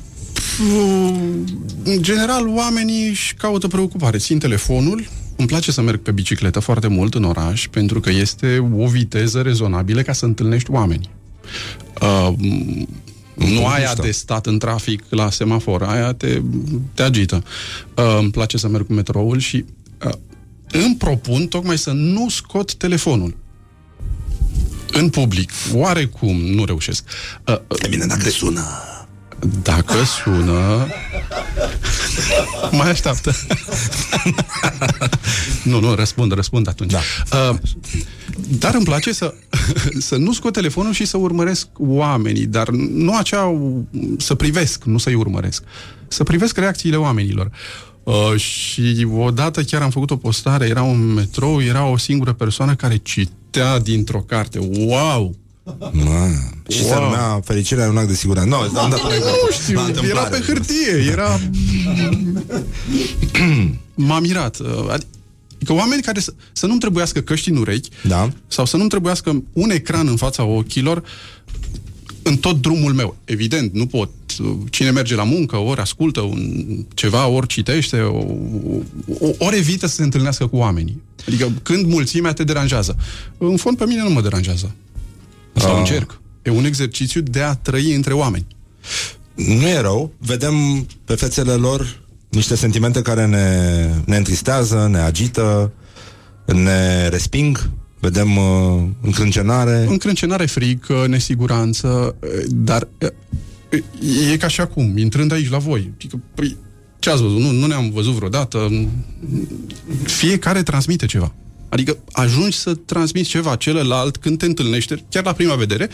[1.84, 4.18] În general, oamenii își caută preocupare.
[4.18, 8.70] Țin telefonul, îmi place să merg pe bicicletă foarte mult în oraș, pentru că este
[8.78, 11.10] o viteză rezonabilă ca să întâlnești oameni.
[12.02, 12.34] Uh,
[13.34, 16.42] nu aia de stat în trafic la semafor, aia te,
[16.94, 17.44] te agită.
[17.96, 19.66] Uh, îmi place să merg cu metroul și
[20.06, 20.14] uh,
[20.72, 23.36] îmi propun tocmai să nu scot telefonul
[24.92, 25.52] în public.
[25.74, 27.04] Oarecum nu reușesc.
[27.46, 28.30] Uh, uh, bine, dacă de...
[28.30, 28.64] sună.
[29.62, 30.88] Dacă sună...
[32.72, 33.36] mai așteaptă.
[35.64, 36.92] nu, nu, răspund, răspund atunci.
[36.92, 37.00] Da.
[37.50, 37.58] Uh,
[38.60, 39.34] dar îmi place să,
[40.00, 43.60] să nu scot telefonul și să urmăresc oamenii, dar nu acea
[44.18, 45.64] să privesc, nu să-i urmăresc.
[46.08, 47.52] Să privesc reacțiile oamenilor.
[48.04, 52.76] Uh, și odată chiar am făcut o postare, era un metrou, era o singură persoană
[52.76, 54.60] care citea dintr-o carte.
[54.60, 55.36] Wow!
[55.92, 56.28] Ma,
[56.68, 56.90] și wow.
[56.90, 58.50] se numea Fericirea un act de siguranță.
[58.50, 59.80] No, am dat nu știu,
[60.10, 61.40] era pe hârtie, era...
[63.96, 64.58] M-a mirat.
[64.90, 65.08] Adică
[65.72, 68.30] oameni care să, să nu-mi trebuiască căști în urechi da.
[68.48, 71.04] sau să nu-mi trebuiască un ecran în fața ochilor
[72.24, 73.16] în tot drumul meu.
[73.26, 74.10] Evident, nu pot.
[74.70, 78.26] Cine merge la muncă, ori ascultă un, ceva, ori citește, o,
[79.20, 81.02] o, ori evită să se întâlnească cu oamenii.
[81.28, 82.98] Adică când mulțimea te deranjează.
[83.38, 84.76] În fond, pe mine nu mă deranjează.
[85.54, 85.78] Sau uh.
[85.78, 86.22] încerc.
[86.42, 88.46] E un exercițiu de a trăi între oameni.
[89.36, 90.12] Nu e rău.
[90.18, 92.03] Vedem pe fețele lor
[92.34, 95.72] niște sentimente care ne, ne întristează, ne agită,
[96.46, 97.70] ne resping.
[98.00, 99.86] Vedem uh, încrâncenare.
[99.90, 102.16] Încrâncenare, frică, nesiguranță,
[102.48, 102.88] dar
[104.32, 105.92] e ca și acum, intrând aici la voi.
[105.96, 106.58] Adică, păi,
[107.00, 107.40] ce ați văzut?
[107.40, 108.88] Nu, nu ne-am văzut vreodată.
[110.04, 111.34] Fiecare transmite ceva.
[111.70, 115.90] Adică ajungi să transmiți ceva celălalt când te întâlnește, chiar la prima vedere,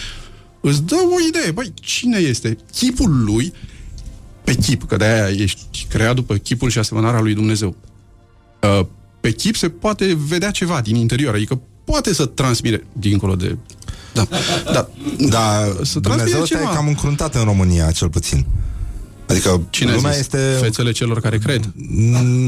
[0.62, 1.52] îți dă o idee.
[1.52, 2.58] Băi, cine este?
[2.72, 3.54] Chipul lui
[4.44, 7.76] pe chip, că de-aia ești creat după chipul și asemănarea lui Dumnezeu.
[8.62, 8.86] Uh,
[9.20, 13.58] pe chip se poate vedea ceva din interior, adică poate să transmite dincolo de...
[14.14, 14.28] Da,
[14.72, 16.72] da, da să Dumnezeu ceva.
[16.72, 18.46] e cam încruntat în România, cel puțin.
[19.30, 20.38] Adică Cine lumea este...
[20.62, 21.72] Fețele celor care cred?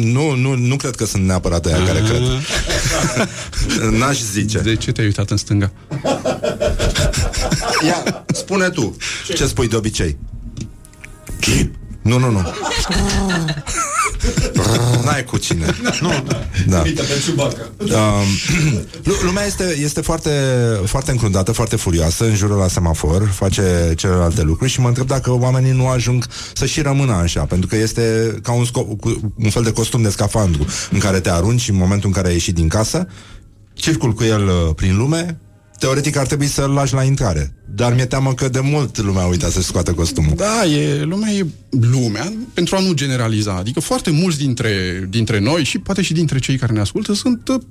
[0.04, 2.22] Nu, nu, nu cred că sunt neapărat aia care cred.
[4.00, 4.60] N-aș zice.
[4.60, 5.72] De ce te-ai uitat în stânga?
[7.86, 8.96] Ia, spune tu.
[9.36, 10.18] Ce spui de obicei?
[11.42, 11.76] Chip.
[12.02, 12.42] Nu, nu, nu.
[15.04, 15.66] N-ai cu cine.
[16.02, 16.12] Nu.
[16.66, 16.82] Da.
[17.98, 20.30] Um, lumea este, este foarte,
[20.86, 25.32] foarte încrundată, foarte furioasă în jurul la semafor, face celelalte lucruri și mă întreb dacă
[25.32, 29.64] oamenii nu ajung să și rămână așa, pentru că este ca un, sco- un fel
[29.64, 32.68] de costum de scafandru în care te arunci în momentul în care ai ieșit din
[32.68, 33.08] casă,
[33.74, 35.40] circul cu el uh, prin lume,
[35.82, 37.54] teoretic ar trebui să-l lași la intrare.
[37.76, 40.34] Dar mi-e teamă că de mult lumea a uitat să-și scoată costumul.
[40.36, 43.56] Da, e, lumea e lumea, pentru a nu generaliza.
[43.56, 44.72] Adică foarte mulți dintre,
[45.10, 47.62] dintre noi și poate și dintre cei care ne ascultă sunt uh,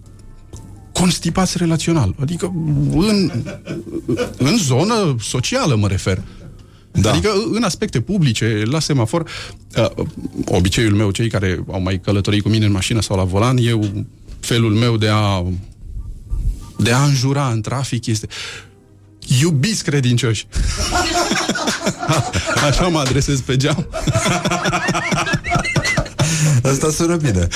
[0.93, 2.15] constipați relațional.
[2.21, 2.53] Adică
[2.93, 3.31] în,
[4.37, 6.23] în zonă socială mă refer.
[6.93, 7.11] Da.
[7.11, 9.29] Adică în aspecte publice, la semafor,
[9.77, 10.05] uh,
[10.45, 14.05] obiceiul meu, cei care au mai călătorit cu mine în mașină sau la volan, eu
[14.41, 15.45] felul meu de a
[16.83, 18.27] de a înjura în trafic este
[19.41, 20.47] iubiți credincioși.
[22.69, 23.87] Așa mă adresez pe geam.
[26.73, 27.49] Asta sună bine.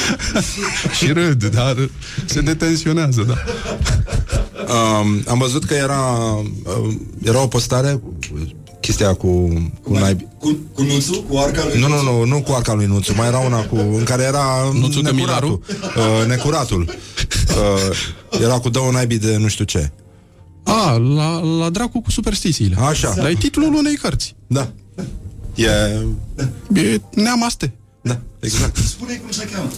[0.97, 1.77] și râd, dar
[2.25, 3.35] se detensionează, da.
[4.75, 8.01] Um, am văzut că era uh, era o postare
[8.85, 9.29] chestia cu
[9.83, 10.27] cu, naibi.
[10.39, 11.23] cu, cu Nuțu?
[11.29, 13.77] Cu arca lui Nu, nu, nu, nu cu arca lui Nuțu, mai era una cu
[13.77, 15.63] în care era Nuțu necuratul.
[15.69, 16.95] Uh, necuratul.
[17.49, 19.91] Uh, era cu două naibii de nu știu ce.
[20.63, 22.77] A, la, la dracu cu superstițiile.
[22.79, 23.15] Așa.
[23.17, 24.35] Dar e titlul unei cărți.
[24.47, 24.73] Da.
[25.55, 25.67] E...
[26.75, 27.73] E neamaste.
[28.01, 28.77] Da, exact.
[28.77, 29.69] Spune cum se cheamă.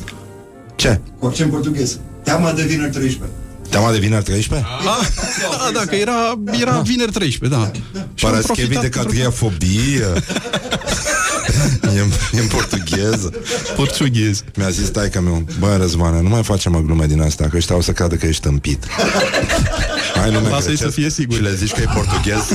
[0.77, 1.01] Ce?
[1.19, 1.99] Cu accent portughez.
[2.23, 3.31] Teama de vineri 13.
[3.71, 4.69] Teama de vineri 13?
[4.69, 5.07] Ah,
[5.67, 6.81] ah, da, că era, era da.
[6.81, 7.71] vineri 13, da.
[8.21, 10.13] Paraschevi de catriafobie.
[11.97, 13.33] e, în, e în portugheză.
[13.77, 14.45] Portughez.
[14.55, 17.77] Mi-a zis taica meu, bă, Răzvane, nu mai facem o glume din asta, că ăștia
[17.77, 18.85] o să creadă că ești tâmpit.
[20.15, 21.37] Hai nume Lasă-i să fie sigur.
[21.37, 22.55] Și le zici că e portughez.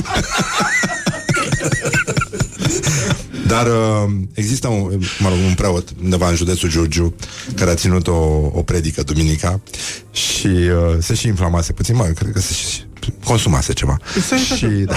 [3.52, 7.14] Dar uh, există un, mă rog, un preot undeva în județul Giurgiu
[7.54, 8.14] care a ținut o,
[8.52, 9.60] o predică duminica
[10.10, 12.82] și uh, se și inflamase puțin, mă, cred că se și
[13.24, 13.96] consumase ceva.
[14.56, 14.94] Și, da.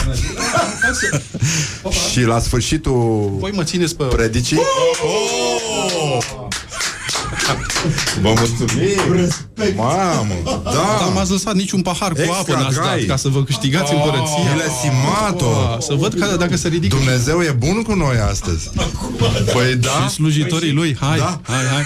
[2.11, 4.03] și la sfârșitul Voi mă țineți pe...
[4.03, 4.57] predicii...
[5.03, 6.44] Oh!
[8.21, 9.29] Vă mulțumim!
[9.75, 10.33] Mamă!
[10.63, 10.71] Da!
[10.99, 12.97] Dar m-ați lăsat niciun pahar cu Extra apă n-ați drai.
[12.99, 14.51] dat ca să vă câștigați Oh, împărăția.
[14.53, 15.45] milesimato.
[15.45, 16.95] Oh, Să văd că, dacă se ridică.
[16.95, 18.69] Dumnezeu e bun cu noi astăzi.
[19.53, 20.05] Păi da.
[20.07, 21.39] Și slujitorii lui, hai, Da.
[21.43, 21.83] hai, hai.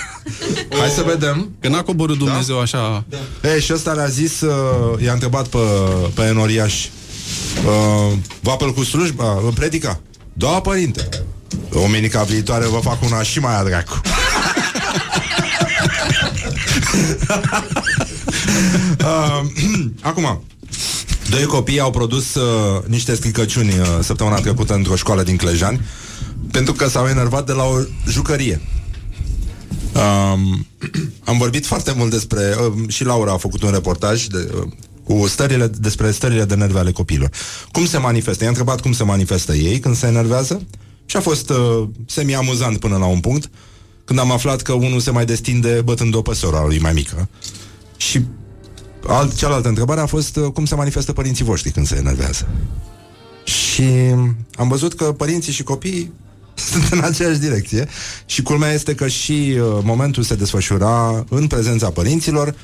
[0.80, 1.50] Hai să vedem.
[1.60, 3.04] Că n-a coborât Dumnezeu așa.
[3.54, 5.58] Ei, și ăsta le-a zis, uh, i-a întrebat pe,
[6.14, 10.00] pe Enoriaș, uh, vă apăl cu slujba, în predica?
[10.34, 11.10] Da, părinte.
[11.74, 14.02] Omenica viitoare vă fac una și mai adracu.
[19.00, 19.42] Uh,
[20.02, 20.44] acum,
[21.30, 25.82] doi copii au produs uh, niște stricăciuni uh, săptămâna trecută într-o școală din Clejani
[26.52, 27.78] pentru că s-au enervat de la o
[28.10, 28.62] jucărie.
[29.94, 30.68] Um,
[31.24, 34.68] am vorbit foarte mult despre um, și Laura a făcut un reportaj de, uh,
[35.04, 37.30] cu stările, despre stările de nerve ale copiilor.
[37.72, 38.44] Cum se manifestă?
[38.44, 40.62] I-a întrebat cum se manifestă ei când se enervează
[41.06, 43.50] și a fost uh, semi-amuzant până la un punct
[44.10, 47.30] când am aflat că unul se mai destinde bătând-o pe sora lui mai mică.
[47.98, 48.22] Și
[49.08, 52.48] alt, cealaltă întrebare a fost uh, cum se manifestă părinții voștri când se enervează.
[53.44, 53.84] Și
[54.56, 56.12] am văzut că părinții și copiii
[56.72, 57.88] sunt în aceeași direcție
[58.26, 62.56] și culmea este că și uh, momentul se desfășura în prezența părinților.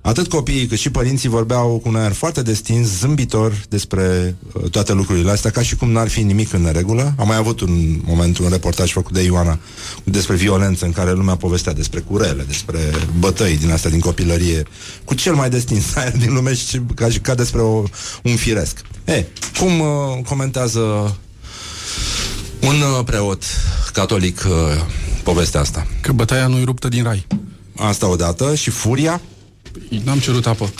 [0.00, 4.92] Atât copiii cât și părinții vorbeau cu un aer foarte destins, zâmbitor despre uh, toate
[4.92, 7.14] lucrurile astea, ca și cum n-ar fi nimic în neregulă.
[7.18, 9.58] Am mai avut un moment, un reportaj făcut de Ioana
[10.04, 12.78] despre violență în care lumea povestea despre curele, despre
[13.18, 14.62] bătăi din astea din copilărie,
[15.04, 17.82] cu cel mai destins aer din lume și ca, și ca despre o,
[18.22, 18.80] un firesc.
[19.04, 19.24] E,
[19.58, 19.88] cum uh,
[20.26, 20.80] comentează
[22.60, 23.42] un uh, preot
[23.92, 24.84] catolic uh,
[25.22, 25.86] povestea asta?
[26.00, 27.26] Că bătaia nu-i ruptă din rai.
[27.76, 29.20] Asta odată și furia?
[30.04, 30.70] N-am cerut apă.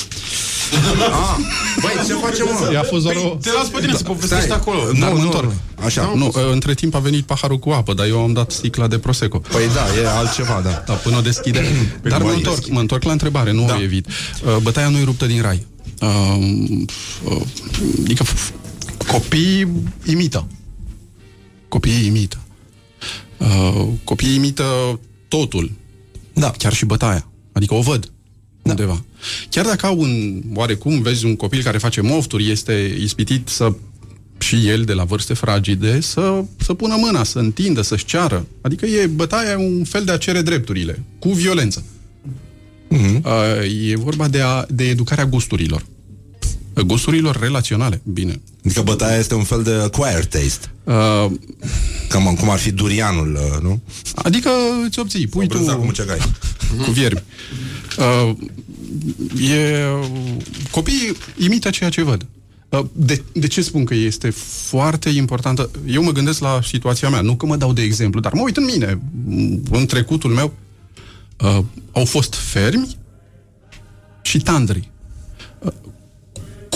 [0.99, 1.37] Ah,
[1.81, 2.73] băi, ce facem, mă?
[2.73, 3.37] I-a fost doar o...
[3.43, 4.57] Te las pe tine să povestești Stai.
[4.57, 4.83] acolo.
[4.85, 5.53] Dar Nu, mă nu, întorc.
[5.85, 6.13] Așa.
[6.17, 8.99] Nu, uh, între timp a venit paharul cu apă, dar eu am dat sticla de
[8.99, 9.39] Prosecco.
[9.39, 10.83] Păi da, e altceva, da.
[10.87, 11.65] Da, până o deschide.
[12.03, 12.75] Dar mă mai întorc, deschide.
[12.75, 13.75] mă întorc la întrebare, nu Da.
[13.75, 14.07] o evit.
[14.07, 15.67] Uh, Bătaia nu-i ruptă din rai.
[16.01, 16.39] Uh,
[17.25, 17.43] uh,
[18.05, 18.53] Adică f-
[19.07, 20.47] copiii imită.
[21.69, 22.39] Copiii imită.
[23.37, 25.71] Uh, Copiii imită totul.
[26.33, 26.51] Da.
[26.59, 27.27] Chiar și bătaia.
[27.53, 28.11] Adică o văd
[28.71, 29.05] undeva.
[29.51, 33.73] Chiar dacă au un, oarecum, vezi un copil care face mofturi, este ispitit să
[34.39, 38.47] și el de la vârste fragide să, să pună mâna, să întindă, să-și ceară.
[38.61, 41.85] Adică e bătaia e un fel de a cere drepturile, cu violență.
[42.89, 43.23] Mhm.
[43.25, 45.85] Uh, e vorba de, a, de educarea gusturilor.
[46.83, 48.41] Gusturilor relaționale, bine.
[48.65, 50.71] Adică bătaia este un fel de acquired taste.
[50.85, 51.31] Uh,
[52.09, 53.81] Cam cum ar fi durianul, uh, nu?
[54.15, 54.51] adică
[54.87, 56.19] îți obții, pui tu Brânza cu mucegai.
[56.85, 57.23] cu viermi.
[57.99, 58.37] Uh,
[59.51, 59.85] e,
[60.71, 62.27] copiii imită ceea ce văd.
[62.69, 64.31] Uh, De, de ce spun că este
[64.69, 65.71] foarte importantă?
[65.87, 68.57] Eu mă gândesc la situația mea, nu că mă dau de exemplu, dar mă uit
[68.57, 69.01] în mine,
[69.71, 70.53] în trecutul meu.
[71.41, 72.97] Uh, au fost fermi
[74.23, 74.91] și tandri.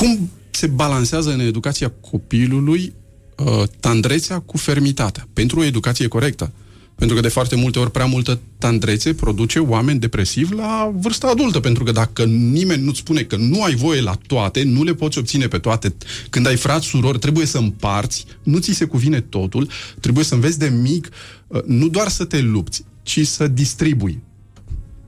[0.03, 2.93] Uh, cum se balansează în educația copilului
[3.37, 6.53] uh, tandrețea cu fermitatea pentru o educație corectă?
[6.95, 11.61] Pentru că de foarte multe ori prea multă tandrețe produce oameni depresivi la vârsta adultă.
[11.61, 15.19] Pentru că dacă nimeni nu-ți spune că nu ai voie la toate, nu le poți
[15.19, 15.95] obține pe toate.
[16.31, 19.69] Când ai frați, surori, trebuie să împarți, nu ți se cuvine totul,
[20.01, 21.09] trebuie să înveți de mic,
[21.47, 24.21] uh, nu doar să te lupți, ci să distribui.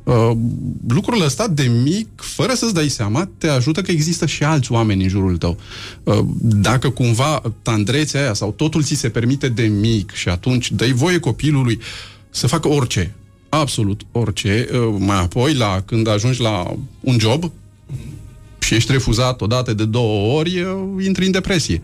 [0.04, 0.30] Uh,
[0.88, 5.02] lucrul ăsta de mic, fără să-ți dai seama, te ajută că există și alți oameni
[5.02, 5.58] în jurul tău.
[6.02, 10.92] Uh, dacă cumva tandrețea aia sau totul ți se permite de mic și atunci dai
[10.92, 11.78] voie copilului
[12.30, 13.14] să facă orice,
[13.48, 17.50] absolut orice, uh, mai apoi la când ajungi la un job
[18.58, 21.82] și ești refuzat odată de două ori, uh, intri în depresie.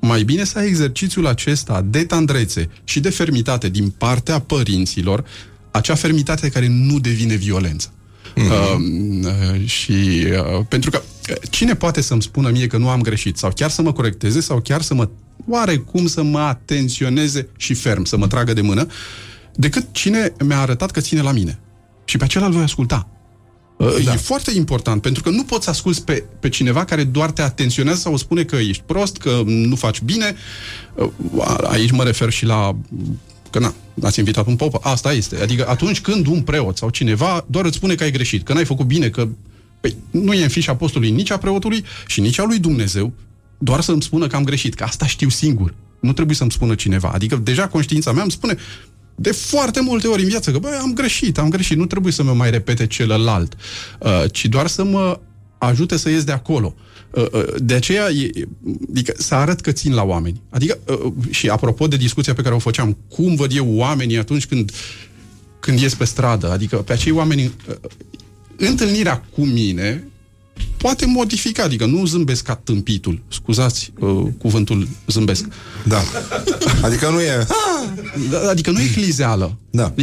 [0.00, 5.24] Mai bine să ai exercițiul acesta de tandrețe și de fermitate din partea părinților,
[5.72, 7.92] acea fermitate care nu devine violență.
[8.36, 8.44] Uh,
[9.24, 13.36] uh, și uh, pentru că uh, cine poate să-mi spună mie că nu am greșit
[13.36, 15.08] sau chiar să mă corecteze sau chiar să mă
[15.48, 18.86] oarecum să mă atenționeze și ferm, să mă tragă de mână,
[19.54, 21.58] decât cine mi-a arătat că ține la mine.
[22.04, 23.08] Și pe acela îl voi asculta.
[23.76, 24.12] Uh, Da.
[24.12, 27.42] E foarte important, pentru că nu poți să asculți pe, pe cineva care doar te
[27.42, 30.34] atenționează sau spune că ești prost, că nu faci bine.
[30.94, 31.08] Uh,
[31.62, 32.76] Aici mă refer și la
[33.52, 35.36] că na, ați invitat un pop, asta este.
[35.42, 38.64] Adică atunci când un preot sau cineva doar îți spune că ai greșit, că n-ai
[38.64, 39.28] făcut bine, că
[39.80, 43.12] păi, nu e în fișa apostolului nici a preotului și nici a lui Dumnezeu,
[43.58, 45.74] doar să-mi spună că am greșit, că asta știu singur.
[46.00, 47.08] Nu trebuie să-mi spună cineva.
[47.08, 48.56] Adică deja conștiința mea îmi spune
[49.14, 52.22] de foarte multe ori în viață că, băi, am greșit, am greșit, nu trebuie să
[52.22, 53.56] mă mai repete celălalt,
[53.98, 55.20] uh, ci doar să mă
[55.66, 56.74] ajute să ies de acolo.
[57.10, 58.48] Uh, uh, De aceea, e, e-
[58.90, 60.40] adică să arăt că țin la oameni.
[60.50, 64.46] Adică, uh, și apropo de discuția pe care o făceam, cum văd eu oamenii atunci
[64.46, 64.72] când
[65.60, 67.74] când ies pe stradă, adică pe acei oameni, uh,
[68.56, 70.04] întâlnirea cu mine
[70.76, 75.44] poate modifica, adică nu zâmbesc ca tâmpitul, scuzați uh, cuvântul zâmbesc.
[75.84, 76.02] Da.
[76.82, 77.46] Adică nu e...
[78.30, 79.58] Da, Adică nu e clizeală.
[79.70, 79.94] Da.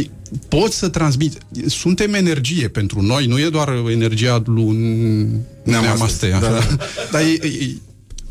[0.48, 1.38] Poți să transmiți.
[1.66, 4.76] Suntem energie pentru noi, nu e doar energia lui
[5.64, 6.28] Neamaste.
[6.28, 6.66] Da, da.
[7.10, 7.76] Dar e, e,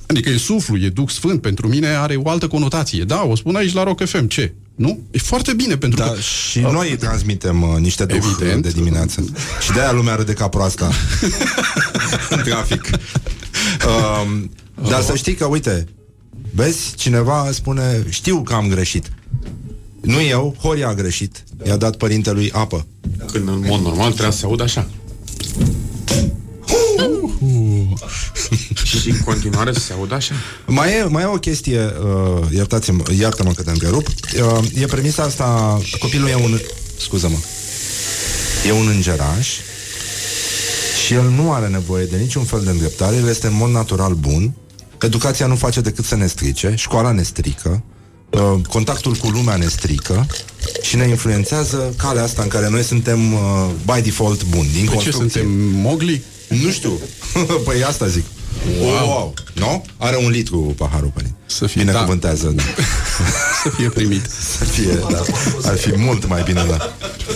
[0.10, 3.04] Adică e suflu, e Duh Sfânt, pentru mine are o altă conotație.
[3.04, 4.54] Da, o spun aici la Rock FM, ce?
[4.80, 5.00] Nu?
[5.12, 6.20] E foarte bine, pentru da, că...
[6.20, 8.64] Și noi transmitem uh, niște duh Evident.
[8.64, 9.26] de dimineață.
[9.62, 10.92] Și de-aia lumea râde ca proasta.
[12.30, 12.90] în trafic.
[13.88, 14.52] Um,
[14.90, 15.88] dar să știi că, uite,
[16.54, 19.12] vezi, cineva spune, știu că am greșit.
[20.02, 21.44] Nu eu, Horia a greșit.
[21.66, 22.86] I-a dat părintelui apă.
[23.32, 24.88] Când în mod normal trebuie să se audă așa.
[28.84, 30.34] Și în continuare să se audă așa.
[30.66, 34.08] Mai e, mai e o chestie, uh, iertați-mă, iartă-mă că te întrerup.
[34.08, 36.60] Uh, e premisa asta, copilul e un,
[37.00, 37.38] scuză-mă,
[38.68, 39.48] e un îngeraș
[41.06, 44.14] și el nu are nevoie de niciun fel de îndreptare, el este în mod natural
[44.14, 44.54] bun,
[45.02, 47.84] educația nu face decât să ne strice, școala ne strică,
[48.30, 50.28] uh, contactul cu lumea ne strică
[50.82, 54.98] și ne influențează calea asta în care noi suntem uh, by default buni, din Păi
[54.98, 55.42] ce, construcție.
[55.42, 56.22] suntem mogli?
[56.50, 57.00] Nu știu.
[57.66, 58.24] păi asta zic.
[58.80, 59.08] Wow.
[59.08, 59.34] wow.
[59.54, 59.86] Nu?
[59.98, 61.36] Are un litru paharul, părinte.
[61.46, 62.48] Să fie, Binecuvântează.
[62.56, 62.64] Da.
[63.64, 64.26] Să fie primit.
[64.58, 65.22] Să fie, da.
[65.64, 66.94] Ar fi mult mai bine, da.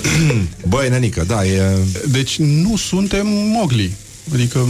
[0.69, 1.77] Băi, nenică, da, e...
[2.07, 3.95] Deci nu suntem mogli.
[4.33, 4.67] Adică...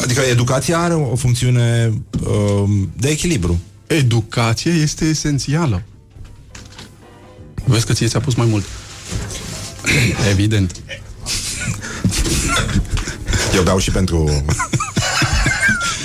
[0.00, 1.92] Adică educația are o funcțiune
[2.26, 3.60] uh, de echilibru.
[3.86, 5.82] Educația este esențială.
[7.64, 8.64] Vezi că ție ți-a pus mai mult.
[10.30, 10.76] Evident.
[13.54, 14.44] Eu beau și pentru...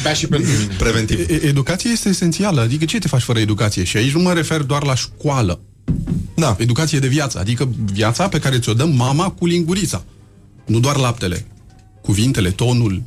[0.03, 0.73] Bea și pentru mine.
[0.77, 1.29] Preventiv.
[1.29, 2.61] E- Educația este esențială.
[2.61, 3.83] Adică ce te faci fără educație?
[3.83, 5.59] Și aici nu mă refer doar la școală.
[6.35, 6.55] Da.
[6.59, 7.39] Educație de viață.
[7.39, 10.03] Adică viața pe care ți-o dă mama cu lingurița.
[10.65, 11.45] Nu doar laptele.
[12.01, 13.01] Cuvintele, tonul,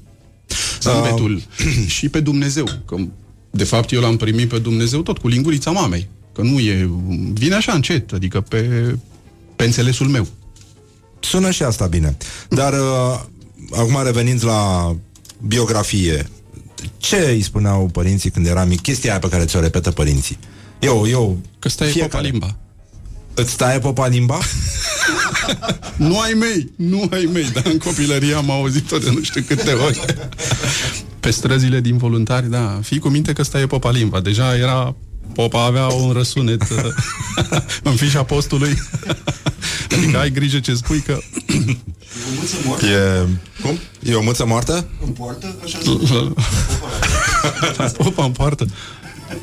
[0.80, 1.42] zâmbetul
[1.96, 2.64] și pe Dumnezeu.
[2.86, 2.96] Că,
[3.50, 6.08] de fapt, eu l-am primit pe Dumnezeu tot cu lingurița mamei.
[6.34, 6.90] Că nu e...
[7.32, 8.60] Vine așa încet, adică pe,
[9.56, 10.26] pe înțelesul meu.
[11.35, 12.16] Sună și asta bine.
[12.48, 13.20] Dar uh,
[13.70, 14.94] acum revenind la
[15.47, 16.27] biografie,
[16.97, 18.81] ce îi spuneau părinții când era mic?
[18.81, 20.39] Chestia aia pe care ți-o repetă părinții.
[20.78, 21.39] Eu, eu...
[21.59, 22.56] Că stai popa limba.
[23.35, 24.39] Îți stai popa limba?
[25.97, 29.73] Nu ai mei, nu ai mei, dar în copilărie am auzit-o de nu știu câte
[29.73, 30.01] ori.
[31.20, 34.20] Pe străzile din voluntari, da, fii cu minte că stai popa limba.
[34.20, 34.97] Deja era,
[35.32, 36.84] popa avea un răsunet uh,
[37.82, 38.78] în fișa postului.
[39.96, 41.18] adică ai grijă ce spui că...
[42.86, 43.26] E...
[43.62, 43.78] Cum?
[44.02, 44.86] E o mâță moartă?
[45.05, 45.78] În poartă, așa
[48.02, 48.66] Popa în poartă.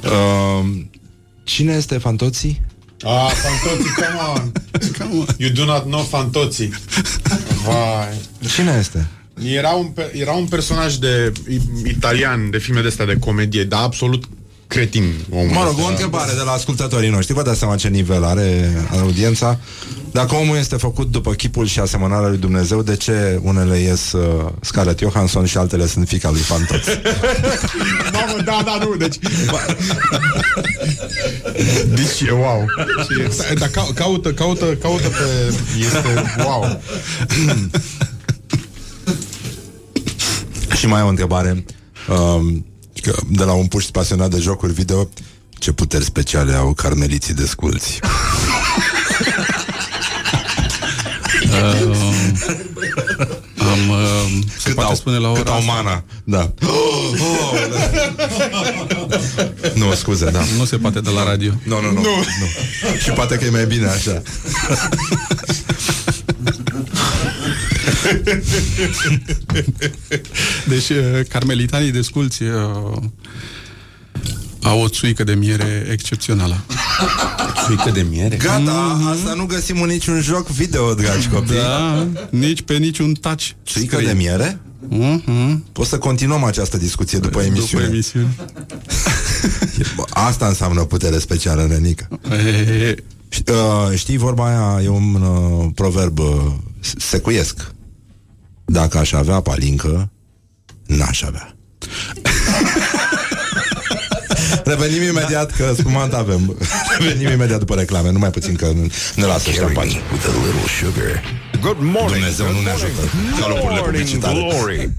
[0.03, 0.69] Uh,
[1.43, 2.61] cine este Fantoții?
[3.03, 4.51] Ah, Fantozzi, come on.
[4.97, 5.25] come on.
[5.37, 6.69] You do not know Fantozzi.
[7.65, 8.21] Vai.
[8.55, 9.07] Cine este?
[9.43, 13.63] Era un, pe- era un personaj de i- italian, de filme de astea de comedie,
[13.63, 14.23] dar absolut
[14.72, 15.14] cretin.
[15.30, 15.84] Omul Mă rog, ăsta.
[15.84, 17.34] o întrebare de la ascultătorii noștri.
[17.34, 18.72] Vă dați seama ce nivel are
[19.02, 19.60] audiența.
[20.11, 24.52] Dacă omul este făcut după chipul și asemănarea lui Dumnezeu, de ce unele ies uh,
[24.61, 26.89] Scarlett Johansson și altele sunt fica lui Fantoți?
[28.15, 29.18] Mamă, da, da, nu, deci...
[31.95, 32.65] Deci e wow.
[33.18, 35.53] Deci, dar ca, caută, caută, caută pe...
[35.80, 36.81] Este wow.
[40.77, 41.65] și mai am o întrebare.
[42.10, 42.65] Um,
[43.01, 45.09] că de la un puș pasionat de jocuri video,
[45.59, 47.99] ce puteri speciale au carmeliții de sculți?
[51.43, 51.95] Uh,
[53.57, 54.95] am, uh, se Cât poate au?
[54.95, 55.71] spune la ora Cât au asta.
[55.71, 56.03] mana?
[56.23, 56.53] Da.
[56.67, 57.19] Oh,
[57.71, 57.77] da.
[59.75, 60.39] nu, scuze, da.
[60.57, 61.51] Nu se poate de la radio.
[61.63, 62.17] Nu, nu, nu, nu.
[63.03, 64.21] Și poate că e mai bine așa.
[70.68, 72.49] Deci, uh, carmelitanii de sculți uh,
[74.61, 76.64] au o țuică de miere excepțională.
[77.65, 78.35] Țuică de miere?
[78.35, 81.56] Gata, asta nu găsim în niciun joc video, dragi copii.
[81.56, 83.49] Da, nici pe niciun touch.
[83.65, 84.60] Țuică de miere?
[84.91, 85.57] Uh-huh.
[85.76, 87.84] O să continuăm această discuție după emisiune.
[87.84, 88.35] După emisiune.
[89.95, 92.07] Bă, Asta înseamnă putere specială, nenică.
[92.31, 93.03] E, Ș-
[93.49, 96.25] uh, Știi, vorba aia e un uh, proverb uh,
[96.79, 97.71] s- secuiesc.
[98.65, 100.11] Dacă aș avea palincă,
[100.85, 101.55] n-aș avea.
[104.63, 106.55] Revenim imediat că spumant avem.
[106.99, 108.71] Revenim imediat după reclame, numai puțin că
[109.15, 110.01] ne lasă ăștia în pace.
[110.11, 111.23] With a little sugar.
[111.61, 112.11] Good morning.
[112.11, 113.01] Dumnezeu nu ne ajută.
[113.39, 114.33] Galopurile Morning publicitare.
[114.49, 114.91] glory.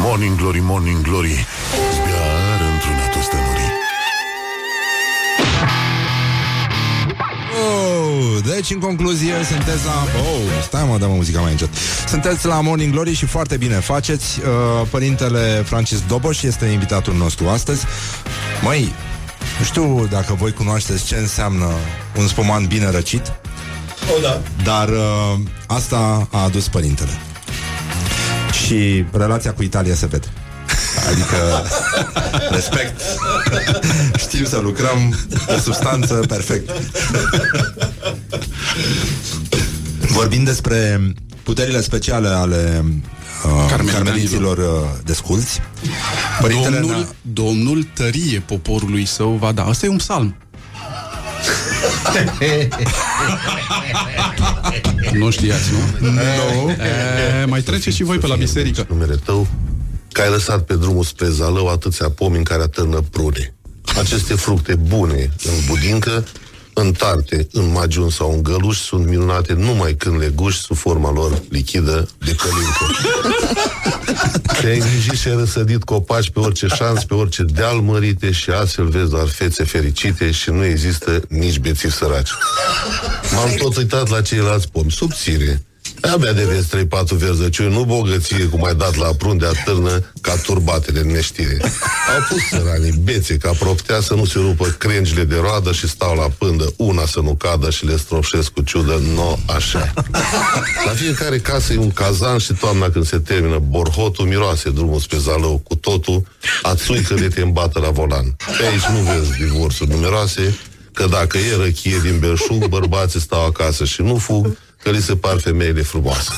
[0.00, 1.46] Morning Glory, Morning Glory
[8.44, 10.06] Deci, în concluzie, sunteți la...
[10.20, 11.68] Oh, stai mă, dă-mă muzica mai încet.
[12.08, 14.38] Sunteți la Morning Glory și foarte bine faceți.
[14.40, 17.84] Uh, părintele Francis Doboș este invitatul nostru astăzi.
[18.62, 18.92] Măi,
[19.58, 21.66] nu știu dacă voi cunoașteți ce înseamnă
[22.16, 23.32] un spumant bine răcit.
[24.16, 24.40] O, da.
[24.64, 27.18] Dar uh, asta a adus părintele.
[28.64, 30.26] Și relația cu Italia se vede.
[31.08, 31.64] Adică
[32.56, 33.00] respect
[34.22, 36.70] Știm să lucrăm Pe substanță, perfect
[39.98, 41.00] Vorbim despre
[41.42, 42.84] puterile speciale ale
[43.44, 44.64] uh, carmeliților uh,
[45.04, 45.60] desculți
[46.40, 49.64] Părintele domnul, domnul tărie poporului său va da.
[49.64, 50.36] Asta e un psalm.
[55.18, 56.08] nu știați, nu?
[56.10, 56.70] Nu.
[56.70, 58.86] E, mai treceți și voi pe la biserică.
[58.88, 59.46] Numele tău,
[60.20, 63.54] că ai lăsat pe drumul spre Zalău atâția pomi în care atârnă prune.
[63.98, 66.24] Aceste fructe bune în budincă,
[66.74, 71.12] în tarte, în magiun sau în găluș sunt minunate numai când le guși sub forma
[71.12, 72.86] lor lichidă de călincă.
[74.60, 78.88] Te-ai îngrijit și ai răsădit copaci pe orice șans, pe orice deal mărite și astfel
[78.88, 82.30] vezi doar fețe fericite și nu există nici bețivi săraci.
[83.34, 85.62] M-am tot uitat la ceilalți pomi, subțire,
[86.00, 90.36] Abia de vezi 3-4 verzăciuni, nu bogăție cum ai dat la prun de atârnă ca
[90.36, 91.58] turbatele în neștire.
[92.14, 96.14] Au pus săranii bețe ca proptea să nu se rupă crengile de roadă și stau
[96.14, 99.92] la pândă, una să nu cadă și le stropșesc cu ciudă, no așa.
[100.86, 105.18] La fiecare casă e un cazan și toamna când se termină borhotul, miroase drumul spre
[105.18, 106.22] zalău cu totul,
[106.62, 108.36] ațuică de te îmbată la volan.
[108.58, 110.58] Pe aici nu vezi divorțuri numeroase,
[110.92, 115.16] că dacă e răchie din belșug, bărbații stau acasă și nu fug, că li se
[115.16, 116.30] par femeile frumoase.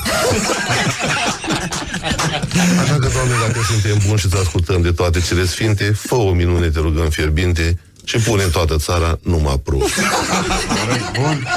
[2.81, 6.31] Așa că, Doamne, dacă suntem buni și îți ascultăm de toate cele sfinte, fă o
[6.31, 9.77] minune, te rugăm fierbinte, și pune în toată țara numai pru.
[11.19, 11.47] Bun.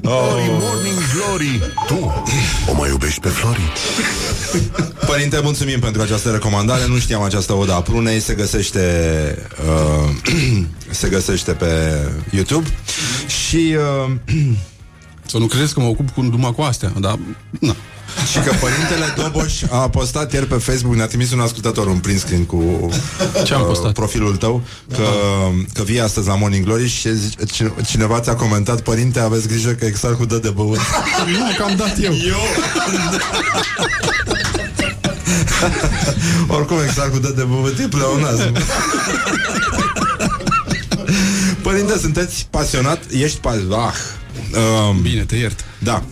[0.00, 2.24] Glory, morning glory Tu
[2.68, 3.72] o mai iubești pe Flori?
[5.06, 10.32] Părinte, mulțumim pentru această recomandare Nu știam această oda a prunei Se găsește uh,
[10.90, 11.98] Se găsește pe
[12.30, 12.68] YouTube
[13.26, 14.12] Și uh,
[15.30, 17.18] Să nu credeți că mă ocup cu, numai cu astea Dar,
[17.60, 17.74] na
[18.30, 22.18] și că părintele Doboș a postat ieri pe Facebook, ne-a trimis un ascultător un print
[22.18, 22.90] screen cu
[23.44, 23.86] Ce am postat?
[23.86, 24.62] Uh, profilul tău,
[24.96, 25.08] că,
[25.72, 29.84] că vii astăzi la Morning Glory și zice, cineva ți-a comentat, părinte, aveți grijă că
[29.84, 30.76] Exarhul dă de băut.
[31.38, 32.12] nu, că am dat eu.
[32.12, 32.40] Eu?
[36.56, 38.52] Oricum, Exarhul dă de băut, e pleonazm.
[41.62, 43.00] Părinte, sunteți pasionat?
[43.10, 43.88] Ești pasionat?
[43.88, 44.17] Ah.
[44.90, 45.64] Um, Bine, te iert.
[45.78, 46.02] Da.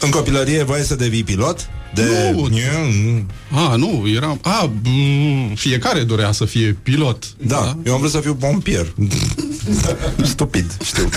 [0.00, 1.68] În copilărie voie să devii pilot?
[1.94, 2.02] De...
[2.34, 2.48] Nu.
[3.58, 4.38] A, nu, eram...
[4.42, 7.24] A, b- fiecare dorea să fie pilot.
[7.46, 8.94] Da, da, eu am vrut să fiu pompier.
[10.22, 11.08] Stupid, știu.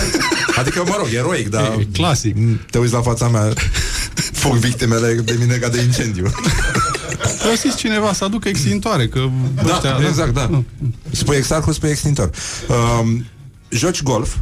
[0.56, 1.74] Adică, mă rog, eroic, dar...
[1.78, 2.36] E, clasic.
[2.70, 3.52] Te uiți la fața mea,
[4.32, 6.30] fug victimele de mine ca de incendiu.
[7.50, 9.28] Găsiți cineva să aducă extintoare, că...
[9.54, 10.62] Da, ăștia, exact, da.
[11.10, 12.30] Spui exarhul, spui extintor.
[13.00, 13.24] Um,
[13.68, 14.34] joci golf?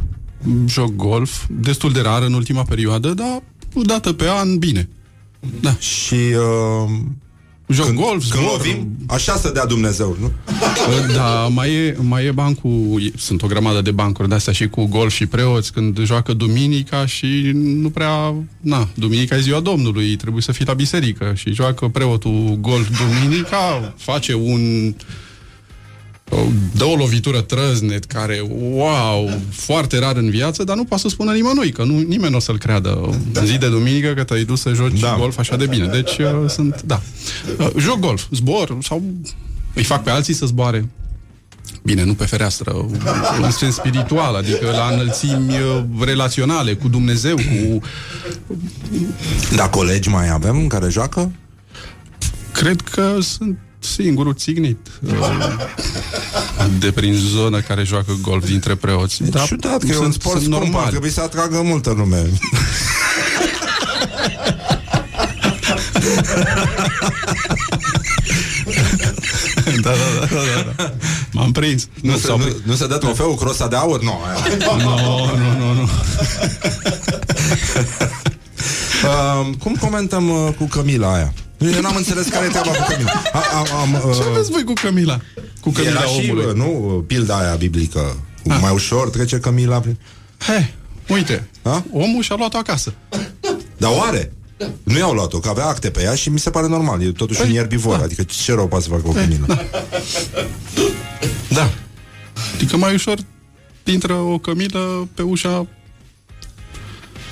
[0.67, 3.41] Joc golf, destul de rar în ultima perioadă, dar
[3.73, 4.89] o dată pe an, bine.
[5.61, 5.75] Da.
[5.75, 6.89] Și uh,
[7.67, 8.57] Joc când, golf, când zbor.
[8.57, 10.31] lovim, așa să dea Dumnezeu, nu?
[11.15, 14.67] Da, mai e, mai e bancul, e- sunt o grămadă de bancuri de astea și
[14.67, 20.15] cu golf și preoți, când joacă duminica și nu prea, na, duminica e ziua Domnului,
[20.15, 24.95] trebuie să fii la biserică și joacă preotul golf duminica, face un o-
[26.71, 31.31] dă o lovitură trăznet care, wow, foarte rar în viață, dar nu poate să spună
[31.31, 34.61] nimănui, că nu, nimeni nu o să-l creadă în zi de duminică că te-ai dus
[34.61, 35.15] să joci da.
[35.19, 35.85] golf așa de bine.
[35.85, 37.01] Deci uh, sunt, da.
[37.59, 39.03] Uh, joc golf, zbor sau
[39.73, 40.89] îi fac pe alții să zboare.
[41.83, 42.87] Bine, nu pe fereastră,
[43.41, 47.81] în sens spiritual, adică la înălțimi uh, relaționale cu Dumnezeu, cu...
[49.55, 51.31] Da, colegi mai avem care joacă?
[52.51, 55.11] Cred că sunt singurul țignit uh,
[56.79, 59.23] de prin zonă care joacă golf dintre preoți.
[59.23, 60.89] Da, ciudat, că e un sport scump, ar normal.
[60.89, 62.29] trebui să atragă multă lume.
[69.81, 70.93] da, da, da, da, da.
[71.31, 71.87] M-am prins.
[72.01, 74.01] Nu, se, sau- nu, nu se dă trofeul crosa de aur?
[74.03, 74.19] Nu.
[74.25, 74.57] aia.
[74.77, 74.77] Nu,
[75.37, 75.89] nu, nu, nu.
[79.03, 81.33] Uh, cum comentăm uh, cu Camila aia?
[81.57, 83.21] Eu n-am înțeles care e treaba cu Camila.
[83.33, 85.19] A, am, am, uh, Ce aveți voi cu Camila?
[85.61, 86.45] Cu Camila era și, omului.
[86.45, 88.19] uh, nu, pilda aia biblică.
[88.43, 89.97] Mai ușor trece Camila prin...
[90.39, 90.73] He,
[91.07, 91.83] uite, Ha?
[91.91, 92.93] omul și-a luat-o acasă.
[93.77, 94.31] Dar oare?
[94.83, 97.01] Nu i-au luat-o, că avea acte pe ea și mi se pare normal.
[97.03, 99.45] E totuși un ierbivor, adică ce rău poate să facă o Camila?
[101.49, 101.69] Da.
[102.55, 103.17] Adică mai ușor
[103.83, 105.67] intră o cămilă pe ușa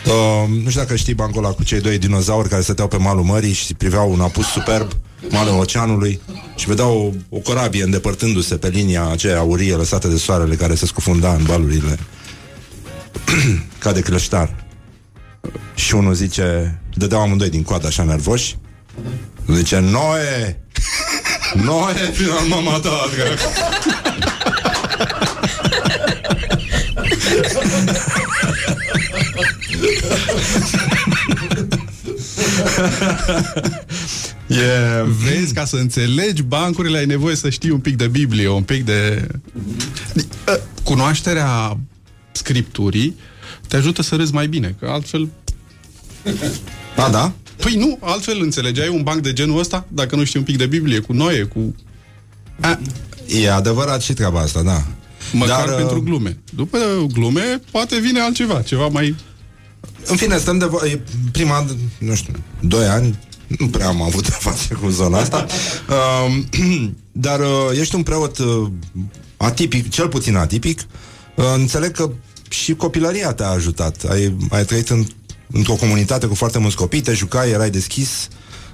[0.05, 3.23] Uh, nu știu dacă știi bancul ăla cu cei doi dinozauri care stăteau pe malul
[3.23, 4.91] mării și priveau un apus superb,
[5.29, 6.21] malul oceanului
[6.55, 10.85] și vedeau o, o corabie îndepărtându-se pe linia aceea aurie lăsată de soarele care se
[10.85, 11.99] scufunda în valurile
[13.79, 14.65] ca de creștar.
[15.75, 18.57] Și unul zice, dădeau amândoi din coadă așa nervoși,
[19.53, 20.61] zice, Noe!
[21.65, 23.09] Noe, final mama ta!
[34.47, 35.05] Yeah.
[35.23, 38.85] Vezi, ca să înțelegi bancurile ai nevoie să știi un pic de Biblie, un pic
[38.85, 39.27] de...
[40.83, 41.77] Cunoașterea
[42.31, 43.15] scripturii
[43.67, 45.29] te ajută să râzi mai bine, că altfel...
[46.95, 47.33] Da, da?
[47.55, 50.65] Păi nu, altfel înțelegeai un banc de genul ăsta dacă nu știi un pic de
[50.65, 51.75] Biblie, cu Noe, cu...
[52.59, 52.79] A,
[53.27, 54.85] e adevărat și treaba asta, da.
[55.31, 56.37] Măcar Dar, pentru glume.
[56.55, 56.77] După
[57.13, 59.15] glume, poate vine altceva, ceva mai...
[60.05, 60.65] În fine, stăm de...
[60.65, 61.01] Vo- e
[61.31, 61.65] prima,
[61.97, 65.45] nu știu, doi ani, nu prea am avut de face cu zona asta.
[65.89, 66.43] Uh,
[67.11, 68.67] dar uh, ești un preot uh,
[69.37, 70.79] atipic, cel puțin atipic.
[71.35, 72.09] Uh, înțeleg că
[72.49, 74.03] și copilăria te-a ajutat.
[74.09, 75.05] Ai, ai trăit în,
[75.51, 78.27] într-o comunitate cu foarte mulți copii, te jucai, erai deschis.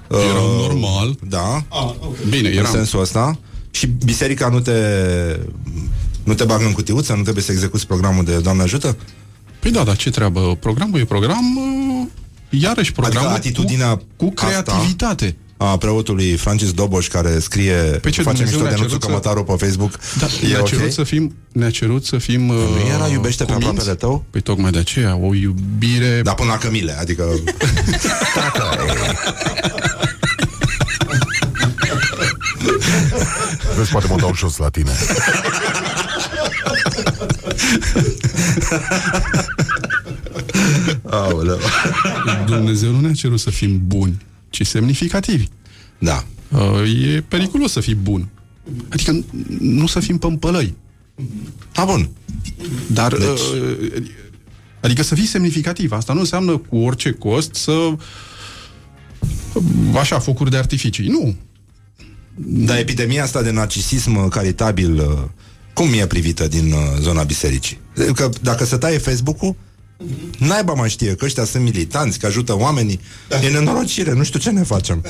[0.08, 1.16] Uh, Era normal.
[1.22, 1.64] Da.
[1.68, 2.24] Ah, okay.
[2.28, 2.70] Bine, în eram.
[2.70, 3.38] sensul ăsta.
[3.70, 4.72] Și biserica nu te
[6.24, 8.96] nu te bagă în cutiuță, nu trebuie să execuți programul de Doamne ajută?
[9.60, 10.56] Păi da, dar ce treabă?
[10.60, 12.06] Programul e program, uh,
[12.62, 15.36] iarăși programul adică atitudinea cu, cu creativitate.
[15.56, 19.00] a preotului Francis Doboș care scrie Pe ce face mișto Dumnezeu de ne-a Nuțu cerut
[19.02, 19.98] să- Cămătaru pe Facebook.
[20.18, 20.66] Da, e ne-a ok?
[20.66, 23.68] cerut să fim, ne-a cerut să fim uh, Nu era iubește pe cuminți?
[23.70, 24.24] aproapele tău?
[24.30, 26.20] Păi tocmai de aceea, o iubire...
[26.22, 27.24] Da, până la cămile, adică...
[33.76, 34.90] Vezi, poate mă dau jos la tine.
[41.10, 41.58] Aoleu.
[42.46, 44.16] Dumnezeu nu ne-a cerut să fim buni,
[44.50, 45.46] ci semnificativi.
[45.98, 46.24] Da.
[46.48, 48.28] Uh, e periculos să fii bun.
[48.88, 49.24] Adică n-
[49.58, 50.74] nu să fim pămpălăi.
[51.72, 52.08] Da, bun.
[52.86, 53.24] Dar, deci...
[53.28, 54.02] uh,
[54.80, 55.92] adică să fii semnificativ.
[55.92, 57.72] Asta nu înseamnă cu orice cost să
[59.98, 61.08] așa, focuri de artificii.
[61.08, 61.36] Nu.
[62.34, 65.22] Dar epidemia asta de narcisism uh, caritabil, uh,
[65.80, 67.80] cum e privită din uh, zona bisericii?
[68.14, 69.54] Că dacă se taie Facebook-ul,
[70.38, 73.00] naiba mai știe că ăștia sunt militanți, că ajută oamenii.
[73.44, 75.04] E nenorocire, nu știu ce ne facem.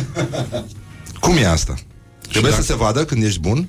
[1.20, 1.74] Cum e asta?
[2.28, 3.68] Trebuie dacă- să se vadă când ești bun?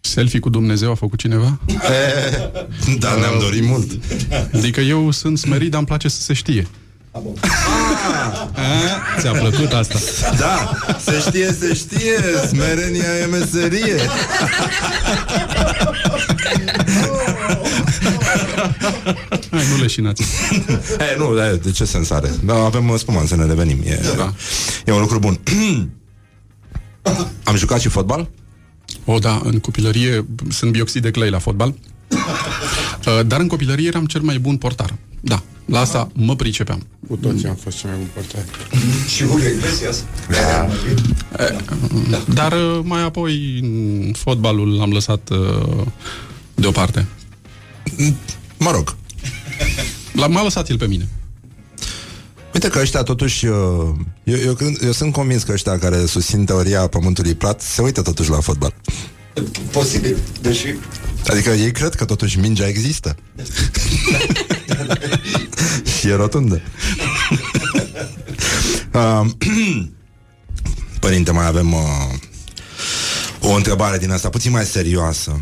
[0.00, 1.60] Selfie cu Dumnezeu a făcut cineva?
[1.66, 1.76] E,
[3.02, 3.90] da, ne-am dorit mult.
[4.54, 6.66] Adică eu sunt smerit, dar îmi place să se știe.
[7.12, 7.20] A,
[9.20, 9.98] ți-a plăcut asta?
[10.38, 13.96] Da, se știe, se știe, smerenia e meserie.
[19.50, 20.22] Hai, nu leșinați.
[21.12, 22.30] e, nu, de, de ce sens are?
[22.44, 23.78] Da, avem uh, spumant să ne revenim.
[23.84, 24.34] E, da.
[24.86, 25.40] e un lucru bun.
[27.44, 28.30] Am jucat și fotbal?
[29.04, 31.74] O, da, în copilărie sunt bioxid de clay la fotbal.
[33.06, 34.94] Uh, Dar în copilărie eram cel mai bun portar.
[35.20, 36.86] Da, la asta mă pricepeam.
[37.08, 38.44] Cu toții am fost cel mai bun portar.
[39.14, 40.04] Și Julio Iglesias.
[42.34, 45.86] Dar uh, mai apoi în fotbalul l-am lăsat uh,
[46.54, 47.06] deoparte.
[48.60, 48.96] Mă rog.
[50.12, 51.08] L- M-a lăsat el pe mine.
[52.54, 53.54] Uite că ăștia totuși uh,
[54.24, 58.02] eu, eu, cred- eu sunt convins că ăștia care susțin teoria pământului plat Se uită
[58.02, 58.74] totuși la fotbal
[59.70, 60.66] Posibil, deși...
[61.26, 63.16] Adică ei cred că totuși mingea există
[65.98, 66.60] Și e rotundă
[68.92, 69.26] uh,
[71.00, 71.80] Părinte, mai avem uh,
[73.40, 75.40] O întrebare din asta Puțin mai serioasă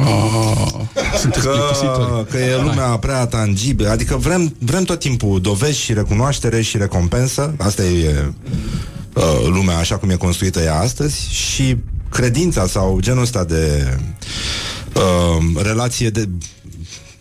[0.00, 0.66] Oh,
[1.18, 2.26] sunteți că, plictisitori.
[2.30, 3.88] că e lumea prea tangibilă.
[3.88, 7.54] Adică vrem, vrem tot timpul dovezi și recunoaștere și recompensă.
[7.58, 8.32] Asta e
[9.14, 11.30] uh, lumea așa cum e construită ea astăzi.
[11.30, 11.76] Și
[12.10, 13.96] credința sau genul ăsta de
[14.94, 16.28] uh, relație de,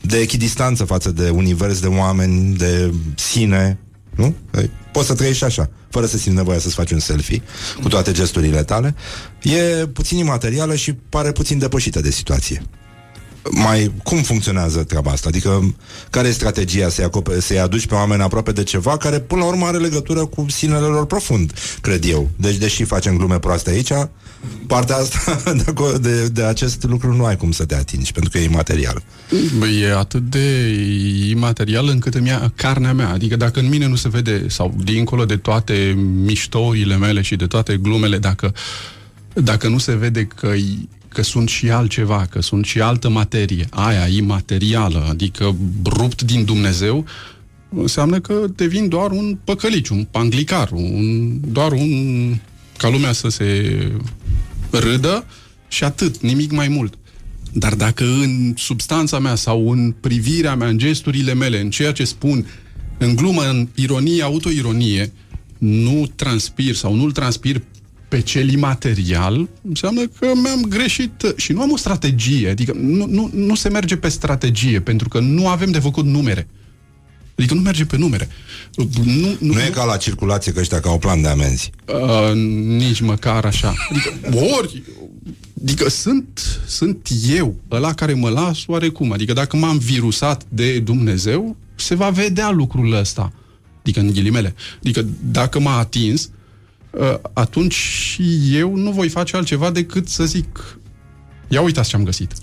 [0.01, 3.77] de echidistanță față de univers, de oameni, de sine
[4.17, 4.35] nu?
[4.57, 7.41] Ei, Poți să trăiești așa, fără să simți nevoia să-ți faci un selfie
[7.81, 8.95] cu toate gesturile tale.
[9.41, 12.61] E puțin imaterială și pare puțin depășită de situație.
[13.51, 15.27] Mai, cum funcționează treaba asta?
[15.27, 15.75] Adică,
[16.09, 19.47] care e strategia să-i, acopere, să-i aduci pe oameni aproape de ceva care, până la
[19.47, 22.29] urmă, are legătură cu sinele lor profund, cred eu.
[22.35, 23.91] Deci, deși facem glume proaste aici,
[24.67, 28.31] partea asta de, aco- de, de acest lucru nu ai cum să te atingi, pentru
[28.31, 29.03] că e imaterial.
[29.57, 30.69] Băi, e atât de
[31.29, 33.09] imaterial încât îmi ia carnea mea.
[33.09, 37.45] Adică dacă în mine nu se vede, sau dincolo de toate miștourile mele și de
[37.45, 38.53] toate glumele, dacă,
[39.33, 40.53] dacă nu se vede că,
[41.17, 47.05] că sunt și altceva, că sunt și altă materie, aia imaterială, adică rupt din Dumnezeu,
[47.69, 52.35] înseamnă că devin doar un păcălici, un panglicar, un, doar un...
[52.77, 53.77] ca lumea să se
[54.69, 55.25] râdă
[55.67, 56.93] și atât, nimic mai mult.
[57.53, 62.03] Dar dacă în substanța mea sau în privirea mea, în gesturile mele, în ceea ce
[62.03, 62.45] spun,
[62.97, 65.13] în glumă, în ironie, autoironie,
[65.57, 67.61] nu transpir sau nu-l transpir
[68.07, 73.29] pe cel imaterial, înseamnă că mi-am greșit și nu am o strategie, adică nu, nu,
[73.33, 76.47] nu se merge pe strategie, pentru că nu avem de făcut numere.
[77.35, 78.29] Adică nu merge pe numere.
[78.75, 81.71] Nu, nu, nu e ca la circulație că ăștia ca au plan de amenzi.
[81.85, 82.33] Uh,
[82.77, 83.73] nici măcar așa.
[83.89, 84.13] Adică,
[84.57, 84.83] ori,
[85.61, 89.11] Adică sunt, sunt eu, ăla care mă las oarecum.
[89.11, 93.33] Adică dacă m-am virusat de Dumnezeu, se va vedea lucrul ăsta.
[93.79, 94.55] Adică în ghilimele.
[94.77, 96.29] Adică dacă m-a atins, ă,
[97.33, 100.77] atunci și eu nu voi face altceva decât să zic
[101.47, 102.33] Ia uitați ce am găsit.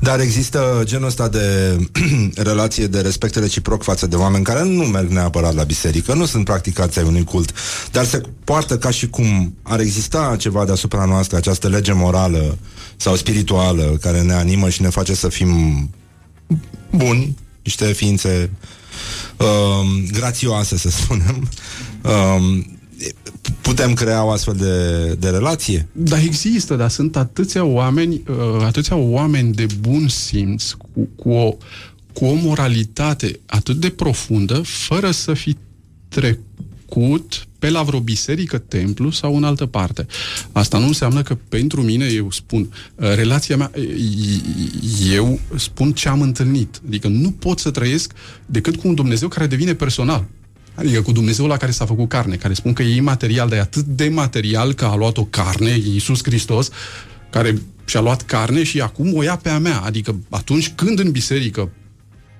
[0.00, 1.78] Dar există genul ăsta de
[2.50, 6.44] relație de respect reciproc față de oameni care nu merg neapărat la biserică, nu sunt
[6.44, 7.52] practicați ai unui cult,
[7.92, 12.58] dar se poartă ca și cum ar exista ceva deasupra noastră, această lege morală
[12.96, 15.50] sau spirituală care ne animă și ne face să fim
[16.90, 18.50] buni, niște ființe
[19.36, 21.48] uh, grațioase, să spunem.
[22.02, 22.64] Uh,
[23.60, 25.88] putem crea o astfel de, de relație?
[25.92, 31.56] Da, există, dar sunt atâția oameni, uh, atâția oameni de bun simț, cu, cu, o,
[32.12, 35.56] cu o moralitate atât de profundă, fără să fi
[36.08, 40.06] trecut pe la vreo biserică, templu sau în altă parte.
[40.52, 42.60] Asta nu înseamnă că pentru mine, eu spun,
[42.94, 43.70] uh, relația mea,
[45.12, 46.80] eu spun ce am întâlnit.
[46.86, 48.12] Adică nu pot să trăiesc
[48.46, 50.24] decât cu un Dumnezeu care devine personal.
[50.74, 53.60] Adică cu Dumnezeul la care s-a făcut carne, care spun că e imaterial, dar e
[53.60, 56.70] atât de material că a luat o carne, Iisus Hristos,
[57.30, 59.80] care și-a luat carne și acum o ia pe a mea.
[59.80, 61.70] Adică atunci când în biserică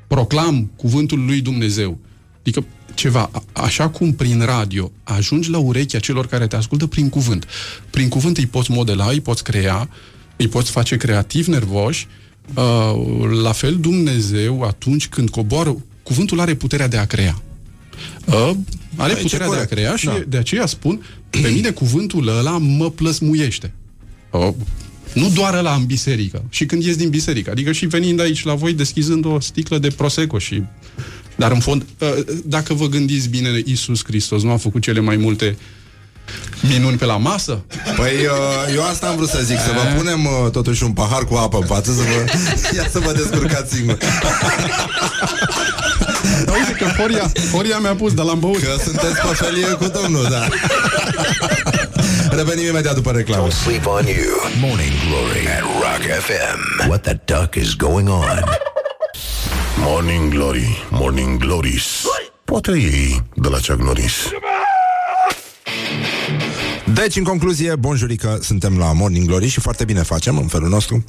[0.07, 1.99] proclam cuvântul lui Dumnezeu,
[2.41, 7.47] adică ceva, așa cum prin radio ajungi la urechea celor care te ascultă prin cuvânt.
[7.91, 9.89] Prin cuvânt îi poți modela, îi poți crea,
[10.37, 12.07] îi poți face creativ, nervoși,
[12.55, 17.43] uh, la fel Dumnezeu atunci când coboară, cuvântul are puterea de a crea.
[18.25, 18.51] Uh,
[18.97, 20.23] are Aici puterea de a crea și da.
[20.29, 23.73] de aceea spun, pe mine cuvântul ăla mă plăsmuiește.
[24.31, 24.49] Uh,
[25.13, 27.51] nu doar la în biserică, și când ies din biserică.
[27.51, 30.63] Adică și venind aici la voi, deschizând o sticlă de Prosecco și...
[31.37, 32.09] Dar în fond, uh,
[32.45, 35.57] dacă vă gândiți bine, Iisus Hristos nu a făcut cele mai multe
[36.69, 37.65] minuni pe la masă?
[37.97, 41.25] Păi uh, eu asta am vrut să zic, să vă punem uh, totuși un pahar
[41.25, 42.33] cu apă în față, să vă...
[42.77, 43.99] Ia să vă descurcați singur.
[46.47, 48.63] Dar uite că Foria, Foria mi-a pus de la băut.
[48.63, 50.49] Că sunteți pe felie cu domnul, da.
[52.39, 53.49] Revenim imediat după reclamă.
[53.49, 54.35] Don't sleep on you.
[54.61, 56.89] Morning Glory at Rock FM.
[56.89, 58.45] What the duck is going on?
[59.79, 61.85] Morning Glory, Morning Glories.
[62.45, 64.13] Poate ei de la Chuck Norris.
[66.95, 71.05] Deci, în concluzie, bonjurică, suntem la Morning Glory și foarte bine facem în felul nostru.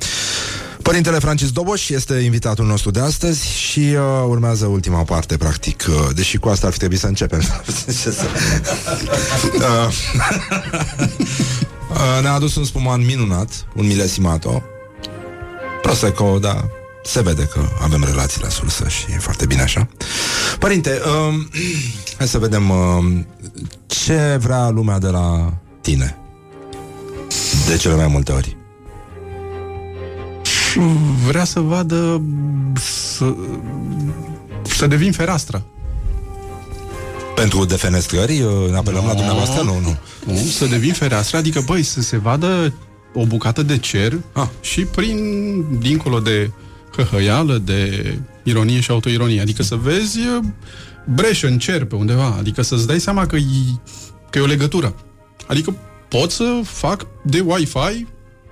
[0.86, 5.96] Părintele Francis Doboș este invitatul nostru de astăzi și uh, urmează ultima parte, practic, uh,
[6.16, 7.40] deși cu asta ar fi trebuit să începem.
[7.40, 7.48] uh,
[11.90, 14.64] uh, ne-a adus un spuman minunat, un milesimato.
[15.82, 16.70] Prosecco, da,
[17.04, 19.88] se vede că avem relații la sursă și e foarte bine așa.
[20.60, 21.34] Părinte, uh,
[22.18, 23.20] hai să vedem uh,
[23.86, 26.18] ce vrea lumea de la tine.
[27.68, 28.58] De cele mai multe ori
[31.28, 32.22] vrea să vadă
[32.76, 33.36] să,
[34.62, 35.66] să devin fereastră.
[37.36, 39.64] Pentru defenestrări ne apelăm no, la dumneavoastră?
[39.64, 39.98] Nu, nu.
[40.26, 40.36] nu.
[40.36, 42.74] Să devin fereastră, adică, băi, să se vadă
[43.14, 44.48] o bucată de cer ah.
[44.62, 45.20] și prin,
[45.80, 46.52] dincolo de
[46.96, 49.42] hăhăială, de ironie și autoironie.
[49.42, 50.20] Adică să vezi
[51.06, 52.36] breșă în cer pe undeva.
[52.40, 53.80] Adică să-ți dai seama că e,
[54.30, 54.96] că e o legătură.
[55.48, 55.76] Adică
[56.08, 58.08] pot să fac de Wi-Fi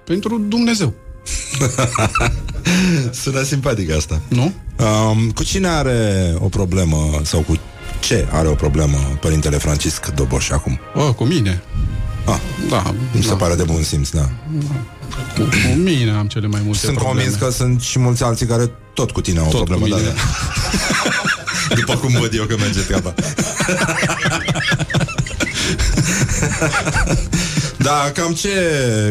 [0.06, 0.94] pentru Dumnezeu.
[3.22, 4.22] Sună simpatic asta.
[4.28, 4.54] Nu?
[4.78, 7.60] Um, cu cine are o problemă sau cu
[8.00, 10.80] ce are o problemă Părintele Francisc Doboș acum?
[10.94, 11.64] Oh, cu mine.
[12.26, 12.40] Ah,
[12.70, 12.94] da.
[13.12, 13.36] Mi se da.
[13.36, 14.30] pare de bun simț, da.
[14.52, 14.76] da.
[15.36, 17.22] Cu, cu mine am cele mai multe Sunt probleme.
[17.22, 19.96] convins că sunt și mulți alții care tot cu tine au tot o problemă.
[19.96, 20.12] Da, da.
[21.80, 23.14] După cum văd eu că merge treaba.
[27.78, 28.50] Da, cam ce,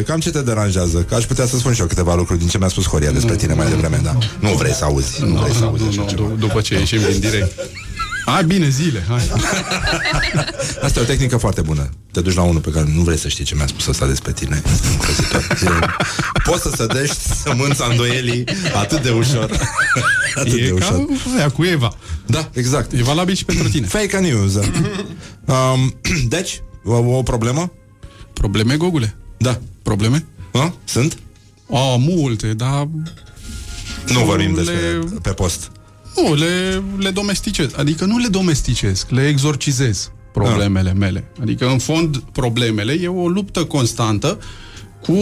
[0.05, 1.05] cam ce te deranjează?
[1.09, 3.35] Că aș putea să spun și eu câteva lucruri din ce mi-a spus Horia despre
[3.35, 4.17] tine mai devreme, da.
[4.39, 5.21] Nu vrei să auzi.
[5.21, 7.51] Nu, nu vrei să auzi nu, nu, după ce ieșim din direct.
[8.25, 9.21] Hai bine, zile, hai.
[10.83, 11.89] Asta e o tehnică foarte bună.
[12.11, 14.31] Te duci la unul pe care nu vrei să știi ce mi-a spus ăsta despre
[14.31, 14.61] tine.
[14.71, 15.57] Este îngrozitor.
[15.61, 15.85] E-
[16.43, 18.43] Poți să sădești sămânța îndoielii
[18.75, 19.49] atât de ușor.
[20.35, 21.05] Atât E de ca ușor.
[21.37, 21.93] aia cu Eva.
[22.25, 22.91] Da, exact.
[22.91, 23.87] E valabil și pentru tine.
[23.87, 24.53] Fake news.
[24.55, 25.93] um,
[26.35, 27.71] deci, o, o problemă?
[28.33, 29.15] Probleme, Gogule?
[29.37, 29.59] Da.
[29.81, 30.25] Probleme?
[30.53, 30.73] A?
[30.83, 31.17] Sunt?
[31.71, 32.87] A, multe, dar
[34.07, 35.71] Nu vorbim Le- despre pe post.
[36.15, 37.71] Nu, le, le domesticez.
[37.75, 40.95] Adică nu le domesticez, le exorcizez problemele Ah.
[40.95, 41.23] mele.
[41.41, 44.39] Adică, în fond, problemele e o luptă constantă
[45.01, 45.15] cu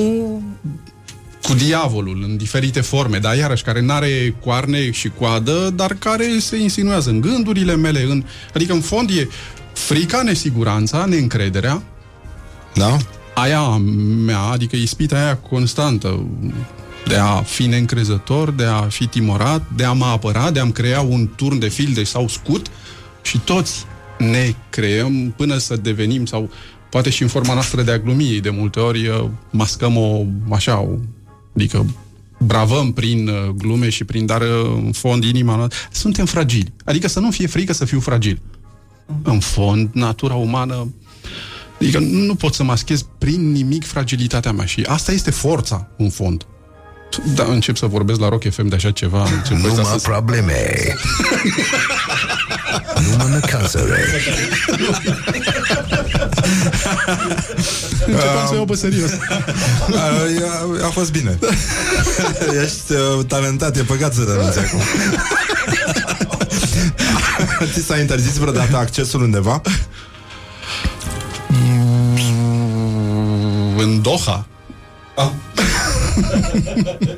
[1.42, 6.58] cu diavolul în diferite forme, dar iarăși care n-are coarne și coadă, dar care se
[6.58, 8.24] insinuează în gândurile mele, în,
[8.54, 9.28] adică în fond e
[9.74, 11.84] frica, nesiguranța, neîncrederea,
[12.74, 12.98] Da?
[13.34, 13.68] aia
[14.26, 16.26] mea, adică ispita aia constantă
[17.08, 21.02] de a fi neîncrezător, de a fi timorat, de a mă apăra, de a-mi crea
[21.02, 22.68] un turn de filde sau scut
[23.22, 23.86] și toți
[24.18, 26.50] ne creăm până să devenim sau
[26.90, 30.80] poate și în forma noastră de a glumi de multe ori uh, mascăm o așa,
[30.80, 30.98] o,
[31.56, 31.86] adică
[32.40, 35.78] bravăm prin uh, glume și prin dar uh, în fond inima noastră.
[35.92, 36.74] Suntem fragili.
[36.86, 38.42] Adică să nu fie frică să fiu fragil.
[39.24, 40.88] În fond, natura umană
[41.82, 46.46] Adică nu pot să maschez prin nimic fragilitatea mea și asta este forța, în fond.
[47.36, 49.24] Da, încep să vorbesc la Rock FM de așa ceva.
[49.24, 50.10] Încep Numai ăsta să...
[50.10, 50.74] probleme.
[53.10, 54.00] Numai necazăre.
[58.06, 59.12] Începem să iau pe serios.
[59.12, 59.18] A,
[60.82, 61.40] a, a fost bine.
[62.64, 64.80] Ești uh, talentat, e păcat să renunți acum.
[67.74, 69.62] Ți s-a interzis vreodată accesul undeva?
[73.78, 74.46] În Doha.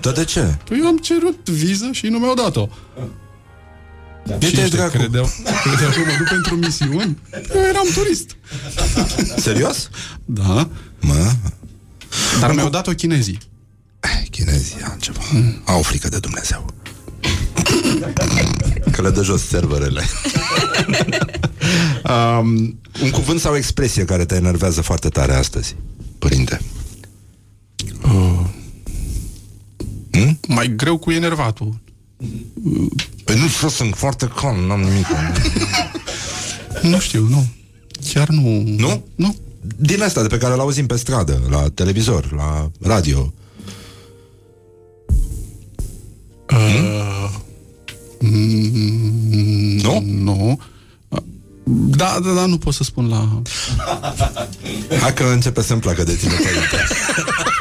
[0.01, 0.57] Dar de ce?
[0.63, 2.67] Păi eu am cerut viză și nu mi-au dat-o.
[4.39, 4.97] De Și te ăștia dracu?
[4.97, 5.30] credeau,
[5.63, 7.17] credeau că mă duc pentru misiuni.
[7.55, 8.35] Eu eram turist.
[9.38, 9.89] Serios?
[10.25, 10.69] Da.
[10.99, 11.31] Mă?
[12.39, 13.38] Dar mi-au dat-o chinezii.
[14.30, 15.19] Chinezii au ceva.
[15.65, 16.65] Au frică de Dumnezeu.
[18.91, 20.01] Că le dă jos serverele.
[22.39, 25.75] um, un cuvânt sau expresie care te enervează foarte tare astăzi,
[26.19, 26.61] părinte?
[30.48, 31.76] Mai greu cu enervatul.
[33.23, 35.07] Păi nu știu, sunt foarte calm, n-am nimic.
[36.81, 37.45] Nu știu, nu.
[38.14, 38.64] Chiar nu...
[38.77, 39.06] Nu?
[39.15, 39.35] Nu.
[39.77, 43.34] Din asta de pe care l-auzim pe stradă, la televizor, la radio.
[46.49, 47.30] Uh,
[48.19, 50.03] mm, Nu?
[50.06, 50.60] Nu.
[51.95, 53.41] Da, da, da, nu pot să spun la...
[54.99, 56.77] Hai că începe să-mi placă de tine, părinte.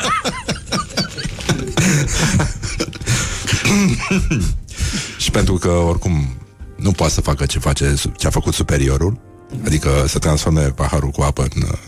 [5.19, 6.37] Și pentru că, oricum,
[6.77, 9.21] nu poate să facă ce face, ce a făcut superiorul,
[9.65, 11.63] adică să transforme paharul cu apă în...
[11.63, 11.79] uh,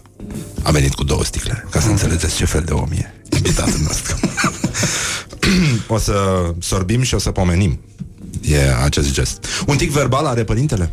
[0.63, 4.17] A venit cu două sticle, ca să înțelegeți ce fel de om e invitatul nostru.
[5.95, 7.81] o să sorbim și o să pomenim.
[8.43, 9.47] E acest gest.
[9.67, 10.93] Un tic verbal are părintele?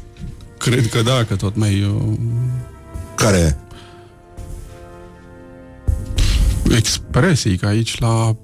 [0.58, 1.84] Cred că da, că tot mai...
[1.84, 2.18] Uh,
[3.16, 3.58] Care?
[6.76, 8.36] expresii, că aici la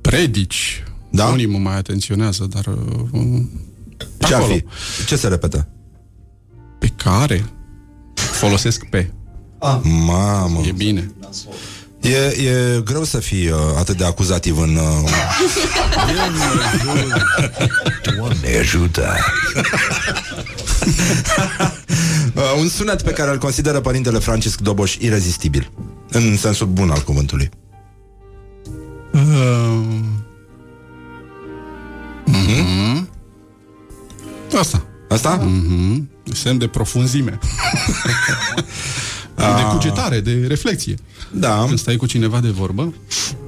[0.00, 1.26] predici Da?
[1.26, 3.40] unii mă mai atenționează, dar uh,
[4.18, 4.64] Ce ar acolo, fi?
[5.06, 5.68] Ce se repetă?
[6.80, 7.44] pe care
[8.14, 9.10] folosesc pe.
[9.82, 10.60] Mamă.
[10.66, 11.10] E bine.
[12.00, 14.76] E, e greu să fii uh, atât de acuzativ în...
[14.76, 15.10] Uh...
[18.16, 19.08] Doamne ajută.
[22.34, 25.70] uh, un sunet pe care îl consideră părintele Francisc Doboș irezistibil.
[26.10, 27.48] În sensul bun al cuvântului.
[29.12, 29.20] Uh,
[32.52, 33.08] mm-hmm.
[34.58, 34.84] Asta.
[35.08, 35.40] Asta?
[35.40, 36.02] Mm-hmm.
[36.32, 37.38] Semn de profunzime.
[39.36, 40.94] de cugetare, de reflexie.
[41.30, 41.64] Da.
[41.66, 42.94] Când stai cu cineva de vorbă,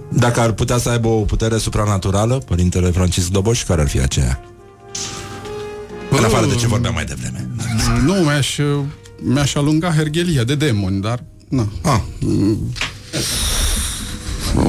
[0.09, 4.41] Dacă ar putea să aibă o putere supranaturală, părintele Francisc Doboș, care ar fi aceea?
[6.11, 7.49] În afară de ce vorbeam mai devreme.
[8.07, 8.59] nu, mi-aș,
[9.23, 11.25] mi-aș alunga herghelia de demoni, dar...
[11.49, 11.69] Na.
[11.83, 12.01] Ah.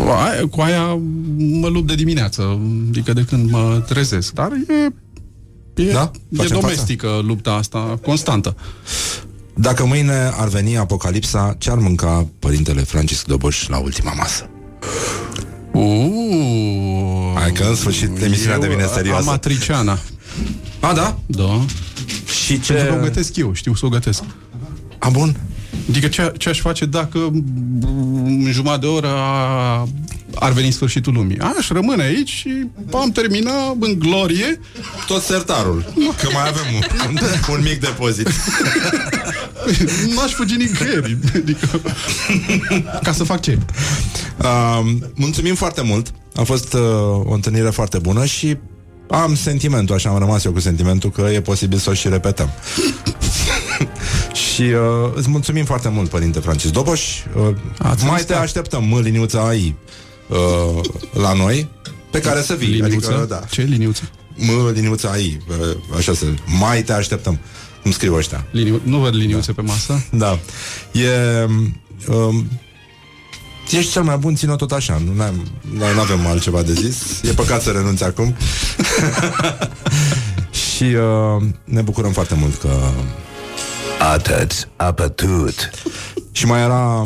[0.07, 0.99] Aia, cu aia
[1.37, 4.33] mă lupt de dimineață, adică de când mă trezesc.
[4.33, 4.93] Dar e,
[5.83, 6.11] e, Da?
[6.29, 8.55] e Facem domestică lupta asta, constantă.
[9.53, 14.49] Dacă mâine ar veni apocalipsa, ce ar mânca părintele Francisc Doboș la ultima masă?
[15.71, 19.27] Uh, Hai că în sfârșit emisiunea eu devine serioasă.
[19.29, 19.97] Amatriciana.
[20.79, 21.19] A, da?
[21.25, 21.65] Da.
[22.45, 22.73] Și ce...
[22.73, 24.23] Pentru că o gătesc eu, știu să o gătesc.
[24.97, 25.35] A, bun.
[25.89, 27.43] Adică ce, ce aș face dacă m,
[28.25, 29.87] în jumătate de oră a
[30.35, 31.39] ar veni sfârșitul lumii.
[31.39, 34.59] Aș rămâne aici și am terminat în glorie.
[35.07, 35.93] Tot sertarul.
[36.21, 36.63] Că mai avem
[37.07, 37.17] un,
[37.55, 38.27] un mic depozit.
[40.15, 41.17] N-aș fugi nicăieri.
[41.35, 41.81] Adică,
[43.03, 43.57] ca să fac ce?
[44.41, 46.11] Uh, mulțumim foarte mult.
[46.35, 46.81] A fost uh,
[47.23, 48.57] o întâlnire foarte bună și
[49.09, 52.49] am sentimentul, așa am rămas eu cu sentimentul că e posibil să o și repetăm.
[54.53, 57.01] și uh, îți mulțumim foarte mult, Părinte Francis Doboș.
[57.35, 57.55] Uh,
[58.05, 59.75] mai te așteptăm, mă, liniuța ai
[60.27, 60.83] uh,
[61.13, 61.69] la noi,
[62.11, 62.67] pe care să vii.
[62.67, 63.09] Liniuță?
[63.09, 63.39] Adică, da.
[63.51, 64.09] Ce liniuță?
[64.35, 66.25] Mă, liniuța ai, uh, așa să...
[66.59, 67.39] Mai te așteptăm.
[67.81, 68.45] Cum scriu ăștia.
[68.51, 68.81] Liniu...
[68.83, 69.61] Nu văd liniuțe da.
[69.61, 70.05] pe masă.
[70.11, 70.39] Da.
[70.91, 71.43] E...
[72.07, 72.47] Um,
[73.71, 75.47] Ești cel mai bun, ține tot așa Nu n-am,
[75.77, 78.35] noi nu avem altceva de zis E păcat să renunți acum
[80.75, 82.69] Și uh, ne bucurăm foarte mult că
[84.11, 85.69] Atât, apătut
[86.31, 87.03] Și mai era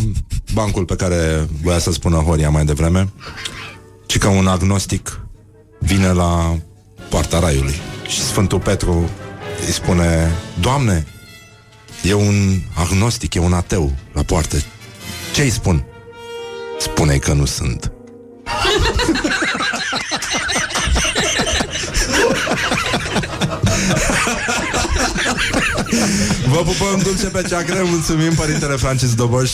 [0.54, 3.10] bancul pe care voia să spună Horia mai devreme
[4.06, 5.20] Ci că un agnostic
[5.80, 6.58] vine la
[7.10, 7.76] poarta raiului
[8.08, 9.10] Și Sfântul Petru
[9.66, 11.06] îi spune Doamne,
[12.04, 14.58] e un agnostic, e un ateu la poartă
[15.34, 15.86] Ce îi spun?
[16.80, 17.92] spune că nu sunt.
[26.50, 29.52] Vă pupăm dulce pe ceacră Mulțumim, Părintele Francis Doboș.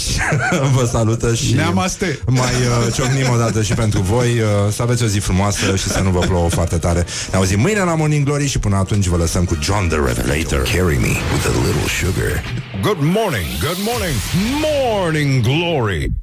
[0.76, 2.20] Vă salută și Neamaste.
[2.28, 2.52] Mai
[2.88, 4.28] uh, ciocnim o dată și pentru voi.
[4.30, 7.06] Uh, Să aveți o zi frumoasă și să nu vă plouă foarte tare.
[7.32, 10.61] Ne auzim mâine la Morning Glory Și până atunci vă lăsăm cu John the Revelator.
[10.61, 12.44] Carry me with a little sugar.
[12.82, 14.15] Good morning, good morning,
[14.61, 16.14] morning glory.